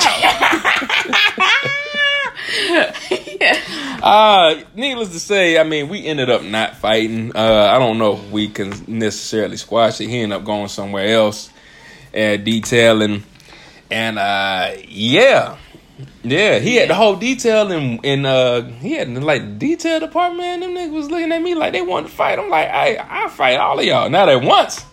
Uh, 4.01 4.62
needless 4.75 5.09
to 5.09 5.19
say, 5.19 5.57
I 5.57 5.63
mean, 5.63 5.89
we 5.89 6.05
ended 6.05 6.29
up 6.29 6.41
not 6.41 6.77
fighting. 6.77 7.35
Uh, 7.35 7.71
I 7.73 7.79
don't 7.79 7.97
know 7.97 8.13
if 8.13 8.31
we 8.31 8.47
can 8.47 8.73
necessarily 8.88 9.57
squash 9.57 9.99
it. 9.99 10.07
He 10.07 10.19
ended 10.21 10.38
up 10.38 10.45
going 10.45 10.69
somewhere 10.69 11.07
else 11.07 11.49
and 12.13 12.43
detailing. 12.45 13.23
And 13.91 14.17
uh, 14.17 14.71
yeah, 14.88 15.57
yeah, 16.23 16.59
he 16.59 16.75
had 16.75 16.89
the 16.89 16.95
whole 16.95 17.15
detail 17.15 17.71
and 17.71 17.99
and 18.05 18.25
uh, 18.25 18.62
he 18.62 18.93
had 18.93 19.09
like 19.21 19.41
the 19.41 19.55
detail 19.55 19.99
department. 19.99 20.47
And 20.47 20.63
them 20.63 20.71
niggas 20.71 20.93
was 20.93 21.12
looking 21.12 21.31
at 21.31 21.41
me 21.41 21.55
like 21.55 21.73
they 21.73 21.81
wanted 21.81 22.09
to 22.09 22.15
fight. 22.15 22.39
I'm 22.39 22.49
like, 22.49 22.69
I 22.69 22.97
I 22.97 23.29
fight 23.29 23.57
all 23.57 23.79
of 23.79 23.85
y'all 23.85 24.09
not 24.09 24.29
at 24.29 24.41
once 24.41 24.85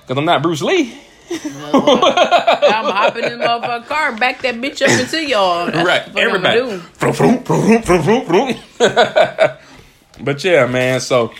because 0.00 0.16
I'm 0.16 0.24
not 0.24 0.42
Bruce 0.42 0.62
Lee. 0.62 0.96
I'm 1.30 2.84
hopping 2.84 3.24
in 3.24 3.38
the 3.38 3.44
motherfucking 3.44 3.86
car, 3.86 4.16
back 4.16 4.42
that 4.42 4.56
bitch 4.56 4.82
up 4.82 5.00
into 5.00 5.24
y'all. 5.26 5.66
That's 5.66 5.86
right, 5.86 6.06
what 6.14 6.22
I'm 6.24 6.42
gonna 6.42 6.48
everybody. 6.48 6.82
Vroom, 6.98 7.12
vroom, 7.14 7.44
vroom, 7.44 7.82
vroom, 7.82 8.02
vroom, 8.02 8.24
vroom. 8.26 8.54
but 10.20 10.44
yeah, 10.44 10.66
man. 10.66 11.00
So 11.00 11.32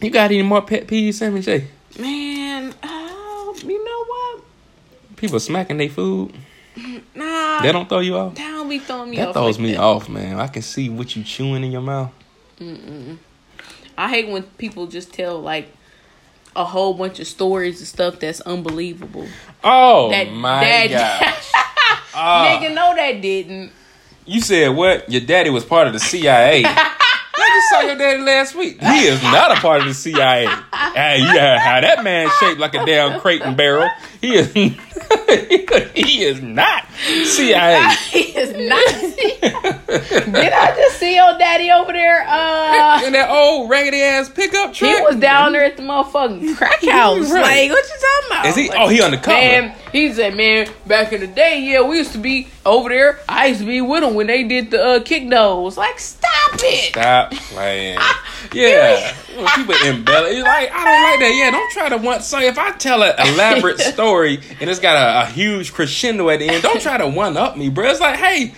you 0.00 0.10
got 0.10 0.30
any 0.30 0.42
more 0.42 0.62
pet 0.62 0.86
peeves, 0.86 1.14
Sammy 1.14 1.40
J? 1.40 1.68
Man, 1.98 2.74
uh, 2.82 3.52
you 3.64 3.84
know 3.84 4.04
what? 4.04 4.42
People 5.16 5.40
smacking 5.40 5.76
their 5.78 5.88
food. 5.88 6.32
Nah, 7.14 7.62
They 7.62 7.70
don't 7.70 7.88
throw 7.88 8.00
you 8.00 8.16
off. 8.16 8.34
that 8.34 8.50
don't 8.50 8.68
be 8.68 8.80
throwing 8.80 9.10
me 9.10 9.16
That 9.18 9.28
off. 9.28 9.34
throws 9.34 9.58
like 9.58 9.64
me 9.64 9.72
that. 9.74 9.80
off, 9.80 10.08
man. 10.08 10.40
I 10.40 10.48
can 10.48 10.62
see 10.62 10.88
what 10.88 11.14
you 11.14 11.22
chewing 11.22 11.62
in 11.62 11.70
your 11.70 11.82
mouth. 11.82 12.10
I 13.96 14.08
hate 14.08 14.28
when 14.28 14.42
people 14.42 14.86
just 14.88 15.12
tell 15.12 15.40
like 15.40 15.72
a 16.56 16.64
whole 16.64 16.94
bunch 16.94 17.20
of 17.20 17.26
stories 17.26 17.78
and 17.80 17.88
stuff 17.88 18.18
that's 18.20 18.40
unbelievable. 18.42 19.26
Oh 19.62 20.10
That 20.10 20.30
my 20.32 20.64
that 20.64 21.20
gosh! 21.20 21.50
Ah. 22.16 22.46
nigga, 22.60 22.72
no, 22.72 22.94
that 22.94 23.20
didn't. 23.20 23.72
You 24.24 24.40
said 24.40 24.68
what? 24.68 25.10
Your 25.10 25.20
daddy 25.20 25.50
was 25.50 25.64
part 25.64 25.88
of 25.88 25.92
the 25.92 25.98
CIA. 25.98 26.62
I 26.64 26.94
just 27.34 27.70
saw 27.70 27.80
your 27.80 27.96
daddy 27.96 28.22
last 28.22 28.54
week. 28.54 28.80
He 28.80 29.04
is 29.06 29.20
not 29.22 29.50
a 29.50 29.60
part 29.60 29.80
of 29.80 29.88
the 29.88 29.94
CIA. 29.94 30.46
Hey, 30.46 31.18
yeah, 31.18 31.58
how 31.58 31.80
that 31.80 32.04
man 32.04 32.30
shaped 32.38 32.60
like 32.60 32.74
a 32.74 32.86
damn 32.86 33.18
crate 33.20 33.42
and 33.42 33.56
barrel. 33.56 33.88
He 34.20 34.36
is. 34.36 34.46
he 35.94 36.24
is 36.24 36.42
not 36.42 36.84
CIA. 37.24 37.94
he 38.10 38.20
is 38.36 38.50
not. 38.52 38.84
Did 40.32 40.52
I 40.52 40.74
just 40.76 40.98
see 40.98 41.14
your 41.16 41.36
daddy 41.38 41.70
over 41.70 41.92
there? 41.92 42.22
Uh, 42.26 43.02
In 43.04 43.12
that 43.12 43.30
old 43.30 43.70
raggedy 43.70 44.02
ass 44.02 44.28
pickup 44.28 44.72
truck. 44.74 44.96
he 44.96 45.02
was 45.02 45.16
down 45.16 45.52
there 45.52 45.64
at 45.64 45.76
the 45.76 45.82
motherfucking 45.82 46.56
crack 46.56 46.84
house. 46.88 47.30
Right. 47.30 47.68
Like, 47.68 47.70
what 47.70 47.84
you 47.84 47.94
talking 48.00 48.26
about? 48.30 48.46
Is 48.46 48.56
he? 48.56 48.68
Like, 48.68 48.78
Oh, 48.80 48.88
he 48.88 49.02
undercover. 49.02 49.36
Man, 49.36 49.74
he 49.92 50.12
said, 50.12 50.36
man, 50.36 50.68
back 50.86 51.12
in 51.12 51.20
the 51.20 51.26
day, 51.26 51.60
yeah, 51.60 51.80
we 51.82 51.98
used 51.98 52.12
to 52.12 52.18
be 52.18 52.48
over 52.66 52.88
there. 52.88 53.20
I 53.28 53.46
used 53.46 53.60
to 53.60 53.66
be 53.66 53.80
with 53.80 54.02
them 54.02 54.14
when 54.14 54.26
they 54.26 54.42
did 54.44 54.70
the 54.70 54.82
uh, 54.82 55.00
kick 55.02 55.24
nose. 55.24 55.76
Like, 55.76 55.98
stop 55.98 56.30
it. 56.54 56.90
Stop 56.92 57.32
playing. 57.32 57.98
Yeah, 58.52 59.14
people 59.56 59.74
embellish. 59.86 60.42
Like 60.42 60.70
I 60.70 60.84
don't 60.84 61.02
like 61.02 61.20
that. 61.20 61.34
Yeah, 61.34 61.50
don't 61.50 61.70
try 61.72 61.88
to 61.88 61.96
want. 61.96 62.22
So 62.22 62.38
if 62.40 62.58
I 62.58 62.72
tell 62.72 63.02
an 63.02 63.14
elaborate 63.18 63.80
story 63.80 64.40
and 64.60 64.68
it's 64.70 64.80
got 64.80 64.96
a, 64.96 65.13
a 65.14 65.26
huge 65.26 65.72
crescendo 65.72 66.28
at 66.30 66.40
the 66.40 66.48
end, 66.48 66.62
don't 66.62 66.80
try 66.80 66.98
to 66.98 67.06
one 67.08 67.36
up 67.36 67.56
me, 67.56 67.68
bro. 67.68 67.88
It's 67.90 68.00
like, 68.00 68.18
hey, 68.18 68.54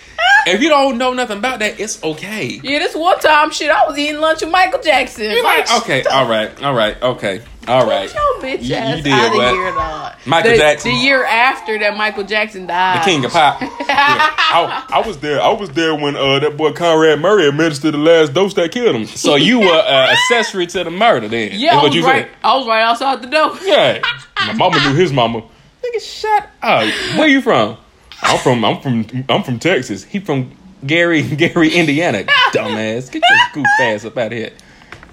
if 0.47 0.63
you 0.63 0.69
don't 0.69 0.97
know 0.99 1.13
nothing 1.13 1.39
about 1.39 1.59
that, 1.61 1.79
it's 1.79 2.03
okay. 2.03 2.61
Yeah, 2.63 2.79
this 2.79 2.95
one 2.95 3.19
time, 3.21 3.51
shit, 3.51 3.71
I 3.71 3.87
was 3.87 3.99
eating 3.99 4.21
lunch 4.21 4.41
with 4.43 4.51
Michael 4.51 4.81
Jackson. 4.81 5.31
You're 5.31 5.45
like, 5.45 5.71
okay, 5.83 6.05
all 6.05 6.29
right, 6.29 6.63
all 6.63 6.75
right, 6.75 7.01
okay, 7.03 7.43
all 7.69 7.87
right. 7.87 8.13
Your 8.13 8.41
bitch 8.41 8.63
You- 8.63 8.69
you 8.69 8.75
ass 8.77 9.03
did 9.03 9.13
out 9.13 9.27
of 9.27 9.35
what? 9.35 9.55
here, 9.55 9.71
dog. 9.73 10.13
Michael 10.25 10.51
the, 10.53 10.57
Jackson. 10.57 10.91
The 10.93 10.97
year 10.99 11.25
after 11.25 11.79
that 11.81 11.97
Michael 11.97 12.25
Jackson 12.25 12.67
died. 12.67 13.01
The 13.01 13.05
king 13.05 13.25
of 13.25 13.33
pop. 13.33 13.61
Yeah. 13.87 13.97
I, 13.99 14.87
I 15.03 15.07
was 15.07 15.19
there. 15.21 15.41
I 15.41 15.53
was 15.53 15.71
there 15.71 15.95
when 15.95 16.17
uh, 16.17 16.39
that 16.41 16.57
boy 16.57 16.73
Conrad 16.73 17.21
Murray 17.21 17.49
administered 17.49 17.95
the 17.95 17.99
last 17.99 18.35
dose 18.35 18.53
that 18.55 18.73
killed 18.73 18.95
him. 18.97 19.07
So 19.07 19.37
you 19.37 19.61
were 19.61 19.67
uh, 19.67 20.11
accessory 20.31 20.67
to 20.69 20.85
the 20.85 20.91
murder, 20.91 21.29
then? 21.29 21.51
Yeah, 21.55 21.73
I 21.73 21.77
what 21.77 21.85
was, 21.87 21.95
you 21.95 22.05
right, 22.05 22.27
said. 22.27 22.37
I 22.43 22.57
was 22.57 22.67
right 22.67 22.83
outside 22.83 23.23
the 23.23 23.29
door. 23.29 23.57
Yeah, 23.63 24.01
my 24.47 24.53
mama 24.55 24.79
knew 24.89 24.95
his 24.97 25.13
mama. 25.13 25.45
Nigga, 25.87 26.01
shut 26.01 26.49
up. 26.63 27.19
Where 27.19 27.29
you 27.29 27.41
from? 27.41 27.77
I'm 28.23 28.39
from. 28.39 28.65
I'm 28.65 28.81
from. 28.81 29.25
I'm 29.29 29.43
from 29.43 29.59
Texas. 29.59 30.05
He 30.05 30.21
from 30.21 30.51
Gary, 30.87 31.23
Gary, 31.37 31.75
Indiana. 31.75 32.25
Dumbass, 32.53 33.11
get 33.11 33.23
your 33.23 33.39
goof 33.55 33.67
ass 33.81 34.05
up 34.05 34.17
out 34.17 34.33
of 34.33 34.39
here. 34.39 34.53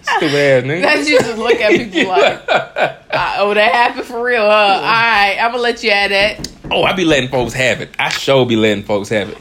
Stupid 0.02 0.36
ass 0.36 0.64
nigga. 0.64 0.82
That's 0.82 1.10
you 1.10 1.20
just 1.20 1.38
look 1.38 1.60
at 1.60 1.72
people 1.92 2.10
like, 2.10 2.50
uh, 2.50 3.36
oh, 3.40 3.54
that 3.54 3.72
happened 3.74 4.06
for 4.06 4.24
real. 4.24 4.42
Uh, 4.42 4.46
all 4.46 4.82
right, 4.82 5.38
I'm 5.40 5.52
gonna 5.52 5.64
let 5.64 5.84
you 5.84 5.92
add 5.92 6.12
that. 6.12 6.52
Oh, 6.72 6.84
I 6.84 6.94
be 6.94 7.06
letting 7.06 7.30
folks 7.30 7.54
have 7.54 7.82
it. 7.82 7.96
I 8.00 8.10
sure 8.10 8.46
be 8.46 8.56
letting 8.56 8.84
folks 8.84 9.10
have 9.10 9.30
it. 9.30 9.38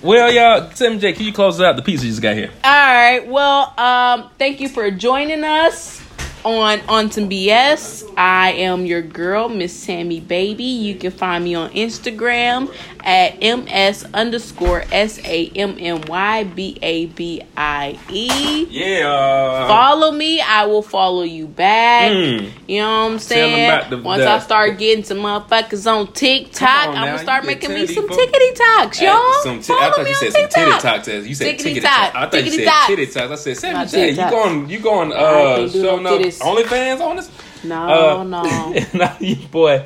Well, 0.00 0.32
y'all, 0.32 0.70
Sam 0.72 0.98
J, 0.98 1.12
can 1.12 1.26
you 1.26 1.32
close 1.32 1.60
it 1.60 1.66
out 1.66 1.76
the 1.76 1.82
pizza 1.82 2.04
you 2.04 2.10
just 2.10 2.22
got 2.22 2.34
here? 2.34 2.50
All 2.64 2.70
right. 2.72 3.24
Well, 3.26 3.78
um, 3.78 4.30
thank 4.38 4.60
you 4.60 4.68
for 4.68 4.90
joining 4.90 5.44
us 5.44 6.01
on 6.44 6.80
on 6.88 7.10
some 7.10 7.28
BS. 7.28 8.04
I 8.16 8.52
am 8.52 8.84
your 8.86 9.02
girl, 9.02 9.48
Miss 9.48 9.72
Sammy 9.72 10.20
Baby. 10.20 10.64
You 10.64 10.94
can 10.96 11.10
find 11.12 11.44
me 11.44 11.54
on 11.54 11.70
Instagram 11.70 12.72
at 13.04 13.40
ms 13.40 14.06
underscore 14.14 14.84
s 14.92 15.18
a 15.24 15.48
m 15.56 15.76
m 15.80 16.00
y 16.02 16.44
b 16.44 16.78
a 16.82 17.06
b 17.06 17.42
i 17.56 17.98
e. 18.10 18.66
Yeah. 18.70 19.66
Follow 19.66 20.12
me, 20.12 20.40
I 20.40 20.66
will 20.66 20.82
follow 20.82 21.22
you 21.22 21.46
back. 21.48 22.12
Mm. 22.12 22.50
You 22.68 22.80
know 22.82 23.04
what 23.06 23.12
I'm 23.12 23.18
saying? 23.18 23.90
the- 23.90 23.98
Once 23.98 24.22
the- 24.22 24.30
I 24.30 24.38
start 24.38 24.78
getting 24.78 25.02
some 25.04 25.18
motherfuckers 25.18 25.90
on 25.92 26.12
TikTok, 26.12 26.88
on 26.88 26.96
I'm 26.96 27.06
gonna 27.06 27.18
start 27.18 27.44
making 27.44 27.74
me 27.74 27.86
some 27.86 28.08
tickety 28.08 28.54
talks, 28.54 29.00
y'all. 29.02 29.32
some 29.42 29.58
ti- 29.58 29.64
Follow 29.64 29.80
I 29.80 29.90
thought 29.90 30.04
me 30.04 30.10
you 30.10 30.14
on 30.14 30.20
said 30.20 30.32
some 30.32 30.42
titty 30.48 30.70
TikTok. 30.70 30.80
talks. 30.82 31.08
as- 31.08 31.26
You 31.28 31.34
said 31.34 31.58
Tickety 31.58 31.82
talk. 31.82 32.12
talk. 32.12 32.14
I 32.14 32.26
thought 32.28 32.44
you 32.44 32.50
said 32.52 32.72
titty 32.86 33.06
talks. 33.06 33.32
I 33.32 33.34
said, 33.34 33.56
Sammy 33.58 33.88
titty 33.88 34.12
you 34.22 34.30
going, 34.30 34.68
you 34.70 34.78
going, 34.78 35.12
uh, 35.12 35.68
can't 35.72 36.02
no 36.02 36.18
OnlyFans 36.40 37.00
on 37.00 37.16
this? 37.16 37.30
No, 37.64 38.20
Uh, 38.20 38.24
no. 38.24 38.42
now 38.94 39.16
you 39.20 39.36
boy, 39.36 39.84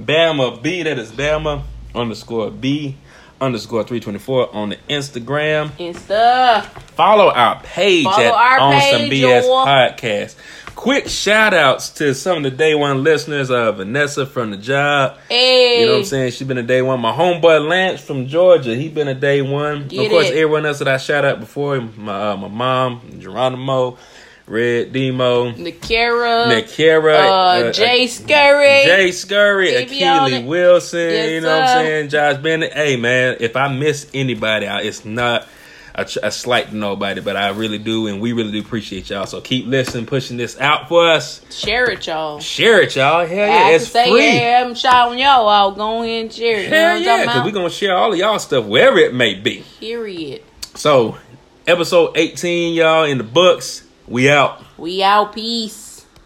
Bama 0.00 0.62
B. 0.62 0.82
That 0.82 0.98
is 0.98 1.12
Bama 1.12 1.62
underscore 1.94 2.50
B 2.50 2.96
underscore 3.40 3.84
three 3.84 4.00
twenty 4.00 4.18
four 4.18 4.54
on 4.54 4.70
the 4.70 4.76
Instagram. 4.88 5.68
Insta. 5.78 6.64
Follow 6.94 7.30
our 7.30 7.60
page 7.62 8.04
Follow 8.04 8.24
at 8.24 8.32
our 8.32 8.58
On 8.60 8.80
Some 8.80 9.00
BS 9.10 9.42
y'all. 9.42 9.66
Podcast. 9.66 10.36
Quick 10.74 11.06
shout 11.08 11.52
outs 11.52 11.90
to 11.90 12.14
some 12.14 12.38
of 12.38 12.42
the 12.44 12.50
day 12.50 12.74
one 12.74 13.04
listeners. 13.04 13.50
Uh, 13.50 13.70
Vanessa 13.72 14.24
from 14.26 14.50
the 14.50 14.56
job. 14.56 15.18
Hey. 15.28 15.80
You 15.80 15.86
know 15.86 15.92
what 15.92 15.98
I'm 15.98 16.04
saying? 16.06 16.32
She's 16.32 16.48
been 16.48 16.58
a 16.58 16.62
day 16.62 16.80
one. 16.82 16.98
My 17.00 17.12
homeboy 17.12 17.68
Lance 17.68 18.00
from 18.00 18.26
Georgia, 18.26 18.74
he 18.74 18.88
been 18.88 19.06
a 19.06 19.14
day 19.14 19.42
one. 19.42 19.86
Get 19.88 20.06
of 20.06 20.10
course, 20.10 20.26
it. 20.28 20.36
everyone 20.36 20.64
else 20.64 20.78
that 20.78 20.88
I 20.88 20.96
shout 20.96 21.24
out 21.26 21.40
before, 21.40 21.78
my 21.80 22.30
uh, 22.32 22.36
my 22.36 22.48
mom, 22.48 23.02
Geronimo, 23.20 23.98
Red 24.46 24.92
Demo, 24.92 25.52
Nakara. 25.52 26.46
Nakira, 26.46 27.68
Uh, 27.68 27.72
Jay 27.72 28.06
Scurry. 28.06 28.82
Jay 28.84 29.12
Scurry, 29.12 29.86
Keep 29.86 30.06
on 30.06 30.30
Akili. 30.30 30.46
Wilson. 30.46 30.98
Yes, 30.98 31.30
you 31.30 31.40
know 31.40 31.48
what. 31.60 31.68
I'm 31.68 31.84
saying? 31.84 32.08
Josh 32.10 32.36
Bennett. 32.42 32.72
Hey 32.72 32.96
man, 32.96 33.36
if 33.40 33.56
I 33.56 33.68
miss 33.68 34.08
anybody 34.12 34.66
out, 34.66 34.84
it's 34.84 35.04
not. 35.04 35.46
A, 35.94 36.06
a 36.22 36.30
slight 36.30 36.70
to 36.70 36.74
nobody, 36.74 37.20
but 37.20 37.36
I 37.36 37.50
really 37.50 37.76
do, 37.76 38.06
and 38.06 38.18
we 38.18 38.32
really 38.32 38.50
do 38.50 38.60
appreciate 38.60 39.10
y'all. 39.10 39.26
So 39.26 39.42
keep 39.42 39.66
listening, 39.66 40.06
pushing 40.06 40.38
this 40.38 40.58
out 40.58 40.88
for 40.88 41.06
us. 41.06 41.42
Share 41.54 41.90
it, 41.90 42.06
y'all. 42.06 42.40
Share 42.40 42.80
it, 42.80 42.96
y'all. 42.96 43.26
Hell 43.26 43.44
I 43.44 43.46
yeah, 43.46 43.58
have 43.64 43.74
it's 43.82 43.88
say, 43.90 44.10
free. 44.10 44.38
yeah, 44.38 44.64
I'm 44.66 44.74
shouting 44.74 45.18
y'all 45.18 45.46
out. 45.46 45.76
Go 45.76 46.02
ahead 46.02 46.22
and 46.22 46.32
share 46.32 46.60
it. 46.60 46.64
You 46.64 46.70
know 46.70 46.76
Hell 46.78 46.98
yeah, 46.98 47.24
because 47.26 47.44
we're 47.44 47.50
gonna 47.50 47.68
share 47.68 47.94
all 47.94 48.10
of 48.10 48.18
y'all 48.18 48.38
stuff 48.38 48.64
wherever 48.64 48.96
it 48.96 49.12
may 49.12 49.34
be. 49.34 49.64
Period. 49.80 50.42
So, 50.74 51.18
episode 51.66 52.16
18, 52.16 52.72
y'all 52.72 53.04
in 53.04 53.18
the 53.18 53.24
books. 53.24 53.84
We 54.06 54.30
out. 54.30 54.62
We 54.78 55.02
out. 55.02 55.32
Peace. 55.32 55.81